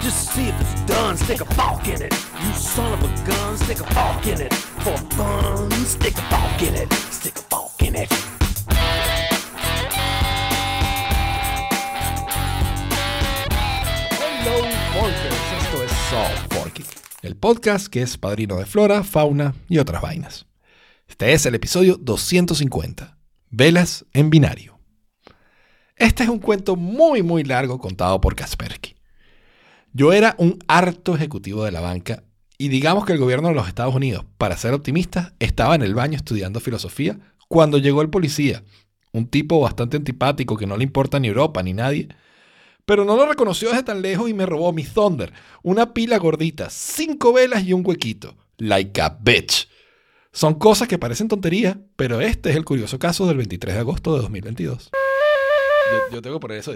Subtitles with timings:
[0.00, 2.12] Just see if it's done, stick a in it.
[2.42, 4.54] You son of a gun, stick a in it.
[4.54, 6.92] For fun, stick a in it.
[7.10, 8.12] Stick a in it.
[17.22, 20.46] El podcast que es padrino de flora, fauna y otras vainas.
[21.06, 23.18] Este es el episodio 250,
[23.50, 24.78] Velas en binario.
[25.96, 28.97] Este es un cuento muy muy largo contado por Kaspersky.
[29.92, 32.22] Yo era un harto ejecutivo de la banca
[32.58, 35.94] y digamos que el gobierno de los Estados Unidos, para ser optimista, estaba en el
[35.94, 38.62] baño estudiando filosofía cuando llegó el policía,
[39.12, 42.08] un tipo bastante antipático que no le importa ni Europa ni nadie,
[42.84, 45.32] pero no lo reconoció desde tan lejos y me robó mi Thunder,
[45.62, 49.68] una pila gordita, cinco velas y un huequito, like a bitch.
[50.32, 54.14] Son cosas que parecen tontería, pero este es el curioso caso del 23 de agosto
[54.14, 54.90] de 2022.
[54.90, 56.72] Yo, yo tengo que poner eso.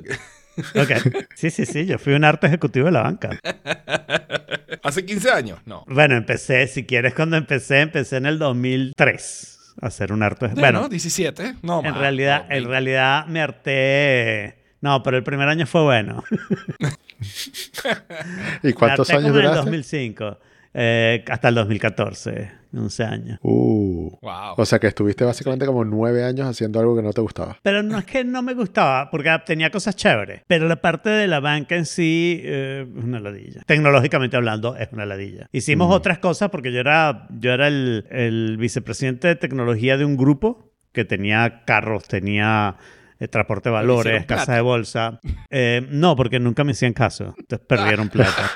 [0.59, 1.25] Ok.
[1.35, 1.87] Sí, sí, sí.
[1.87, 3.39] Yo fui un arte ejecutivo de la banca.
[4.83, 5.85] Hace 15 años, no.
[5.87, 10.49] Bueno, empecé, si quieres, cuando empecé, empecé en el 2003 a hacer un arte.
[10.49, 14.57] Bueno, Bueno, 17, no en más, realidad, no, en realidad me harté.
[14.81, 16.25] No, pero el primer año fue bueno.
[18.63, 19.57] ¿Y cuántos me harté años como en el duraste?
[19.59, 20.39] 2005.
[20.75, 22.63] Eh, hasta el 2014.
[22.75, 23.39] 11 años.
[23.43, 24.11] Uh.
[24.23, 24.55] Wow.
[24.57, 27.59] O sea que estuviste básicamente como nueve años haciendo algo que no te gustaba.
[27.63, 30.43] Pero no es que no me gustaba, porque tenía cosas chéveres.
[30.47, 33.63] Pero la parte de la banca en sí eh, es una ladilla.
[33.67, 35.49] Tecnológicamente hablando, es una ladilla.
[35.53, 40.17] Hicimos otras cosas porque yo era, yo era el, el vicepresidente de tecnología de un
[40.17, 42.77] grupo que tenía carros, tenía
[43.23, 45.21] eh, transporte de valores, casa de bolsa.
[45.49, 47.37] Eh, no, porque nunca me hacían caso.
[47.39, 48.51] Entonces perdieron plata.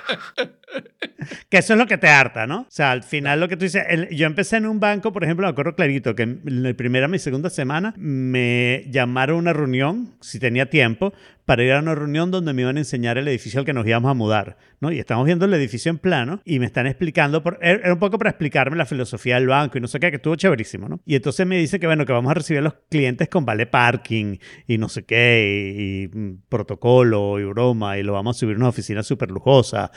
[1.49, 2.61] Que eso es lo que te harta, ¿no?
[2.63, 5.25] O sea, al final lo que tú dices, el- yo empecé en un banco, por
[5.25, 9.53] ejemplo, me acuerdo clarito que en la primera, mi segunda semana, me llamaron a una
[9.53, 11.13] reunión, si tenía tiempo,
[11.45, 13.87] para ir a una reunión donde me iban a enseñar el edificio al que nos
[13.87, 14.91] íbamos a mudar, ¿no?
[14.91, 18.01] Y estamos viendo el edificio en plano y me están explicando, por, era era un
[18.01, 21.01] poco para explicarme la filosofía del banco y no sé qué, que estuvo chéverísimo, ¿no?
[21.07, 23.67] Y entonces me dice que, bueno, que vamos a recibir a los clientes con vale
[23.67, 28.41] parking y no sé qué, y, y, mm, protocolo y broma, y lo vamos a
[28.41, 29.93] subir a una oficina súper lujosa,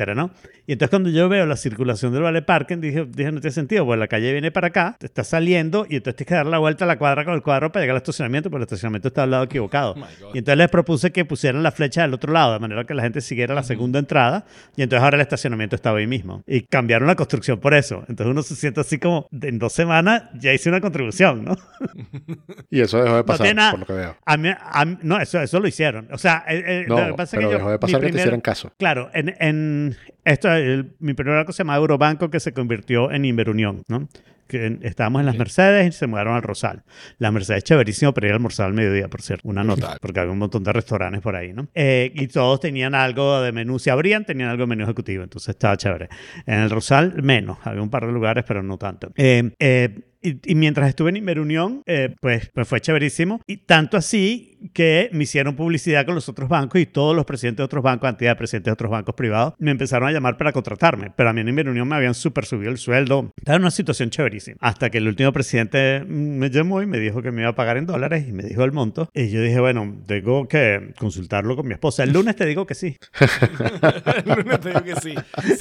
[0.00, 0.30] etcétera, ¿no?
[0.66, 3.84] Y entonces cuando yo veo la circulación del vale parking, dije, dije no tiene sentido,
[3.84, 6.58] pues la calle viene para acá, te está saliendo y entonces tienes que dar la
[6.58, 9.24] vuelta a la cuadra con el cuadro para llegar al estacionamiento, porque el estacionamiento está
[9.24, 9.94] al lado equivocado.
[10.22, 12.94] Oh y entonces les propuse que pusieran la flecha del otro lado, de manera que
[12.94, 14.44] la gente siguiera la segunda entrada,
[14.76, 16.42] y entonces ahora el estacionamiento estaba ahí mismo.
[16.46, 18.04] Y cambiaron la construcción por eso.
[18.08, 21.56] Entonces uno se siente así como, en dos semanas ya hice una contribución, ¿no?
[22.70, 24.16] Y eso dejó de pasar, nada- por lo que veo.
[24.24, 26.08] A mí- a mí- no, eso, eso lo hicieron.
[26.12, 28.00] O sea, eh, eh, No, lo que pasa es pero que yo, dejó de pasar
[28.00, 28.72] que te primer- hicieran caso.
[28.78, 29.89] Claro, en, en
[30.24, 34.08] esto, el- mi primer banco se llamaba Eurobanco, que se convirtió en Inverunión, ¿no?
[34.46, 36.82] Que estábamos en las Mercedes y se mudaron al Rosal.
[37.18, 39.48] La Mercedes chéverísimo, pero ir a almorzar al mediodía, por cierto.
[39.48, 41.68] Una nota, porque había un montón de restaurantes por ahí, ¿no?
[41.72, 45.50] Eh, y todos tenían algo de menú, si abrían, tenían algo de menú ejecutivo, entonces
[45.50, 46.08] estaba chévere.
[46.46, 47.58] En el Rosal, menos.
[47.62, 49.12] Había un par de lugares, pero no tanto.
[49.16, 53.40] Eh, eh, y, y mientras estuve en Inverunión, eh, pues, pues fue chéverísimo.
[53.46, 57.58] Y tanto así que me hicieron publicidad con los otros bancos y todos los presidentes
[57.58, 60.52] de otros bancos, cantidad de presidentes de otros bancos privados, me empezaron a llamar para
[60.52, 61.12] contratarme.
[61.16, 63.32] Pero a mí en Inverunión me habían súper subido el sueldo.
[63.36, 64.56] Estaba en una situación chéverísima.
[64.60, 67.76] Hasta que el último presidente me llamó y me dijo que me iba a pagar
[67.76, 69.10] en dólares y me dijo el monto.
[69.14, 72.04] Y yo dije, bueno, tengo que consultarlo con mi esposa.
[72.04, 72.96] El lunes te digo que sí.
[74.24, 75.14] El lunes te digo que sí.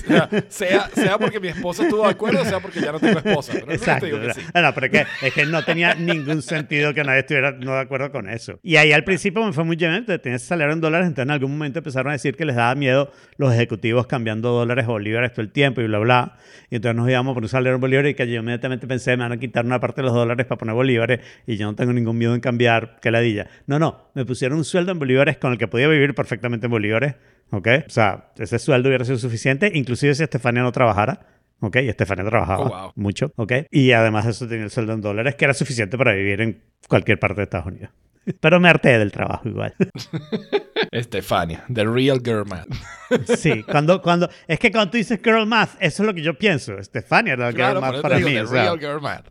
[0.06, 3.54] Sea, sea, sea porque mi esposa estuvo de acuerdo, sea porque ya no tengo esposa.
[3.54, 4.06] Pero el lunes Exacto.
[4.06, 4.42] te digo que sí.
[4.54, 7.74] No, no, pero es que, es que no tenía ningún sentido que nadie estuviera no
[7.74, 8.60] de acuerdo con eso.
[8.64, 11.28] Y ahí al principio me fue muy bien, entonces tenía ese salario en dólares, entonces
[11.28, 14.90] en algún momento empezaron a decir que les daba miedo los ejecutivos cambiando dólares a
[14.90, 16.38] bolívares todo el tiempo y bla, bla.
[16.70, 19.24] Y entonces nos íbamos por un salario en bolívares y que yo inmediatamente pensé, me
[19.24, 21.94] van a quitar una parte de los dólares para poner bolívares y yo no tengo
[21.94, 23.48] ningún miedo en cambiar, que ladilla.
[23.68, 26.72] No, no, me pusieron un sueldo en bolívares con el que podía vivir perfectamente en
[26.72, 27.16] bolívares,
[27.52, 27.68] ¿ok?
[27.88, 31.39] O sea, ese sueldo hubiera sido suficiente, inclusive si Estefania no trabajara.
[31.62, 31.76] ¿Ok?
[31.84, 32.92] Y Estefania trabajaba Oh, wow.
[32.96, 33.54] mucho, ¿ok?
[33.72, 37.20] Y además eso tenía el sueldo en dólares, que era suficiente para vivir en cualquier
[37.20, 37.90] parte de Estados Unidos.
[38.42, 39.74] Pero me harté del trabajo igual.
[40.92, 42.66] Estefania, the real girl man.
[43.38, 46.38] Sí, cuando, cuando, es que cuando tú dices girl math, eso es lo que yo
[46.38, 46.78] pienso.
[46.78, 48.36] Estefania era la Claro, girl math para digo, mí.
[48.36, 49.24] the o sea, real girl man.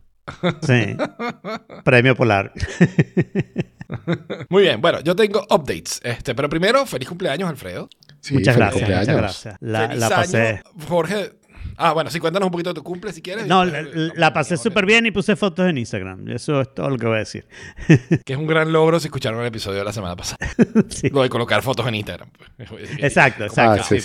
[0.61, 0.97] sí.
[1.85, 2.51] Premio Polar.
[4.49, 5.99] Muy bien, bueno, yo tengo updates.
[6.03, 7.89] Este, pero primero, feliz cumpleaños, Alfredo.
[8.19, 9.07] Sí, muchas feliz gracias, cumpleaños.
[9.07, 9.55] muchas gracias.
[9.61, 10.61] La, feliz la año, pasé.
[10.87, 11.31] Jorge.
[11.81, 13.47] Ah, bueno, sí, cuéntanos un poquito de tu cumple si quieres.
[13.47, 16.27] No, Y la, hablamos pasé de- súper bien y puse fotos en Instagram.
[16.29, 17.45] Eso es todo lo que voy a decir.
[18.25, 20.37] Que es un gran logro si escucharon el episodio de la semana pasada.
[20.89, 21.09] Sí.
[21.09, 22.29] Lo de colocar fotos en Instagram.
[22.57, 22.81] pues.
[22.99, 23.81] Exacto, exacto.
[23.81, 23.99] Ah, sí,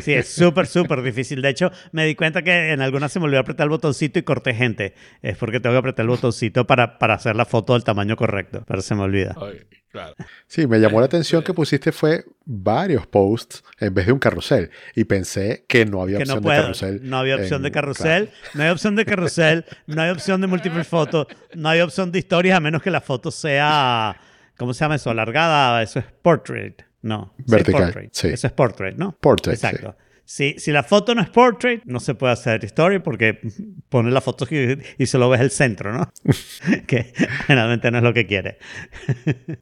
[0.00, 1.42] Sí, es súper, súper difícil.
[1.42, 4.22] De hecho, me di cuenta que en algunas se me olvidó apretar el botoncito y
[4.22, 4.94] corté gente.
[5.22, 8.64] Es porque tengo que apretar el botoncito para, para hacer la foto del tamaño correcto.
[8.66, 9.34] Pero se me olvida.
[9.40, 9.60] Ay,
[9.94, 10.16] Claro.
[10.48, 14.68] Sí, me llamó la atención que pusiste fue varios posts en vez de un carrusel.
[14.96, 16.56] Y pensé que no había que opción no puedo.
[16.56, 17.00] de carrusel.
[17.08, 20.48] No había opción en- de carrusel, no hay opción de carrusel, no hay opción de
[20.48, 24.16] múltiples fotos, no hay opción de historias a menos que la foto sea,
[24.56, 25.10] ¿cómo se llama eso?
[25.10, 26.82] Alargada, eso es portrait.
[27.02, 27.32] No.
[27.38, 28.10] sí, Vertical, portrait.
[28.12, 28.28] sí.
[28.30, 29.16] Eso es portrait, ¿no?
[29.20, 29.66] Portrait, sí.
[30.24, 33.40] Si, si la foto no es portrait, no se puede hacer story porque
[33.88, 36.12] pone la foto y, y solo ves el centro, ¿no?
[36.86, 37.12] que
[37.46, 38.58] generalmente no es lo que quiere.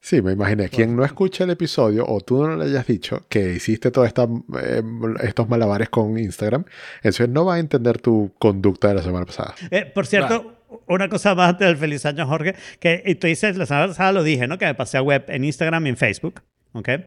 [0.00, 0.68] Sí, me imaginé.
[0.68, 5.48] Quien no escucha el episodio o tú no le hayas dicho que hiciste todos estos
[5.48, 6.64] malabares con Instagram,
[6.96, 9.54] entonces no va a entender tu conducta de la semana pasada.
[9.70, 13.66] Eh, por cierto, una cosa más del feliz año, Jorge, que y tú dices, la
[13.66, 14.58] semana pasada lo dije, ¿no?
[14.58, 16.42] Que me pasé a web en Instagram y en Facebook.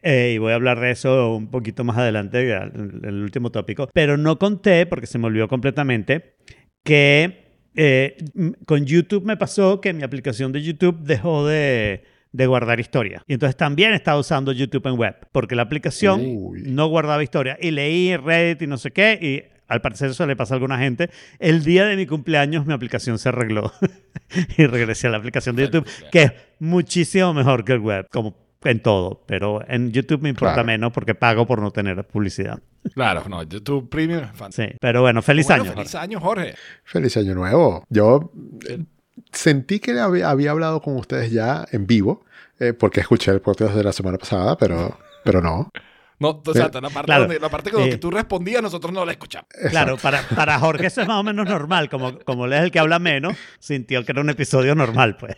[0.01, 3.89] Eh, y voy a hablar de eso un poquito más adelante, en el último tópico.
[3.93, 6.35] Pero no conté, porque se me olvidó completamente,
[6.83, 7.45] que
[7.75, 8.17] eh,
[8.65, 13.23] con YouTube me pasó que mi aplicación de YouTube dejó de, de guardar historia.
[13.27, 16.63] Y entonces también estaba usando YouTube en web, porque la aplicación Uy.
[16.67, 17.57] no guardaba historia.
[17.59, 20.77] Y leí Reddit y no sé qué, y al parecer eso le pasa a alguna
[20.77, 21.09] gente.
[21.39, 23.71] El día de mi cumpleaños mi aplicación se arregló
[24.57, 28.44] y regresé a la aplicación de YouTube, que es muchísimo mejor que el web, como
[28.65, 30.67] en todo, pero en YouTube me importa Claro.
[30.67, 32.59] menos porque pago por no tener publicidad.
[32.93, 34.69] Claro, no, YouTube Premium es fantástico.
[34.71, 35.71] Sí, pero bueno, feliz Bueno, año.
[35.73, 36.03] Feliz Jorge.
[36.03, 36.55] año, Jorge.
[36.83, 37.83] Feliz año nuevo.
[37.89, 38.31] Yo
[38.69, 38.83] eh,
[39.31, 42.25] sentí que había, había hablado con ustedes ya en vivo,
[42.59, 45.69] eh, porque escuché el podcast de la semana pasada, pero, pero no.
[46.17, 47.21] No, o sea, la parte, Claro.
[47.23, 47.89] donde, la parte con la Eh.
[47.89, 49.49] que tú respondías, nosotros no la escuchamos.
[49.69, 52.71] Claro, para, para Jorge eso es más o menos normal, como, como él es el
[52.71, 55.35] que habla menos, sintió que era un episodio normal, pues.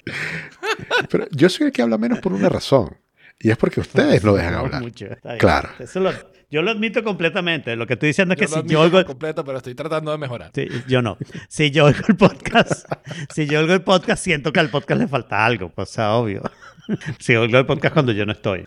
[1.09, 2.95] Pero yo soy el que habla menos por una razón.
[3.39, 4.81] Y es porque ustedes no dejan hablar.
[4.81, 5.39] mucho, está bien.
[5.39, 5.69] Claro.
[5.79, 6.11] Eso lo-
[6.49, 7.75] yo lo admito completamente.
[7.75, 9.03] Lo que estoy diciendo es que lo si yo oigo...
[9.05, 10.51] completo, pero estoy tratando de mejorar.
[10.55, 11.17] Sí, yo no.
[11.49, 12.89] Si yo oigo el podcast,
[13.33, 16.13] si yo oigo el podcast, siento que al podcast le falta algo, pues, o sea,
[16.13, 16.41] obvio.
[17.19, 18.63] Si oigo el podcast cuando yo no estoy.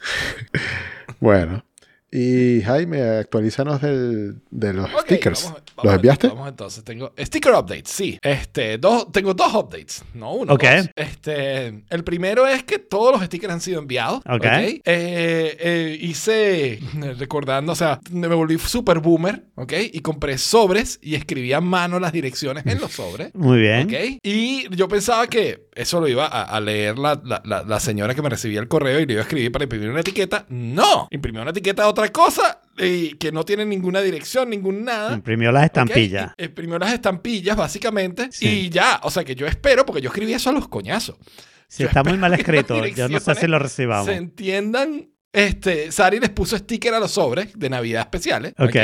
[1.20, 1.64] Bueno.
[2.12, 5.44] Y Jaime, actualízanos del, de los stickers.
[5.44, 6.28] vamos- ¿Los enviaste?
[6.28, 6.82] Vamos entonces.
[6.84, 8.18] Tengo sticker updates, sí.
[8.20, 10.54] Este, dos, tengo dos updates, no uno.
[10.54, 10.64] Ok.
[10.64, 10.88] dos.
[10.96, 14.18] Este, el primero es que todos los stickers han sido enviados.
[14.28, 14.44] Ok.
[14.44, 16.80] Eh, eh, hice,
[17.18, 19.72] recordando, o sea, me volví super boomer, ¿ok?
[19.92, 23.30] Y compré sobres y escribí a mano las direcciones en los sobres.
[23.34, 23.86] Muy bien.
[23.86, 24.18] ¿Ok?
[24.22, 28.14] Y yo pensaba que eso lo iba a, a leer la, la- la- la señora
[28.14, 30.44] que me recibía el correo y le iba a escribir para imprimir una etiqueta.
[30.48, 35.12] No, imprimió una etiqueta de otra cosa y que no tiene ninguna dirección, ningún nada.
[35.14, 36.32] Imprimió las estampillas.
[36.38, 38.28] Y Imprimió las estampillas, básicamente.
[38.32, 38.48] Sí.
[38.48, 41.16] Y ya, o sea que yo espero, porque yo escribí eso a los coñazos.
[41.68, 44.06] Si yo está muy mal escrito, yo no sé si lo recibamos.
[44.06, 45.10] Se entiendan.
[45.32, 48.52] Este, Sari les puso sticker a los sobres de Navidad especiales.
[48.58, 48.74] Ok.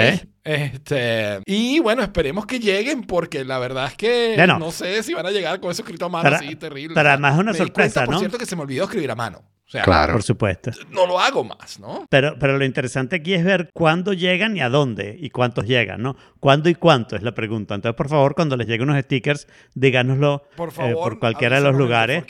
[0.44, 4.56] Este, y bueno, esperemos que lleguen porque la verdad es que Bueno.
[4.60, 6.94] no sé si van a llegar con eso escrito a mano Para- así terrible.
[6.94, 8.18] pero además es una me sorpresa, cuenta, por ¿no?
[8.20, 9.42] cierto, que se me olvidó escribir a mano.
[9.66, 10.12] O sea, Claro.
[10.12, 10.70] Por supuesto.
[10.90, 12.06] no lo hago más, ¿no?
[12.08, 16.02] Pero, pero lo interesante aquí es ver cuándo llegan y a dónde y cuántos llegan,
[16.02, 16.16] ¿no?
[16.46, 17.75] ¿Cuándo y cuánto es la pregunta?
[17.75, 20.94] Entonces, por favor, cuando les lleguen unos stickers, díganoslo Por eh, favor.
[21.02, 22.25] por cualquiera de los lugares.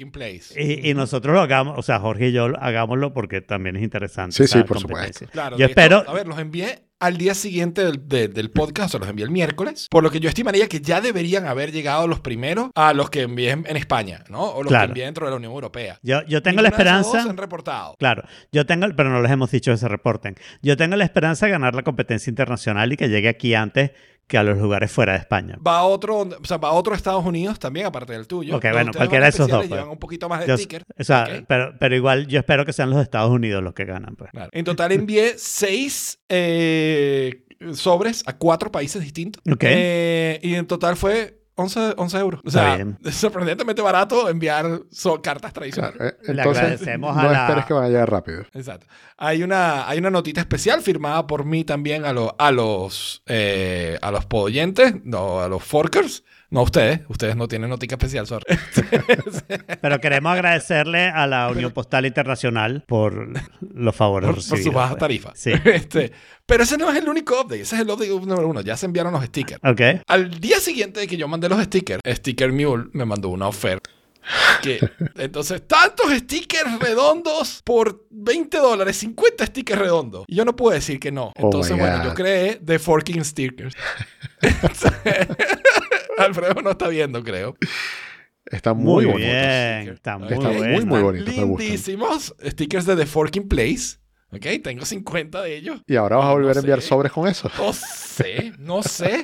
[0.57, 4.35] Y, y nosotros lo hagamos, o sea, Jorge y yo hagámoslo porque también es interesante.
[4.35, 5.27] Sí, sí, por competencia.
[5.27, 8.51] Claro, Yo de hecho, espero, a ver, los envié al día siguiente del, de- del
[8.51, 11.47] podcast, o sea, los envié el miércoles, por lo que yo estimaría que ya deberían
[11.47, 14.45] haber llegado los primeros a los que envié en, España, ¿no?
[14.45, 14.87] O los Claro.
[14.87, 15.99] que envié dentro de la Unión Europea.
[16.02, 17.23] yo, yo tengo la esperanza.
[17.23, 17.97] se han reportado.
[17.99, 20.37] Claro, yo tengo, pero no les hemos dicho que se reporten.
[20.62, 23.90] Yo tengo la esperanza de ganar la competencia internacional y que llegue aquí antes
[24.27, 25.57] que a los lugares fuera de España.
[25.65, 28.57] Va a otro, o sea, va a otro Estados Unidos también, aparte del tuyo.
[28.57, 29.71] Ok, bueno, cualquiera de esos dos, pues.
[29.71, 30.83] Llevan un poquito más de Yo- sticker.
[30.99, 31.45] o sea, ok.
[31.47, 34.17] pero, pero igual yo espero que sean los Estados Unidos los que ganan.
[34.17, 34.31] Pues.
[34.33, 34.51] Claro.
[34.53, 39.43] En total envié seis eh, sobres a cuatro países distintos.
[39.51, 39.63] Ok.
[39.63, 42.41] Eh, y en total fue 11, 11 euros.
[42.45, 45.97] O sea, es sorprendentemente barato enviar so- cartas tradicionales.
[45.97, 48.43] Claro, eh, Le Entonces, agradecemos a no la- esperes que van a llegar rápido.
[48.53, 48.87] Exacto.
[49.17, 53.99] Hay una, hay una notita especial firmada por mí también a, lo- a los eh,
[54.03, 56.25] a los podoyentes, no, a los forkers.
[56.49, 58.45] No ustedes, ustedes no tienen notica especial, sorry.
[59.81, 63.29] Pero queremos agradecerle a la Unión Postal Internacional por
[63.61, 64.65] los favores por, por recibidos.
[64.65, 65.00] su baja pues.
[65.00, 65.33] tarifa.
[65.35, 65.53] Sí.
[65.76, 66.11] Este,
[66.47, 68.61] pero ese no es el único update, ese es el update número uno.
[68.61, 69.61] Ya se enviaron los stickers.
[69.65, 70.03] Ok.
[70.07, 73.91] Al día siguiente de que yo mandé los stickers, Sticker Mule me mandó una oferta.
[74.62, 74.81] Que,
[75.17, 80.25] entonces, tantos stickers redondos por 20 dólares, 50 stickers redondos.
[80.29, 81.33] Y yo no puedo decir que no.
[81.37, 83.75] Oh Entonces, bueno, yo creé The Forking Stickers.
[86.25, 87.56] Alfredo no está viendo, creo.
[88.46, 89.32] Están muy, Muy bonitos.
[89.32, 89.88] bien.
[89.94, 90.87] Está muy Están muy, bueno.
[90.87, 91.64] muy bonitos, me.
[91.64, 93.99] Lindísimos stickers de The Forking Place.
[94.32, 94.44] ¿Ok?
[94.62, 95.80] Tengo 50 de ellos.
[95.87, 96.88] Y ahora vas a No volver a enviar sé.
[96.88, 97.49] sobres con eso.
[97.58, 99.23] No sé, no sé.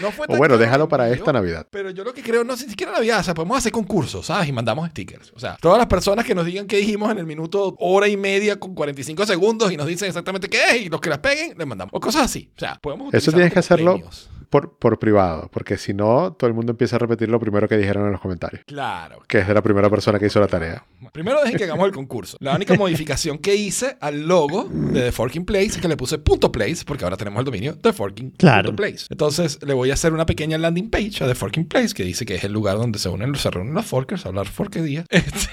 [0.00, 1.66] No fue O bueno, déjalo para esta Navidad.
[1.70, 4.26] Pero yo lo que creo, no sé ni siquiera Navidad, o sea, podemos hacer concursos,
[4.26, 4.48] ¿sabes?
[4.48, 5.32] Y mandamos stickers.
[5.34, 8.16] O sea, todas las personas que nos digan qué dijimos en el minuto hora y
[8.16, 11.56] media con 45 segundos y nos dicen exactamente qué es y los que las peguen,
[11.56, 11.90] les mandamos.
[11.94, 12.50] O cosas así.
[12.56, 14.28] O sea, podemos Eso tienes que hacerlo premios.
[14.52, 17.78] Por, por privado, porque si no, todo el mundo empieza a repetir lo primero que
[17.78, 19.22] dijeron en los comentarios, Claro.
[19.26, 20.84] que es de la primera persona que hizo la tarea.
[21.10, 22.36] Primero dejen que hagamos el concurso.
[22.40, 26.18] La única modificación que hice al logo de The Forking Place es que le puse
[26.18, 28.76] punto .place porque ahora tenemos el dominio The Forking Claro.
[28.76, 29.06] Place.
[29.08, 32.26] Entonces le voy a hacer una pequeña landing page a The Forking Place que dice
[32.26, 35.06] que es el lugar donde se unen, se reúnen los forkers a hablar forquerías.
[35.08, 35.48] Este,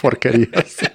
[0.00, 0.76] Porquerías.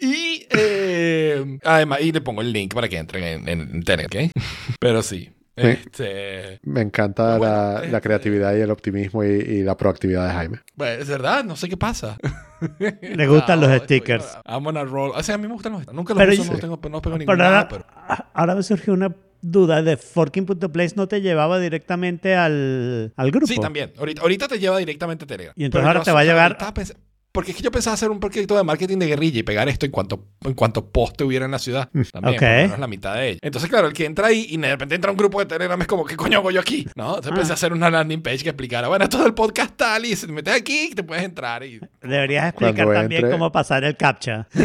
[0.00, 4.32] y eh, además, y le pongo el link para que entren en, en Telegram, ¿ok?
[4.80, 5.30] Pero sí.
[5.56, 10.26] Este, Me encanta bueno, la, la este- creatividad y el optimismo y, y la proactividad
[10.28, 10.60] de Jaime.
[10.74, 12.16] bueno, es verdad, no sé qué pasa.
[12.78, 14.38] Le gustan los stickers.
[14.46, 15.12] I'm on a roll.
[15.14, 17.02] O sea, a mí me gustan los Nunca los Pero uso, yo- no, tengo, no
[17.02, 17.86] pego ningún Pero ahora, nada, pero...
[18.32, 23.46] ahora me surgió una duda de Forking.place no te llevaba directamente al, al grupo.
[23.46, 23.92] Sí, también.
[23.98, 25.54] Ahorita, ahorita te lleva directamente a Telegram.
[25.56, 28.18] Y entonces Pero ahora te va a o Porque es que yo pensaba hacer un
[28.18, 31.52] proyecto de marketing de guerrilla y pegar esto en cuanto, en cuanto poste hubiera en
[31.52, 31.88] la ciudad.
[32.12, 32.40] También, Ok.
[32.40, 33.38] por lo menos la mitad de ellos.
[33.42, 35.86] Entonces, claro, el que entra ahí y de repente entra un grupo de Telegram es
[35.86, 36.88] como, ¿qué coño hago yo aquí?
[36.96, 37.16] ¿No?
[37.18, 37.52] Entonces Ah.
[37.52, 40.26] a hacer una landing page que explicara, bueno, esto es el podcast tal y si
[40.26, 41.78] te metes aquí te puedes entrar y...
[42.02, 44.48] Deberías explicar Cuando también entre- cómo pasar el captcha.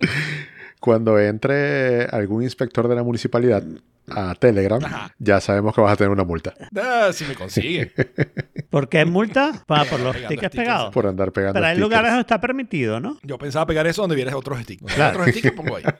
[0.86, 3.60] Cuando entre algún inspector de la municipalidad
[4.08, 5.12] a Telegram, Ajá.
[5.18, 7.90] ya sabemos que vas a tener una multa Ah, si me consigue.
[8.70, 9.64] ¿Por qué multa?
[9.66, 10.54] Pa- por los tickets stickers.
[10.56, 10.94] pegados.
[10.94, 13.18] por andar pegando Pero hay lugares donde está permitido, ¿no?
[13.24, 14.94] Yo pensaba pegar eso donde vieras otros stickers.
[14.94, 15.18] Claro.
[15.18, 15.82] Otros stickers pongo ahí.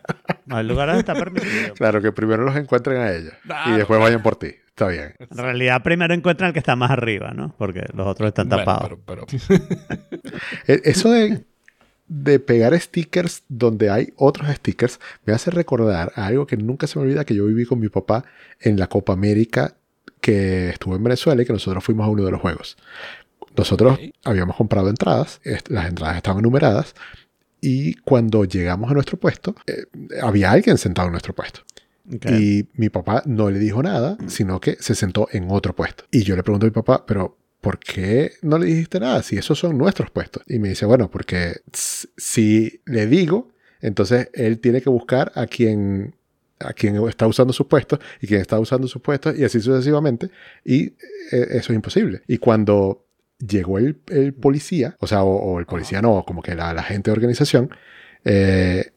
[0.47, 1.75] No, hay lugares donde está permitido.
[1.75, 3.75] Claro, que primero los encuentren a ellos Claro.
[3.75, 4.55] y después vayan por ti.
[4.69, 5.17] Está bien.
[5.19, 7.53] En realidad, primero encuentran el que está más arriba, ¿no?
[7.59, 8.99] Porque los otros están Bueno, tapados.
[9.05, 9.27] pero, pero-
[10.69, 11.45] E- Eso de,
[12.09, 17.05] de pegar stickers donde hay otros stickers me hace recordar algo que nunca se me
[17.05, 18.25] olvida que yo viví con mi papá
[18.61, 19.75] en la Copa América
[20.21, 22.77] que estuvo en Venezuela y que nosotros fuimos a uno de los juegos.
[23.57, 26.95] Nosotros habíamos comprado entradas, las entradas estaban numeradas
[27.61, 29.85] y cuando llegamos a nuestro puesto, eh,
[30.23, 31.61] había alguien sentado en nuestro puesto.
[32.29, 36.05] Y mi papá no le dijo nada, sino que se sentó en otro puesto.
[36.13, 37.37] Y yo le pregunto a mi papá, pero
[37.67, 40.45] ¿por qué no le dijiste nada si esos son nuestros puestos?
[40.47, 43.49] Y me dice, bueno, porque si le digo,
[43.81, 46.15] entonces él tiene que buscar a quien
[46.61, 50.31] a quien está usando sus puestos y quien está usando sus puestos y así sucesivamente.
[50.65, 50.95] Y eh,
[51.33, 52.23] eso es imposible.
[52.29, 53.05] Y cuando
[53.45, 56.85] llegó el, el policía, o sea, o, o el policía no, como que la, la
[56.85, 57.71] gente de organización,
[58.25, 58.93] eh,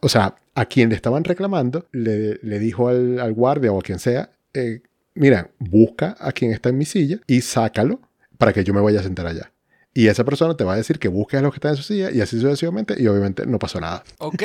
[0.00, 3.82] o sea, a quien le estaban reclamando, le, le dijo al, al guardia o a
[3.82, 4.82] quien sea, eh,
[5.14, 8.00] mira, busca a quien está en mi silla y sácalo
[8.38, 9.52] para que yo me vaya a sentar allá.
[9.92, 11.82] Y esa persona te va a decir que busques a los que están en su
[11.82, 14.04] silla y así sucesivamente y obviamente no pasó nada.
[14.18, 14.42] Ok.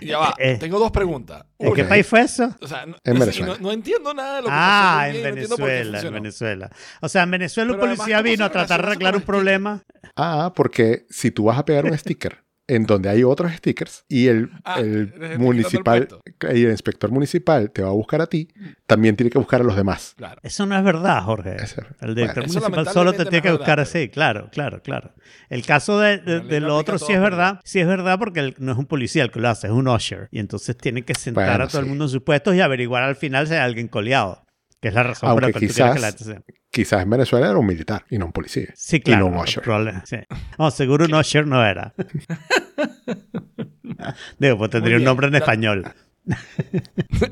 [0.00, 0.34] Ya va.
[0.38, 1.44] Eh, Tengo dos preguntas.
[1.58, 2.54] ¿En qué Una, país fue eso?
[2.60, 3.54] O sea, no, En Venezuela.
[3.54, 6.14] No, no entiendo nada de lo que Ah, pasó en no Venezuela, en.
[6.14, 6.70] Venezuela.
[7.00, 9.82] O sea, en Venezuela un Pero policía ¿cómo vino a tratar de arreglar un problema.
[10.14, 14.28] Ah, porque si tú vas a pegar un sticker en donde hay otros stickers y
[14.28, 16.22] el, Ah, el el municipal puesto.
[16.54, 18.48] y el inspector municipal te va a buscar a ti,
[18.86, 20.14] también tiene que buscar a los demás.
[20.16, 20.40] Claro.
[20.44, 21.56] Eso no es verdad, Jorge.
[21.56, 24.82] Ese- El director Bueno, municipal solo te tiene que es buscar verdad, así, claro, claro,
[24.82, 25.12] claro.
[25.48, 26.20] El caso de,
[26.60, 29.30] lo otro sí es verdad, sí es verdad porque el- no es un policía el
[29.30, 30.28] que lo hace, es un usher.
[30.30, 33.02] Y entonces tiene que sentar Bueno, a todo el mundo en sus puestos y averiguar
[33.02, 34.44] al final si hay alguien coleado.
[34.80, 36.42] Que es la razón por la Aunque que tú quieres que quizás- la.
[36.70, 38.68] Quizás en Venezuela era un militar y no un policía.
[38.76, 39.26] Sí, claro.
[39.26, 39.64] Y no un usher.
[40.04, 40.16] sí.
[40.58, 41.94] No, seguro un usher no era.
[44.38, 45.84] Digo, pues tendría un nombre en La- español.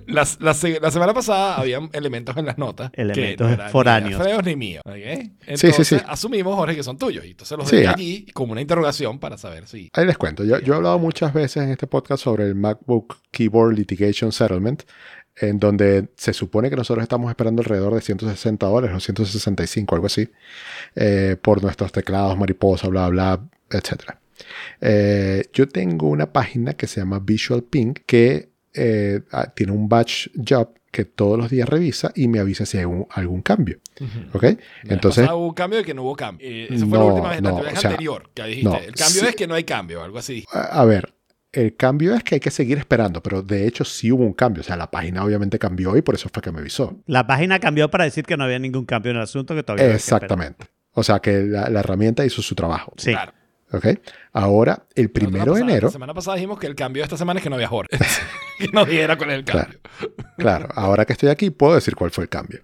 [0.07, 2.91] La, la la semana pasada habían elementos en las notas.
[2.95, 4.23] Elementos que no eran foráneos.
[4.43, 4.83] Ni ni míos.
[4.87, 4.95] ¿ok?
[4.95, 6.05] Entonces, Sí, sí, sí.
[6.09, 7.27] asumimos, Jorge, que son tuyos.
[7.27, 7.93] Y entonces los Sí, dejé ah.
[7.95, 9.91] allí como una interrogación para saber si.
[9.93, 10.45] Ahí les cuento.
[10.45, 14.85] Yo, yo he hablado muchas veces en este podcast sobre el MacBook Keyboard Litigation Settlement,
[15.39, 20.07] en donde se supone que nosotros estamos esperando alrededor de 160 dólares o 165, algo
[20.07, 20.29] así,
[20.95, 23.41] eh, por nuestros teclados, mariposa, bla, bla,
[23.71, 24.13] etc.
[24.81, 29.89] Eh, yo tengo una página que se llama Visual Pink que eh, ah, tiene un
[29.89, 33.79] batch job que todos los días revisa y me avisa si hay un- algún cambio.
[34.33, 34.45] ¿Ok?
[34.85, 36.47] Entonces, hubo un cambio de que no hubo cambio.
[36.47, 38.69] Eh, esa fue No, la última vez, la no, vez o sea, anterior que dijiste.
[38.71, 39.27] no, el cambio sí.
[39.29, 40.45] es que no hay cambio, algo así.
[40.53, 41.13] a a ver,
[41.53, 44.61] el cambio es que hay que seguir esperando, pero de hecho sí hubo un cambio.
[44.61, 47.03] O sea, la página obviamente cambió y por eso fue que me avisó.
[47.07, 49.85] La página cambió para decir que no había ningún cambio en el asunto, que todavía
[49.85, 50.25] había que esperar.
[50.25, 50.67] Exactamente.
[50.93, 52.93] O sea, que la, la herramienta hizo su trabajo.
[52.97, 53.13] Sí.
[53.13, 53.33] Claro.
[53.73, 53.87] ¿Ok?
[54.33, 57.39] Ahora, el primero de enero, La semana pasada dijimos que el cambio de esta semana
[57.39, 57.97] es que no había Jorge.
[58.59, 59.81] que no diera con el cambio.
[60.37, 62.61] claro, ahora que estoy aquí puedo decir cuál fue el cambio.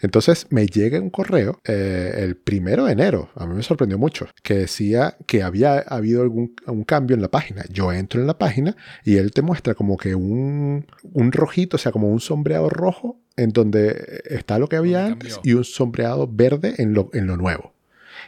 [0.00, 4.28] Entonces me llega un correo eh, el primero de enero, a mí me sorprendió mucho,
[4.42, 7.64] que decía que había habido algún un cambio en la página.
[7.70, 11.78] Yo entro en la página y él te muestra como que un, un rojito, o
[11.78, 16.28] sea, como un sombreado rojo en donde está lo que había antes y un sombreado
[16.30, 17.72] verde en lo, en lo nuevo.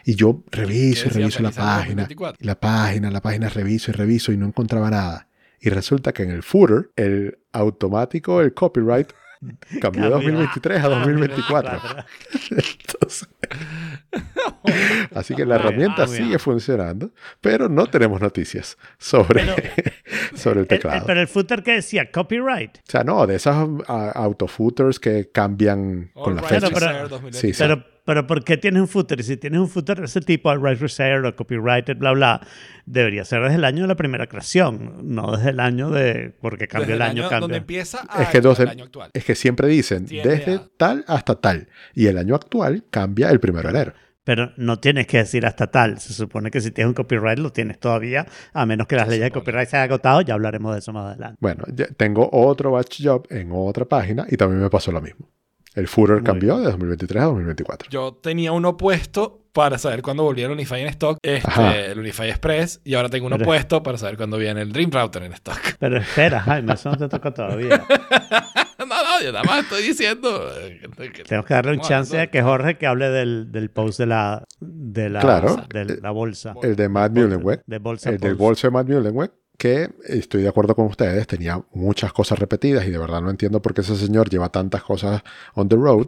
[0.05, 2.37] Y yo reviso y reviso la página, 2024.
[2.39, 5.27] y la página, la página, reviso y reviso y no encontraba nada.
[5.59, 9.11] Y resulta que en el footer, el automático, el copyright,
[9.81, 11.71] cambió de 2023 a 2024.
[12.51, 13.27] Entonces,
[15.15, 19.43] así que la bien, herramienta sigue funcionando, pero no tenemos noticias sobre,
[20.35, 21.05] sobre el El- el- teclado.
[21.05, 22.77] pero el footer que decía copyright.
[22.77, 26.67] o sea, no, de esas ah, autofooters que cambian con la All fecha.
[26.67, 27.39] right, Pero- 2024.
[27.41, 27.57] Sí, sí.
[27.63, 29.19] Pero, pero ¿por qué tienes un footer?
[29.19, 32.41] Y si tienes un footer de ese tipo, el right reserved o copyrighted, bla, bla,
[32.85, 36.33] debería ser desde el año de la primera creación, no desde el año de...
[36.39, 37.57] porque cambió Desde el año, donde cambia.
[37.57, 39.09] empieza a Es que el año actual.
[39.13, 41.67] Es que siempre dicen Tiende desde a- tal hasta tal.
[41.93, 43.93] Y el año actual cambia el primero de enero.
[44.23, 45.99] Pero no tienes que decir hasta tal.
[45.99, 49.11] Se supone que si tienes un copyright lo tienes todavía, a menos que las Se
[49.11, 50.21] leyes de copyright se hayan agotado.
[50.21, 51.37] Ya hablaremos de eso más adelante.
[51.39, 51.63] Bueno,
[51.95, 55.29] tengo otro batch job en otra página y también me pasó lo mismo.
[55.75, 56.65] El Muy cambió bien.
[56.65, 57.89] de 2023 a 2024.
[57.89, 62.29] Yo tenía uno puesto para saber cuándo volvía el Unify en stock, este, el Unify
[62.29, 65.33] Express, y ahora tengo uno Pero- puesto para saber cuándo viene el Dream Router en
[65.33, 65.59] stock.
[65.79, 67.83] Pero espera, Jaime, eso no te toca todavía.
[68.79, 70.29] no, no, yo nada más estoy diciendo.
[70.59, 70.79] eh,
[71.13, 74.05] que- Tenemos que darle un chance a que Jorge que hable del, del post de
[74.07, 75.55] la, de la, Claro.
[75.69, 76.53] de la bolsa.
[76.61, 80.49] El de Matt Mullenweg, De bolsa el del bolso de Matt Mullenweg, que estoy de
[80.49, 83.95] acuerdo con ustedes, tenía muchas cosas repetidas y de verdad no entiendo por qué ese
[83.95, 85.21] señor lleva tantas cosas
[85.53, 86.07] on the road,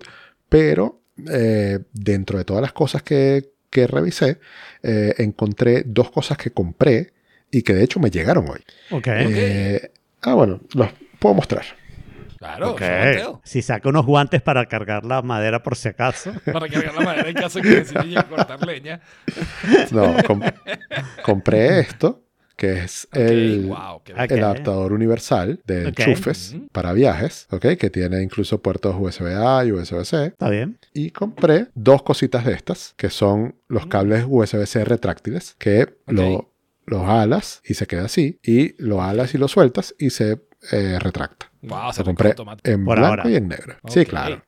[0.50, 1.01] pero
[1.32, 4.39] eh, dentro de todas las cosas que, que revisé,
[4.84, 7.13] eh, encontré dos cosas que compré
[7.51, 8.60] y que de hecho me llegaron hoy.
[8.92, 9.08] Ok.
[9.08, 10.89] Eh, ah, bueno, los
[11.20, 11.63] puedo mostrar.
[12.38, 12.82] Claro, Ok.
[12.82, 13.36] eso es Mattel.
[13.44, 16.32] Si saca unos guantes para cargar la madera por si acaso.
[16.46, 19.01] Para cargar la madera en caso que necesite ir a cortar leña.
[19.89, 20.42] No, com-
[21.24, 22.26] compré esto,
[22.58, 26.68] que es el, wow, adaptador universal de enchufes Ujú.
[26.74, 27.78] para viajes, ¿ok?
[27.80, 30.26] Que tiene incluso puertos USB-A y USB-C.
[30.26, 30.78] Está bien.
[30.94, 36.53] Y compré dos cositas de estas, que son los cables USB-C retráctiles, que lo-
[36.86, 40.98] los alas y se queda así, y lo alas y lo sueltas y se eh,
[41.00, 41.51] retracta.
[41.62, 43.29] Wow, se Lo compré en Por blanco ahora.
[43.29, 43.75] y en negro.
[43.88, 44.42] Sí, claro.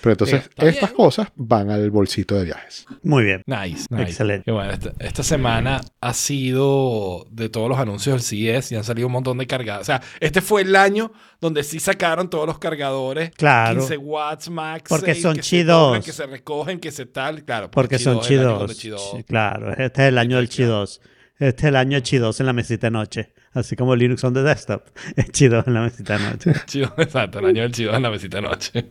[0.00, 0.96] Pero entonces, estas bien.
[0.96, 2.86] cosas van al bolsito de viajes.
[3.02, 3.42] Muy bien.
[3.46, 4.02] Nice, nice.
[4.04, 4.44] Excelente.
[4.44, 8.84] Qué bueno, esta, esta semana ha sido de todos los anuncios del CES y han
[8.84, 9.82] salido un montón de cargadores.
[9.82, 13.30] O sea, este fue el año donde sí sacaron todos los cargadores.
[13.30, 13.80] Claro.
[13.80, 14.84] 15 watts max.
[14.88, 16.04] Porque son que se chidos.
[16.04, 17.44] que se recogen, que se tal.
[17.44, 18.58] Claro, Porque son Chi 2 es el año chidos.
[18.60, 21.00] donde Chi 2 Sí, Claro, este es el año del Chi 2.
[21.40, 23.32] Este es el año Chi 2 en la mesita de noche.
[23.52, 24.84] Así como Linux on the desktop.
[25.16, 26.52] Es Chi 2 en la mesita de noche.
[26.66, 28.84] Chi 2, exacto, el año del Chi 2 en la mesita de noche.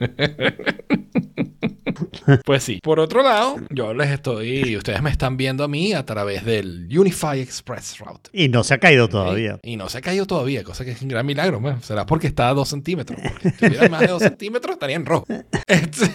[2.45, 2.80] pues sí.
[2.84, 4.76] Por otro lado, yo les estoy.
[4.76, 8.30] Ustedes me están viendo a mí a través del Unify Express Route.
[8.34, 9.60] Y no se ha caído todavía.
[9.63, 11.62] Y no se ha caído todavía, cosa que es un gran milagro.
[11.62, 13.19] Bueno, será porque está a dos centímetros.
[13.22, 15.26] Porque si tuviera más de dos centímetros estaría en rojo.
[15.67, 16.12] Este-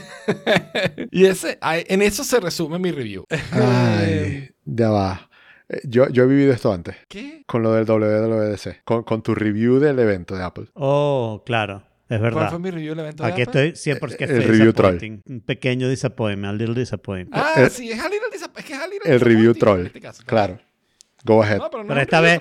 [1.10, 3.24] y ese, en eso se resume mi review.
[3.52, 5.30] Ay, ya va.
[5.68, 7.42] Eh, Yo, yo he vivido esto antes, ¿Qué?
[7.46, 10.66] con lo del WWDC, con, con tu review del evento de Apple.
[10.74, 11.82] Oh, claro.
[12.06, 12.50] Es ¿Cuál verdad.
[12.50, 13.22] fue mi review del evento?
[13.24, 13.68] de Aquí Apple?
[13.68, 14.98] estoy siempre que El estoy review troll.
[15.26, 17.34] Un pequeño disappointment, a little disappointment.
[17.34, 19.80] Ah, el- sí, es a little disap- es que es a little El review troll.
[19.80, 20.22] en este caso.
[20.26, 20.58] Claro.
[21.26, 21.56] Go ahead.
[21.58, 22.40] No, pero no Pero es esta vez-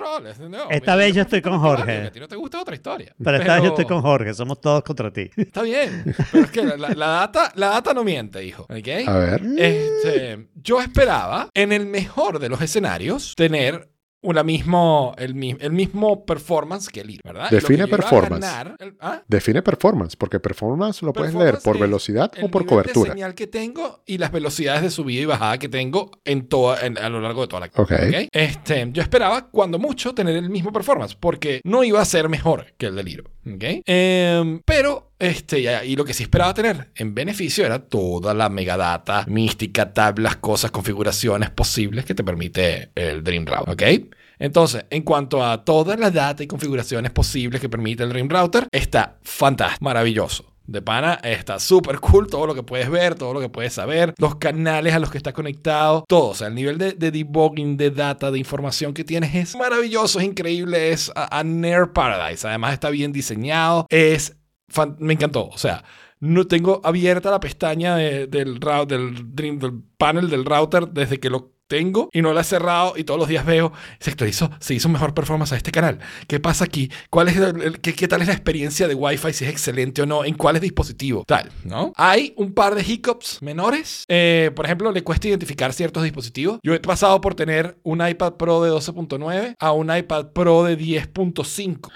[0.50, 2.02] no, esta vez yo estoy con Jorge.
[2.06, 3.14] A ti no te gusta otra historia.
[3.22, 5.30] Pero esta vez yo estoy con Jorge, somos todos contra ti.
[5.36, 6.04] Está bien.
[6.30, 8.64] Pero es que la, la- la data, la data no miente, hijo.
[8.64, 8.88] ¿Ok?
[9.08, 9.42] A ver.
[9.56, 13.88] Este, yo esperaba, en el mejor de los escenarios, tener
[14.24, 17.50] una mismo, el, el mismo performance que el IR, ¿verdad?
[17.50, 18.40] Define performance.
[18.44, 19.22] ganar- el- ¿ah?
[19.28, 23.10] Define performance, porque performance lo puedes leer Performance por velocidad el o por cobertura.
[23.10, 26.84] de señal que tengo y las velocidades de subida y bajada que tengo en toda,
[26.86, 27.92] en- a lo largo de toda la Ok.
[27.92, 28.28] ¿ok?
[28.32, 32.66] Este, yo esperaba, cuando mucho, tener el mismo performance, porque no iba a ser mejor
[32.78, 33.24] que el del Hero.
[33.46, 33.64] ¿ok?
[33.86, 39.24] Em, pero, este, y, lo que sí esperaba tener en beneficio era toda la megadata,
[39.28, 43.72] mística, tablas, cosas, configuraciones posibles que te permite el Dream Router.
[43.72, 44.04] ¿ok?
[44.38, 48.68] Entonces, en cuanto a toda la data y configuraciones posibles que permite el Dream Router,
[48.70, 50.44] está fantástico, maravilloso.
[50.66, 54.14] De pana, está súper cool todo lo que puedes ver, todo lo que puedes saber,
[54.16, 56.30] los canales a los que está conectado, todo.
[56.30, 60.20] O sea, el nivel de, de debugging, de data, de información que tienes es maravilloso,
[60.20, 62.48] es increíble, es a, a Near Paradise.
[62.48, 64.36] Además, está bien diseñado, es.
[64.98, 65.48] Me encantó.
[65.48, 65.84] O sea,
[66.20, 68.58] no tengo abierta la pestaña de- del,
[69.98, 73.26] panel del router desde que lo tengo y no la he cerrado y todos los
[73.28, 75.98] días veo, se actualizó, se hizo mejor performance a este canal.
[76.28, 76.90] ¿Qué pasa aquí?
[77.08, 77.38] ¿Cuál es
[77.80, 79.32] qué, tal es la experiencia de Wi-Fi?
[79.32, 81.92] Si es excelente o no, en cuáles dispositivos, tal, ¿no?
[81.96, 84.04] Hay un par de hiccups menores.
[84.08, 86.58] Eh, por ejemplo, le cuesta identificar ciertos dispositivos.
[86.62, 90.76] Yo he pasado por tener un iPad Pro de 12.9 a un iPad Pro de
[90.76, 91.90] 10.5.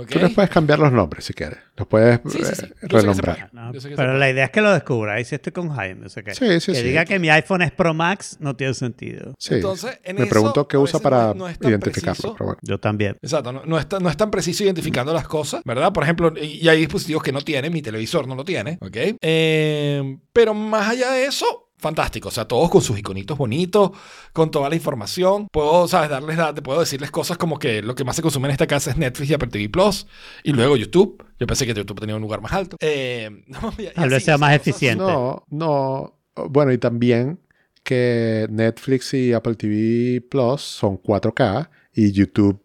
[0.00, 0.08] ¿ok?
[0.08, 1.58] Tú les puedes cambiar los nombres si quieres.
[1.76, 2.66] Los puedes Sí, sí, sí.
[2.66, 3.50] eh, renombrar.
[3.52, 5.14] No, pero la idea es que lo descubra.
[5.14, 6.06] Ahí sí estoy con Jaime.
[6.06, 6.84] o sea que, Sí, sí, que sí.
[6.86, 9.34] diga que mi iPhone es Pro Max no tiene sentido.
[9.38, 9.54] Sí.
[9.54, 12.12] Entonces, en Me eso, pregunto qué usa para no identificarlo.
[12.14, 12.34] preciso.
[12.34, 12.60] Pero bueno.
[12.62, 13.16] Yo también.
[13.22, 15.92] Exacto, no, no es tan, no es tan preciso identificando las cosas, ¿verdad?
[15.92, 18.96] Por ejemplo, y y hay dispositivos que no tienen, mi televisor no lo tiene, ¿ok?
[19.20, 23.92] Eh, pero más allá de eso, fantástico, o sea, todos con sus iconitos bonitos,
[24.32, 25.48] con toda la información.
[25.52, 26.10] Puedo, ¿sabes?
[26.10, 28.66] Darles, da- te puedo decirles cosas como que lo que más se consume en esta
[28.66, 30.06] casa es Netflix y Apple TV Plus,
[30.44, 31.24] y luego YouTube.
[31.38, 32.76] Yo pensé que YouTube tenía un lugar más alto.
[32.80, 35.04] Eh, no, y- y Tal vez sea más cosas- eficiente.
[35.04, 36.14] No, no.
[36.50, 37.40] Bueno, y también
[37.82, 42.60] que Netflix y Apple TV Plus son 4K y YouTube,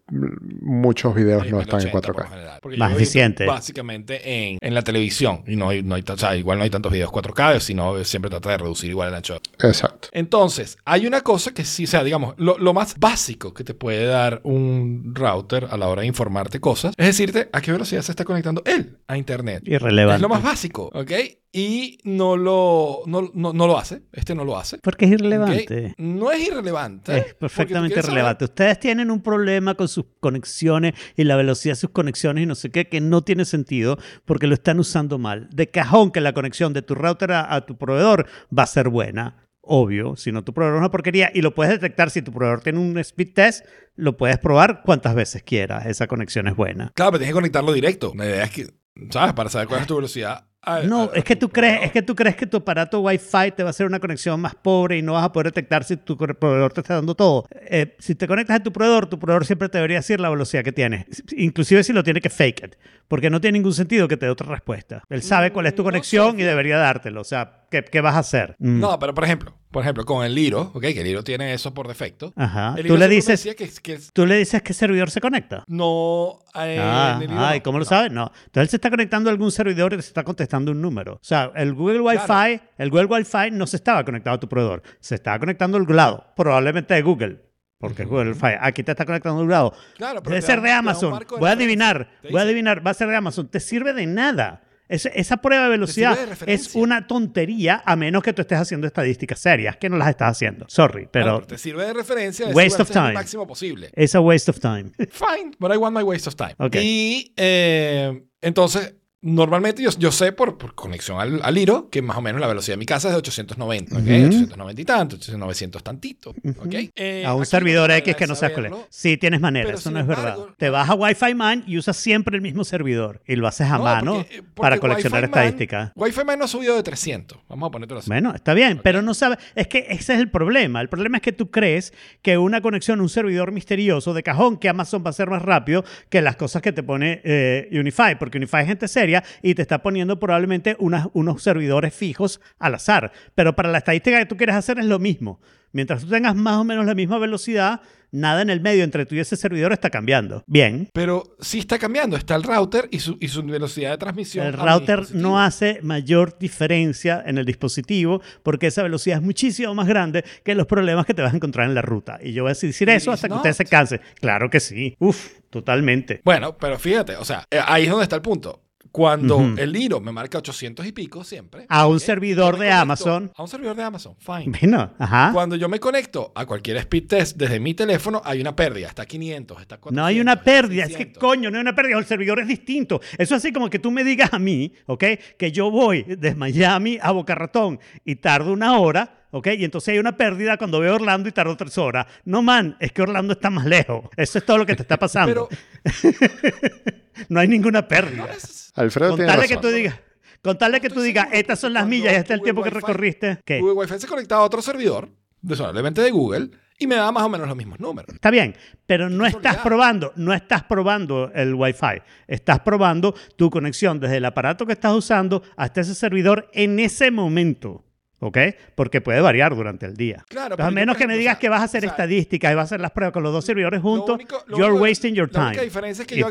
[0.60, 2.28] muchos videos no están en 1080 por lo 4K.
[2.30, 2.58] general.
[2.62, 3.46] Porque Más eficiente.
[3.46, 5.42] Básicamente en, en la televisión.
[5.46, 8.30] Y no hay, no hay, o sea, igual no hay tantos videos 4K, sino siempre
[8.30, 9.38] trata de reducir igual el ancho.
[9.62, 10.08] Exacto.
[10.12, 13.74] Entonces, hay una cosa que sí, o sea, digamos, lo, lo más básico que te
[13.74, 18.02] puede dar un router a la hora de informarte cosas es decirte a qué velocidad
[18.02, 19.62] se está conectando él a Internet.
[19.66, 20.16] Irrelevante.
[20.16, 21.10] Es lo más básico, ¿ok?
[21.56, 24.02] Y no lo, no, no, no lo hace.
[24.12, 24.78] Este no lo hace.
[24.78, 25.94] Porque es irrelevante.
[25.98, 27.16] No es irrelevante.
[27.16, 28.44] Es perfectamente quieres saber- irrelevante.
[28.46, 32.54] Ustedes tienen un problema con sus conexiones y la velocidad de sus conexiones y no
[32.54, 35.48] sé qué, que no tiene sentido porque lo están usando mal.
[35.50, 38.88] De cajón que la conexión de tu router a, a tu proveedor va a ser
[38.88, 39.44] buena.
[39.66, 42.60] Obvio, si no tu proveedor es una porquería y lo puedes detectar si tu proveedor
[42.60, 43.64] tiene un speed test,
[43.96, 45.86] lo puedes probar cuantas veces quieras.
[45.86, 46.92] Esa conexión es buena.
[46.94, 48.12] Claro, pero tienes que conectarlo directo.
[48.14, 48.66] La idea es que,
[49.10, 49.32] ¿sabes?
[49.32, 50.48] Para saber cuál es tu velocidad.
[50.64, 53.52] Al- No, al- es que tú crees, es que tú crees que tu aparato Wi-Fi
[53.56, 55.96] te va a hacer una conexión más pobre y no vas a poder detectar si
[55.96, 57.46] tu proveedor te está dando todo.
[57.68, 60.62] Eh, si te conectas a tu proveedor, tu proveedor siempre te debería decir la velocidad
[60.64, 62.74] que tienes, inclusive si lo tiene que fake it,
[63.08, 65.02] porque no tiene ningún sentido que te dé otra respuesta.
[65.08, 66.42] Él sabe cuál es tu Mm, no conexión sé.
[66.42, 67.20] y debería dártelo.
[67.20, 68.54] O sea, ¿qué, qué vas a hacer?
[68.58, 68.80] Mm.
[68.80, 70.80] No, pero por ejemplo, por ejemplo, con el Liro, ¿ok?
[70.82, 72.32] Que el Liro tiene eso por defecto.
[72.36, 72.76] Ajá.
[72.86, 75.64] Tú le dices, que, que tú le dices qué servidor se conecta.
[75.66, 76.38] no.
[76.54, 77.56] eh, Ah, en el Liro ah, no.
[77.56, 77.88] ¿y cómo lo No.
[77.88, 78.12] sabes?
[78.12, 78.30] No.
[78.46, 81.14] Entonces él se está conectando a algún servidor y te está contestando un número.
[81.14, 82.62] O sea, el Google Wi-Fi, Claro.
[82.78, 86.24] el Google Wi-Fi no se estaba conectado a tu proveedor, se estaba conectando al lado,
[86.36, 87.40] probablemente de Google.
[87.76, 88.56] Porque Google Wi-Fi.
[88.60, 89.74] Aquí te está conectando a un lado.
[89.98, 91.20] Claro, pero Debe ser de Amazon.
[91.38, 92.08] Voy a adivinar.
[92.30, 92.86] Voy a adivinar.
[92.86, 93.48] Va a ser de Amazon.
[93.48, 94.62] Te sirve de nada.
[94.88, 98.86] Es- esa prueba de velocidad de es una tontería a menos que tú estés haciendo
[98.86, 100.66] estadísticas serias, que no las estás haciendo.
[100.68, 102.46] Sorry, pero Claro, te sirve de referencia.
[102.48, 103.08] de Waste of "Voy a hacer time.
[103.08, 103.90] el máximo posible.
[103.94, 104.92] es a waste of time.
[105.10, 106.54] Fine, but I want my waste of time.
[106.58, 106.76] Ok.
[106.82, 112.16] Y eh, entonces, normalmente yo, yo sé por, por conexión al, al Liro que más
[112.16, 114.00] o menos la velocidad de mi casa es de 890, ¿ok?
[114.02, 114.12] Ujú.
[114.12, 116.74] 890 y tanto, 900 tantito, ¿ok?
[116.94, 120.02] Eh, a un servidor X que no saberlo- Sí, tienes manera, Pero eso no es
[120.02, 120.54] embargo, verdad.
[120.58, 123.78] Te vas a Wi-Fi Man y usas siempre el mismo servidor y lo haces a
[123.78, 125.92] No, mano porque- eh, porque para coleccionar estadísticas.
[125.96, 127.38] Wi-Fi Man no ha subido de 300.
[127.48, 128.08] Vamos a ponértelo así.
[128.10, 129.38] Bueno, está bien, pero no sabes.
[129.54, 130.80] Es que ese es el problema.
[130.80, 134.58] El problema es que tú crees que una conexión a un servidor misterioso de cajón
[134.58, 138.18] que Amazon va a ser más rápido que las cosas que te pone eh, Unify,
[138.18, 142.74] porque Unify es gente seria y te está poniendo probablemente unas- unos servidores fijos al
[142.74, 143.12] azar.
[143.34, 145.40] Pero para la estadística que tú quieres hacer es lo mismo.
[145.72, 147.80] Mientras tú tengas más o menos la misma velocidad,
[148.12, 150.44] nada en el medio entre tú y ese servidor está cambiando.
[150.46, 150.88] Bien.
[150.92, 152.16] Pero sí está cambiando.
[152.16, 154.46] Está el router y su, y su velocidad de transmisión.
[154.46, 159.88] El router no hace mayor diferencia en el dispositivo porque esa velocidad es muchísimo más
[159.88, 162.20] grande que los problemas que te vas a encontrar en la ruta.
[162.22, 164.00] Y yo voy a decir eso hasta que ustedes se cansen.
[164.20, 164.94] Claro que sí.
[165.00, 166.20] Uf, totalmente.
[166.24, 168.60] Bueno, pero fíjate, o sea, eh, ahí es donde está el punto.
[168.92, 169.54] Cuando Ujú.
[169.58, 171.66] el Liro me marca 800 y pico siempre.
[171.68, 173.32] A un servidor de conecto Amazon.
[173.36, 174.56] A un servidor de Amazon, fine.
[174.60, 175.30] Bueno, ajá.
[175.32, 178.86] Cuando yo me conecto a cualquier speed test desde mi teléfono, hay una pérdida.
[178.88, 179.96] Está 500, está 400.
[179.96, 181.20] No hay una pérdida, es que 600.
[181.20, 183.00] coño, no hay una pérdida, el servidor es distinto.
[183.18, 185.04] Eso es así como que tú me digas a mí, ¿ok?
[185.38, 189.48] Que yo voy de Miami a Boca Ratón y tardo una hora, ¿ok?
[189.58, 192.06] Y entonces hay una pérdida cuando veo Orlando y tardo tres horas.
[192.24, 194.04] No, man, es que Orlando está más lejos.
[194.16, 195.48] Eso es todo lo que te está pasando.
[195.48, 196.12] Pero
[197.28, 198.26] no hay ninguna pérdida.
[198.26, 199.70] no es- Alfredo Con tiene tal de que razón.
[199.70, 200.00] tú digas,
[200.42, 202.62] con tal de que tú digas, estas son las millas y este es el tiempo
[202.62, 203.40] que recorriste.
[203.44, 203.60] ¿Qué?
[203.60, 205.08] Google Wi-Fi se conectaba a otro servidor,
[205.46, 208.12] probablemente de Google, y me daba más o menos los mismos números.
[208.14, 212.02] Está bien, pero no estás probando, no estás probando el Wi-Fi.
[212.26, 217.10] Estás probando tu conexión desde el aparato que estás usando hasta ese servidor en ese
[217.12, 217.83] momento.
[218.26, 218.38] ¿Ok?
[218.74, 220.24] Porque puede variar durante el día.
[220.30, 221.90] Claro, pero a menos que me digas o sea, que vas a hacer o sea,
[221.90, 224.82] estadísticas y vas a hacer las pruebas con los dos servidores juntos, único- you're único-
[224.82, 225.64] wasting your La única time.
[225.66, 226.28] diferencia es que yo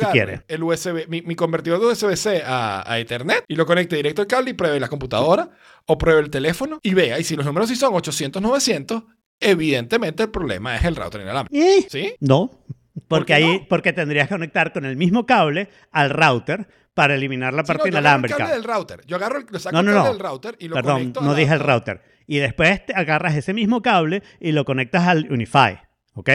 [0.48, 4.28] el USB, mi, mi convertidor de USB-C a, a Ethernet y lo conecte directo al
[4.28, 5.52] cable y pruebe la computadora
[5.86, 7.20] o pruebe el teléfono y vea.
[7.20, 9.04] Y si los números sí son 800, 900,
[9.40, 11.64] evidentemente el problema es el router inalámbrico.
[11.64, 12.16] Eh, ¿Sí?
[12.20, 12.64] No,
[13.08, 13.66] porque ahí no?
[13.70, 17.90] porque tendrías que conectar con el mismo cable al router para eliminar la Sí, parte
[17.90, 18.38] no, yo agarro el inalámbrica.
[18.38, 19.02] cable del router.
[19.06, 20.14] Yo agarro el, lo saco No, el no, cable no.
[20.14, 22.02] del router y lo Perdón, conecto a no dije el router.
[22.28, 25.80] Y después te agarras ese mismo cable y lo conectas al Unify,
[26.14, 26.30] ¿ok?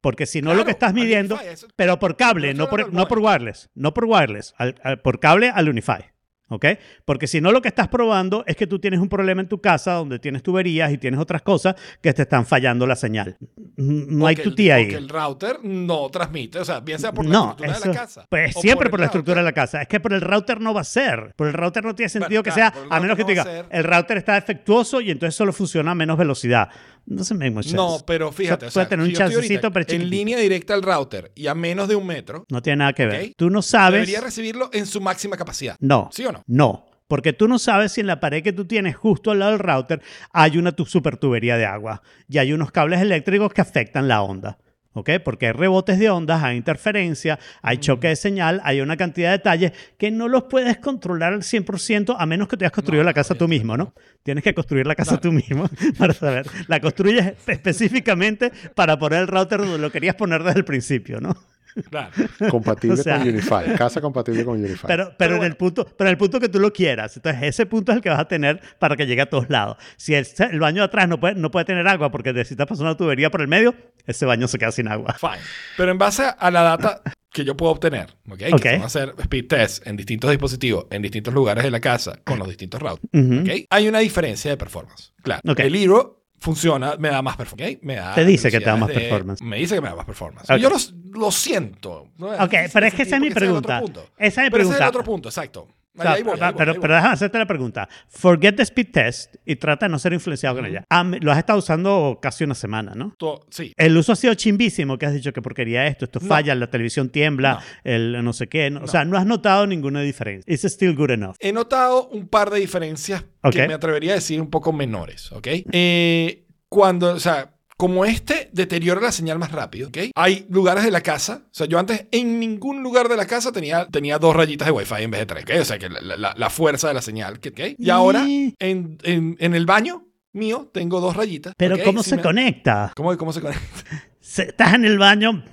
[0.00, 3.08] Porque si no lo que estás midiendo, Unify, eso- pero por cable, no por, no
[3.08, 6.04] por wireless, no por wireless, al- al- por cable al Unify.
[6.48, 6.64] ¿Ok?
[7.04, 9.60] Porque si no, lo que estás probando es que tú tienes un problema en tu
[9.60, 13.36] casa donde tienes tuberías y tienes otras cosas que te están fallando la señal.
[13.76, 14.88] No hay tu tía ahí.
[14.88, 17.88] que el router no transmite, o sea, bien sea por la no, estructura eso, de
[17.88, 18.26] la casa.
[18.28, 19.18] pues siempre por, la router.
[19.18, 19.82] estructura de la casa.
[19.82, 21.34] Es que por el router no va a ser.
[21.34, 23.82] Por el router no tiene sentido que claro, sea, a menos que te diga, el
[23.82, 26.68] router está defectuoso y entonces solo funciona a menos velocidad.
[27.06, 30.10] No se me mucho No, pero fíjate, o sea, tener un si ahorita chancecito, en
[30.10, 33.32] línea directa al router y a menos de un metro, No tiene nada que ver.
[33.36, 34.00] Tú no sabes.
[34.00, 35.76] debería recibirlo en su máxima capacidad.
[35.80, 36.10] No.
[36.12, 36.42] ¿Sí o no?
[36.46, 36.86] No.
[37.08, 39.60] Porque tú no sabes si en la pared que tú tienes justo al lado del
[39.60, 44.08] router hay una tu super tubería de agua y hay unos cables eléctricos que afectan
[44.08, 44.58] la onda.
[44.96, 45.10] ¿Ok?
[45.22, 49.36] Porque hay rebotes de ondas, hay interferencia, hay choque de señal, hay una cantidad de
[49.36, 53.06] detalles que no los puedes controlar al 100% a menos que te hayas construido No,
[53.10, 53.92] la casa tú obviamente mismo, ¿no?
[54.22, 56.46] Tienes que construir la casa tú mismo para saber.
[56.66, 61.36] La construyes específicamente para poner el router donde lo querías poner desde el principio, ¿no?
[61.90, 62.10] Claro.
[62.50, 63.74] Compatible O sea- con Unify.
[63.76, 64.86] Casa compatible con Unify.
[64.88, 67.16] Pero, pero, en el punto, pero en el punto que tú lo quieras.
[67.16, 69.76] Entonces, ese punto es el que vas a tener para que llegue a todos lados.
[69.96, 72.84] Si el, el baño de atrás no puede, no puede tener agua porque necesitas pasar
[72.86, 73.74] una tubería por el medio,
[74.06, 75.14] ese baño se queda sin agua.
[75.18, 75.38] Fine.
[75.76, 78.42] Pero en base a la data que yo puedo obtener, ¿ok?
[78.54, 78.62] Ok.
[78.62, 82.38] Que son hacer speed tests en distintos dispositivos, en distintos lugares de la casa, con
[82.38, 83.04] los distintos routers.
[83.12, 83.66] ¿ok?
[83.68, 85.12] Hay una diferencia de performance.
[85.22, 85.42] Claro.
[85.46, 85.60] Ok.
[85.60, 87.78] El Hero funciona, me da más performance.
[87.82, 89.42] Me da Te dice que te da más de- performance.
[89.42, 90.48] Me dice que me da más performance.
[90.58, 90.76] Yo lo,
[91.12, 92.08] lo siento.
[92.18, 92.28] ¿no?
[92.28, 93.82] Ok, difícil pero es que esa es mi ese pregunta.
[94.18, 95.68] Esa es mi Pero ese es el otro punto, exacto.
[95.98, 96.96] O sea, Ahí voy, ahí pero, voy, pero, ahí pero voy.
[96.96, 97.88] déjame hacerte la pregunta.
[98.08, 100.84] Forget the speed test y trata de no ser influenciado con ella.
[100.90, 103.14] Ah, lo has estado usando casi una semana, ¿no?
[103.18, 103.72] To- Sí.
[103.76, 106.26] El uso ha sido chimbísimo, que has dicho que porquería esto, esto No.
[106.28, 107.60] falla, la televisión tiembla, No.
[107.84, 108.70] el no sé qué.
[108.70, 110.52] no- O sea, no has notado ninguna diferencia.
[110.52, 111.36] It's still good enough.
[111.40, 115.46] He notado un par de diferencias que me atrevería a decir un poco menores, ¿ok?
[115.72, 119.98] Eh, cuando, o sea, como este deteriora la señal más rápido, ¿ok?
[120.14, 123.52] Hay lugares de la casa, o sea, yo antes en ningún lugar de la casa
[123.52, 125.50] tenía, tenía dos rayitas de Wi-Fi en vez de tres, ¿ok?
[125.60, 127.60] O sea, que la, la- la fuerza de la señal, ¿ok?
[127.78, 128.56] Y ahora en,
[129.02, 131.54] en- en el baño mío tengo dos rayitas.
[131.56, 131.76] Pero.
[131.84, 132.92] ¿cómo Sí se me- conecta?
[132.96, 133.62] ¿Cómo, ¿Cómo se conecta?
[134.20, 135.44] Se- Estás en el baño,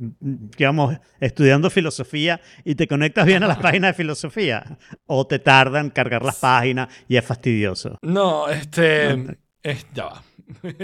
[0.00, 4.78] digamos, estudiando filosofía y te conectas bien a las páginas de filosofía.
[5.06, 7.98] O te tardan cargar las páginas y es fastidioso.
[8.02, 9.12] No, este...
[9.62, 10.22] es- ya va.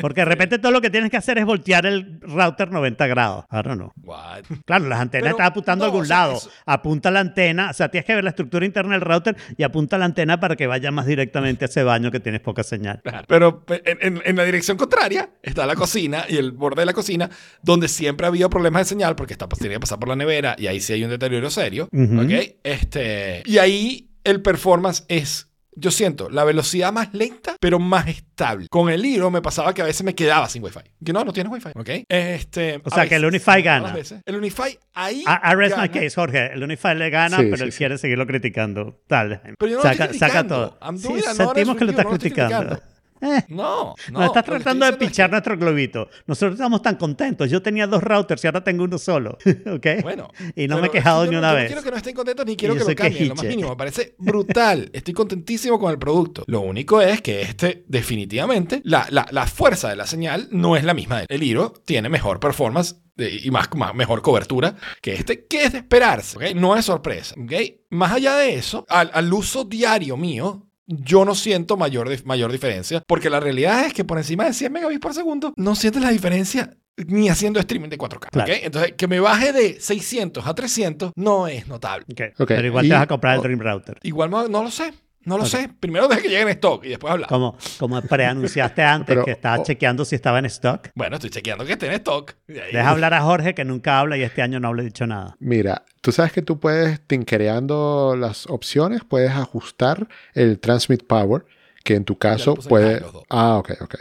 [0.01, 3.45] Porque de repente todo lo que tienes que hacer es voltear el router 90 grados.
[3.49, 3.93] Ahora no.
[4.03, 4.43] What?
[4.65, 6.37] Claro, las antenas Pero, están apuntando a algún o sea, lado.
[6.37, 9.63] eso- Apunta la antena, o sea, tienes que ver la estructura interna del router y
[9.63, 13.01] apunta la antena para que vaya más directamente a ese baño que tienes poca señal.
[13.03, 13.25] Claro.
[13.29, 16.87] Pero pe- en, en- en la dirección contraria está la cocina y el borde de
[16.87, 17.31] la cocina,
[17.63, 20.55] donde siempre ha habido problemas de señal porque está, tiene que pasar por la nevera
[20.59, 21.89] y ahí sí hay un deterioro serio.
[21.93, 22.57] ¿ok?
[22.65, 28.67] este, y ahí el performance es, yo siento, la velocidad más lenta, pero más estable.
[28.71, 30.81] Con el Hero me pasaba que a veces me quedaba sin Wi-Fi.
[31.05, 31.71] Que no, no tienes Wi-Fi.
[31.75, 31.89] ¿ok?
[32.09, 33.93] Este, O a sea, que el veces, Unify gana.
[33.93, 34.21] veces.
[34.27, 35.21] El Unify ahí.
[35.21, 35.93] I, I rest my gana.
[35.93, 36.53] case, Jorge.
[36.53, 37.79] El Unify le gana, Sí, pero sí, él sí.
[37.79, 39.01] quiere seguirlo criticando.
[39.09, 39.41] Dale.
[39.59, 40.71] Pero yo no lo saca, estoy saca criticando.
[40.79, 40.93] todo.
[40.93, 42.59] Doing an sentimos que lo estás criticando.
[42.59, 42.92] criticando.
[43.23, 44.19] Eh, No, no.
[44.19, 46.09] nos estás que tratando de pichar que- nuestro globito.
[46.27, 47.49] Nosotros estamos tan contentos.
[47.49, 49.39] Yo tenía dos routers y ahora tengo uno solo.
[49.73, 49.87] ¿Ok?
[50.03, 50.29] Bueno.
[50.57, 51.67] y no me he quejado ni no- una yo no vez.
[51.69, 53.71] quiero que no estén contentos ni quiero que lo cambien, lo más mínimo.
[53.71, 54.91] Me parece brutal.
[54.93, 56.45] Estoy contentísimo con el producto.
[56.49, 60.85] Lo único es que este, definitivamente, la, la, la fuerza de la señal no es
[60.85, 61.23] la misma.
[61.29, 65.79] El Hero tiene mejor performance y más, más- mejor cobertura que este, que es de
[65.79, 66.37] esperarse.
[66.39, 66.55] ¿ok?
[66.57, 67.35] No es sorpresa.
[67.41, 67.53] ¿ok?
[67.91, 70.67] Más allá de eso, al, al uso diario mío,
[71.01, 74.73] yo no siento mayor, mayor diferencia, porque la realidad es que por encima de 100
[74.73, 76.77] megabits por segundo, no sientes la diferencia
[77.07, 78.29] ni haciendo streaming de 4K.
[78.31, 78.53] Claro.
[78.53, 78.59] ¿ok?
[78.63, 82.05] Entonces, que me baje de 600 a 300 no es notable.
[82.37, 83.43] Pero igual y- te vas a comprar el.
[83.43, 83.99] Dream Router.
[84.03, 84.93] Igual no lo sé,
[85.25, 85.71] no lo sé.
[85.81, 87.29] Primero deja que llegue en stock y después hablar.
[87.29, 89.65] Como, como preanunciaste antes Pero, que estabas oh.
[89.65, 90.89] chequeando si estaba en stock.
[90.95, 92.35] Bueno, estoy chequeando que esté en stock.
[92.49, 95.07] Ahí- Deja hablar a Jorge que nunca habla y este año no le he dicho
[95.07, 95.37] nada.
[95.39, 101.45] Mira, tú sabes que tú puedes, tinkereando las opciones, puedes ajustar el transmit power,
[101.85, 103.03] que en tu caso puede...
[103.29, 103.95] Ah, ok, ok.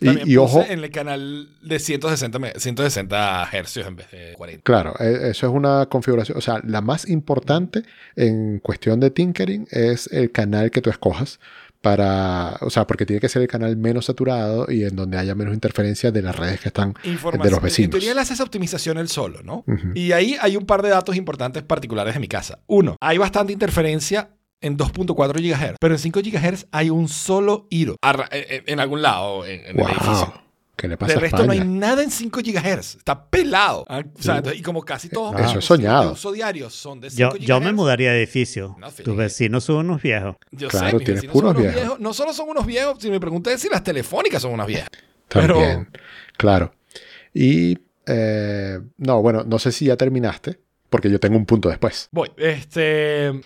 [0.00, 4.10] Y, También y puse ojo, en el canal de 160, me- 160 hercios en vez
[4.10, 4.62] de 40.
[4.62, 7.82] claro, e- eso es una configuración, o sea, la más importante
[8.14, 11.40] en cuestión de tinkering es el canal que tú escojas
[11.80, 15.34] para, o sea, porque tiene que ser el canal menos saturado y en donde haya
[15.36, 17.90] menos interferencia de las redes que están de los En vecinos.
[17.90, 19.62] teoría él hace esa optimización él solo, ¿no?
[19.68, 19.92] Ujú.
[19.94, 22.58] Y ahí hay un par de datos importantes particulares de mi casa.
[22.66, 24.30] Uno, hay bastante interferencia
[24.60, 29.02] en 2.4 GHz, pero en 5 GHz hay un solo hilo arra- en, en algún
[29.02, 29.86] lado en, en Wow.
[29.88, 30.42] el edificio.
[30.76, 32.96] ¿Qué le pasa De a resto no hay nada en 5 GHz.
[32.96, 33.86] Está pelado.
[33.88, 36.12] Ah, o sea, entonces, y como casi todos Ah, eso es soñado.
[36.12, 37.46] uso diario son de 5 Yo, GHz.
[37.46, 38.76] yo me mudaría de edificio.
[38.78, 38.90] No.
[38.92, 40.36] Tus vecinos son unos viejos.
[40.50, 41.98] Yo Claro, sé, tienes puros son unos viejos.
[42.00, 44.90] No solo son unos viejos, si me pregunté es si las telefónicas son unas viejas.
[45.28, 45.88] También,
[46.36, 46.74] claro.
[47.32, 52.08] Y, eh, no, bueno, no sé si ya terminaste, porque yo tengo un punto después.
[52.12, 53.32] Voy, este.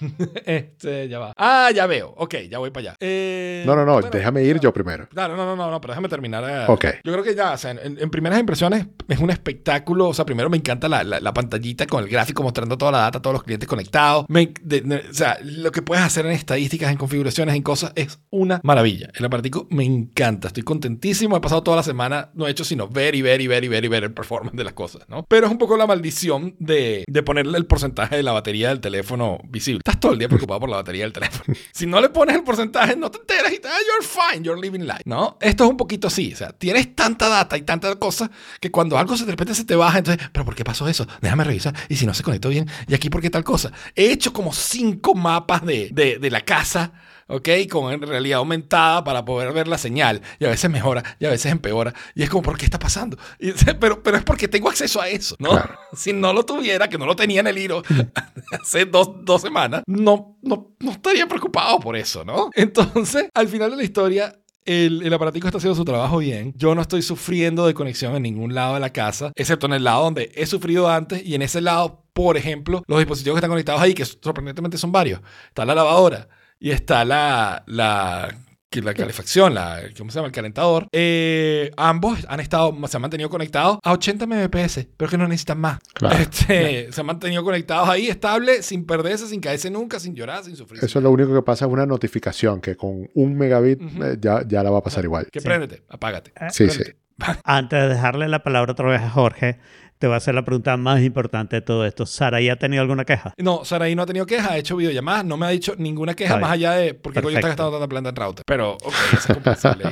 [0.44, 1.32] Este, ya va.
[1.36, 2.14] Ah, ya veo.
[2.16, 2.96] Ok, ya voy para allá.
[3.00, 5.08] Eh, No, no, no, bueno, déjame ir yo primero.
[5.08, 6.44] Claro, no, no, no, no, pero déjame terminar.
[6.48, 6.64] eh.
[6.68, 6.84] Ok.
[7.04, 10.08] Yo creo que ya, o sea, en, en primeras impresiones es un espectáculo.
[10.08, 12.98] O sea, primero me encanta la, la- la pantallita con el gráfico mostrando toda la
[12.98, 14.24] data, todos los clientes conectados.
[14.28, 17.92] Me- de- de- o sea, lo que puedes hacer en estadísticas, en configuraciones, en cosas,
[17.96, 19.10] es una maravilla.
[19.14, 20.48] El aparatico me encanta.
[20.48, 21.36] Estoy contentísimo.
[21.36, 23.68] He pasado toda la semana, no he hecho sino ver y ver y ver y
[23.68, 25.24] ver y ver el performance de las cosas, ¿no?
[25.28, 28.80] Pero es un poco la maldición de, de ponerle el porcentaje de la batería del
[28.80, 29.78] teléfono visible.
[29.78, 31.54] Estás todo el día preocupado por la batería del teléfono.
[31.72, 34.60] Si no le pones el porcentaje, no te enteras y te, ah, you're fine, you're
[34.60, 35.38] living life, ¿no?
[35.40, 38.98] Esto es un poquito así, o sea, tienes tanta data y tanta cosa que cuando
[38.98, 41.06] algo se de repente se te baja, entonces, pero ¿por qué pasó eso?
[41.20, 41.72] Déjame revisar.
[41.88, 43.70] Y si no se conectó bien, y aquí por qué tal cosa.
[43.94, 46.92] He hecho como cinco mapas de, de, de la casa.
[47.30, 47.48] ¿Ok?
[47.70, 50.20] Con realidad aumentada para poder ver la señal.
[50.38, 51.94] Y a veces mejora y a veces empeora.
[52.14, 53.16] Y es como, ¿por qué está pasando?
[53.38, 55.50] Y- pero, pero es porque tengo acceso a eso, ¿no?
[55.50, 55.74] Claro.
[55.92, 57.82] Si no lo tuviera, que no lo tenía en el hilo
[58.62, 62.50] hace dos, dos semanas, no, no, no estaría preocupado por eso, ¿no?
[62.54, 66.52] Entonces, al final de la historia, el, el aparatico está haciendo su trabajo bien.
[66.56, 69.84] Yo no estoy sufriendo de conexión en ningún lado de la casa, excepto en el
[69.84, 71.24] lado donde he sufrido antes.
[71.24, 74.92] Y en ese lado, por ejemplo, los dispositivos que están conectados ahí, que sorprendentemente son
[74.92, 75.20] varios.
[75.48, 76.28] Está la lavadora
[76.60, 78.28] y está la, la,
[78.70, 80.26] que la calefacción, la, ¿cómo se llama?
[80.28, 80.86] El calentador.
[80.92, 85.58] Eh, ambos han estado, se han mantenido conectados a 80 mbps, pero que no necesitan
[85.58, 85.78] más.
[85.94, 86.16] Claro.
[86.18, 90.54] Este, se han mantenido conectados ahí, estable, sin perderse, sin caerse nunca, sin llorar, sin
[90.54, 90.84] sufrir.
[90.84, 94.46] Eso es lo único que pasa es una notificación que con un megabit eh, ya,
[94.46, 95.26] ya la va a pasar igual.
[95.32, 95.46] Que Sí.
[95.46, 96.32] préndete, apágate.
[96.50, 96.96] Sí, Préndete.
[97.44, 99.58] Antes de dejarle la palabra otra vez a Jorge,
[100.00, 102.06] te voy a hacer la pregunta más importante de todo esto.
[102.06, 103.34] ¿Saraí ha tenido alguna queja?
[103.36, 106.38] No, Saraí no ha tenido queja, ha hecho videollamadas, no me ha dicho ninguna queja
[106.38, 108.44] más allá de porque coño está gastando tanta plata en router.
[108.46, 109.84] Pero, ok, es comprensible.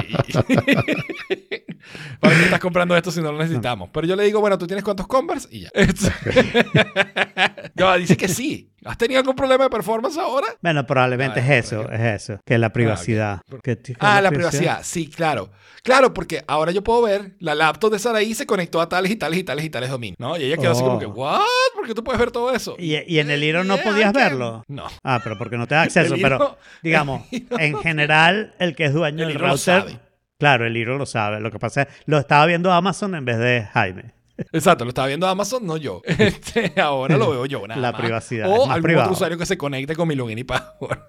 [2.20, 3.90] ¿Para qué estás comprando esto si no lo necesitamos?
[3.92, 5.46] Pero yo le digo, bueno, ¿tú tienes cuántos Converse?
[5.50, 5.68] Y ya.
[5.74, 6.10] Este-
[7.74, 8.70] Ya, dice que sí.
[8.84, 10.46] ¿Has tenido algún problema de performance ahora?
[10.62, 13.40] Bueno, probablemente Ah, es eso, es eso, que la privacidad.
[13.62, 14.80] Que t- que Ah, la privacidad.
[14.84, 15.50] Sí, claro.
[15.82, 19.16] Claro, porque ahora yo puedo ver, la laptop de Saraí se conectó a tales y
[19.16, 20.36] tales y tales y tales dominios, ¿no?
[20.36, 20.98] Y ella quedó así como Oh.
[20.98, 21.40] que, ¿what?
[21.74, 22.76] ¿Por qué tú puedes ver todo eso?
[22.78, 24.64] Y, y en el hilo no Yeah, podías verlo.
[24.68, 24.84] No.
[25.02, 26.14] Ah, pero porque no te da acceso.
[26.20, 27.22] Pero digamos,
[27.58, 29.58] en general, el que es dueño El del router.
[29.58, 29.98] sabe.
[30.38, 31.40] Claro, el hilo lo sabe.
[31.40, 34.12] Lo que pasa es lo estaba viendo Amazon en vez de Jaime.
[34.52, 36.00] Exacto, lo estaba viendo Amazon, no yo.
[36.18, 38.00] Este, ahora lo veo yo, nada La más.
[38.00, 39.06] privacidad, O algún privado.
[39.06, 40.98] otro usuario que se conecte con mi login y password.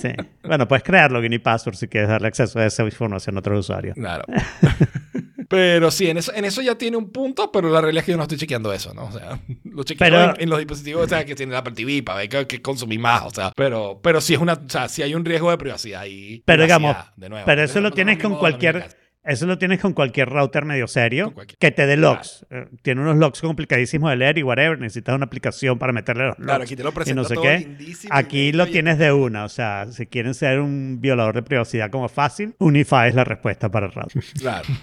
[0.00, 0.08] Sí.
[0.42, 3.56] Bueno, puedes crear login y password si quieres darle acceso a esa información a otro
[3.56, 3.92] usuario.
[3.94, 4.24] Claro.
[5.48, 8.12] Pero sí, en eso, en eso ya tiene un punto, pero la realidad es que
[8.12, 9.04] yo no estoy chequeando eso, ¿no?
[9.04, 11.74] O sea, lo chequeo Pero- en, en los dispositivos, o sea, que tienen la Apple
[11.74, 14.68] TV para ver que, que consumí más, o sea, pero, pero sí es una, o
[14.68, 17.44] sea, sí hay un riesgo de privacidad y Pero privacidad, digamos, de nuevo.
[17.46, 18.88] pero eso lo tienes con cualquier-.
[19.24, 22.44] Eso lo tienes con cualquier router medio serio cualquier- que te dé logs.
[22.50, 24.80] Eh, Tiene unos logs complicadísimos de leer y whatever.
[24.80, 26.46] Necesitas una aplicación para meterle los logs.
[26.48, 27.58] Claro, aquí te lo y presento no sé todo qué.
[27.60, 29.44] lindísimo, Aquí lo y- tienes de una.
[29.44, 33.68] O sea, si quieren ser un violador de privacidad como fácil, Unify es la respuesta
[33.70, 34.24] para el router.
[34.40, 34.68] Claro.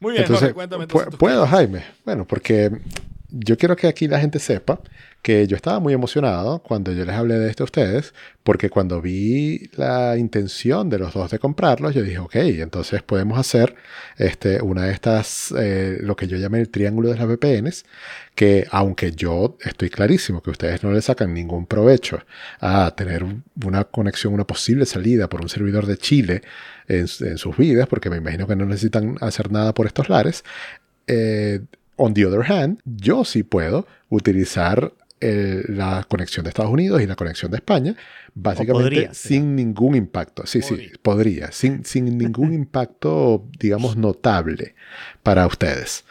[0.00, 0.82] Muy bien, Entonces, Jorge, cuéntame.
[0.84, 1.46] entonces ¿puedo.
[1.46, 1.82] Jaime?
[2.04, 2.70] Bueno, porque
[3.36, 4.80] yo quiero que aquí la gente sepa
[5.22, 9.00] que yo estaba muy emocionado cuando yo les hablé de esto a ustedes, porque cuando
[9.00, 13.74] vi la intención de los dos de comprarlos, yo dije, ok, entonces podemos hacer
[14.18, 17.84] este, una de estas, eh, lo que yo llamé el triángulo de las VPNs,
[18.34, 22.18] que aunque yo estoy clarísimo que ustedes no le sacan ningún provecho
[22.60, 26.42] a tener un- una conexión, una posible salida por un servidor de Chile
[26.86, 30.44] en, en sus vidas, porque me imagino que no necesitan hacer nada por estos lares,
[31.06, 31.60] eh,
[31.96, 37.06] on the other hand, yo sí puedo utilizar eh, la conexión de Estados Unidos y
[37.06, 37.96] la conexión de España,
[38.34, 40.44] básicamente sin ningún impacto.
[40.46, 44.74] Sí, sí, podría, sin, sin ningún impacto, digamos, notable
[45.22, 46.04] para ustedes.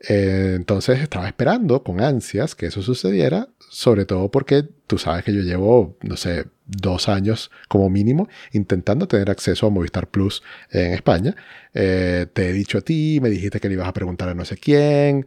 [0.00, 5.34] Eh, entonces estaba esperando con ansias que eso sucediera, sobre todo porque tú sabes que
[5.34, 10.92] yo llevo, no sé, dos años como mínimo intentando tener acceso a Movistar Plus en
[10.92, 11.34] España.
[11.74, 14.44] Eh, te he dicho a ti, me dijiste que le ibas a preguntar a no
[14.44, 15.26] sé quién,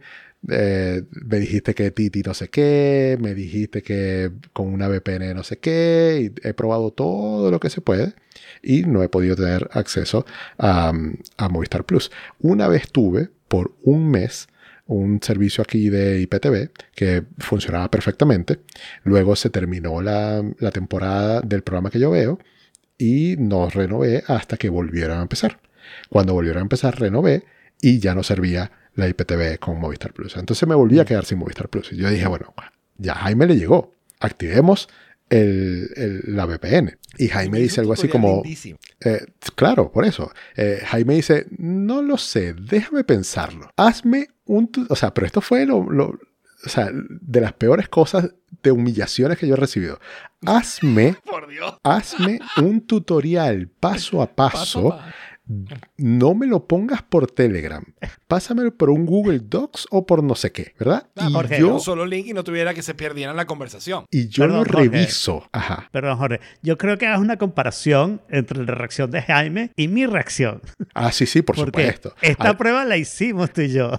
[0.50, 5.44] eh, me dijiste que Titi no sé qué, me dijiste que con una VPN no
[5.44, 8.14] sé qué, y he probado todo lo que se puede
[8.62, 10.24] y no he podido tener acceso
[10.58, 10.92] a,
[11.36, 12.10] a Movistar Plus.
[12.40, 14.48] Una vez tuve por un mes
[14.92, 18.60] un servicio aquí de IPTV que funcionaba perfectamente.
[19.04, 22.38] Luego se terminó la, la temporada del programa que yo veo
[22.98, 25.60] y no renové hasta que volvieron a empezar.
[26.08, 27.44] Cuando volvieron a empezar, renové
[27.80, 30.36] y ya no servía la IPTV con Movistar Plus.
[30.36, 31.92] Entonces me volví a quedar sin Movistar Plus.
[31.92, 32.54] Y yo dije, bueno,
[32.98, 33.94] ya Jaime le llegó.
[34.20, 34.88] Activemos
[35.30, 36.96] el, el- la VPN.
[37.18, 38.42] Y Jaime dice algo así como,
[39.04, 39.24] eh,
[39.56, 40.30] claro, por eso.
[40.56, 43.70] Eh, Jaime dice, no lo sé, déjame pensarlo.
[43.76, 44.70] Hazme un...
[44.88, 46.18] O sea, pero esto fue lo, lo-
[46.64, 49.98] o sea, de las peores cosas de humillaciones que yo he recibido.
[50.46, 51.74] Hazme, Por Dios.
[51.82, 54.58] hazme un tutorial paso a paso.
[54.90, 55.12] Paso a paso.
[55.96, 57.84] No me lo pongas por Telegram.
[58.28, 61.08] Pásamelo por un Google Docs o por no sé qué, ¿verdad?
[61.16, 64.06] Ah, y Jorge, yo, Un solo link y no tuviera que se perdieran la conversación.
[64.10, 64.88] y yo Perdón, lo Jorge.
[64.88, 65.48] reviso.
[65.52, 65.88] Ajá.
[65.92, 66.40] Perdón, Jorge.
[66.62, 70.62] Yo creo que hagas una comparación entre la reacción de Jaime y mi reacción.
[70.94, 72.14] Ah, sí, sí, por Porque supuesto.
[72.22, 73.90] esta prueba la hicimos tú y yo.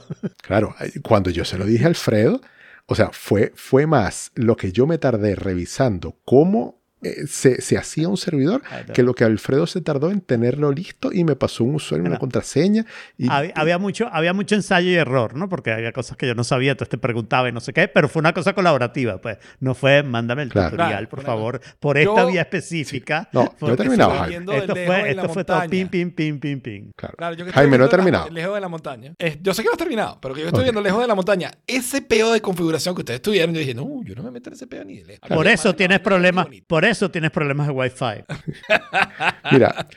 [0.41, 0.73] Claro,
[1.03, 2.39] cuando yo se lo dije a Alfredo,
[2.85, 7.77] o sea, fue, fue más lo que yo me tardé revisando cómo eh, se, se
[7.77, 8.93] hacía un servidor Claro.
[8.93, 12.17] que lo que Alfredo se tardó en tenerlo listo y me pasó un usuario, una
[12.19, 12.85] contraseña.
[13.17, 15.49] Y, Había, había mucho, había mucho ensayo y error, ¿no?
[15.49, 18.07] Porque había cosas que yo no sabía, entonces te preguntaba y no sé qué, pero
[18.09, 19.37] fue una cosa colaborativa, pues.
[19.59, 20.71] No fue, mándame el Claro.
[20.71, 23.29] tutorial, Claro, por una favor, por esta Yo- vía específica.
[23.33, 24.57] No, yo he terminado, no- Jaime.
[24.57, 26.91] Esto fue, esto fue todo pim, pim, pim, pim, pim.
[26.95, 27.15] claro.
[27.17, 28.29] Claro, yo que Jaime, no he viendo la- terminado.
[28.29, 29.13] Lejos de la montaña.
[29.19, 30.65] Eh, yo sé que no has terminado, pero que yo estoy Ok.
[30.65, 31.51] viendo lejos de la montaña.
[31.67, 34.53] Ese peo de configuración que ustedes tuvieron, yo dije, no, yo no me meto en
[34.55, 35.27] ese peo ni de lejos.
[35.29, 38.23] Por eso tienes problemas, por eso tienes problemas de Wi-Fi.
[39.51, 39.87] Mira,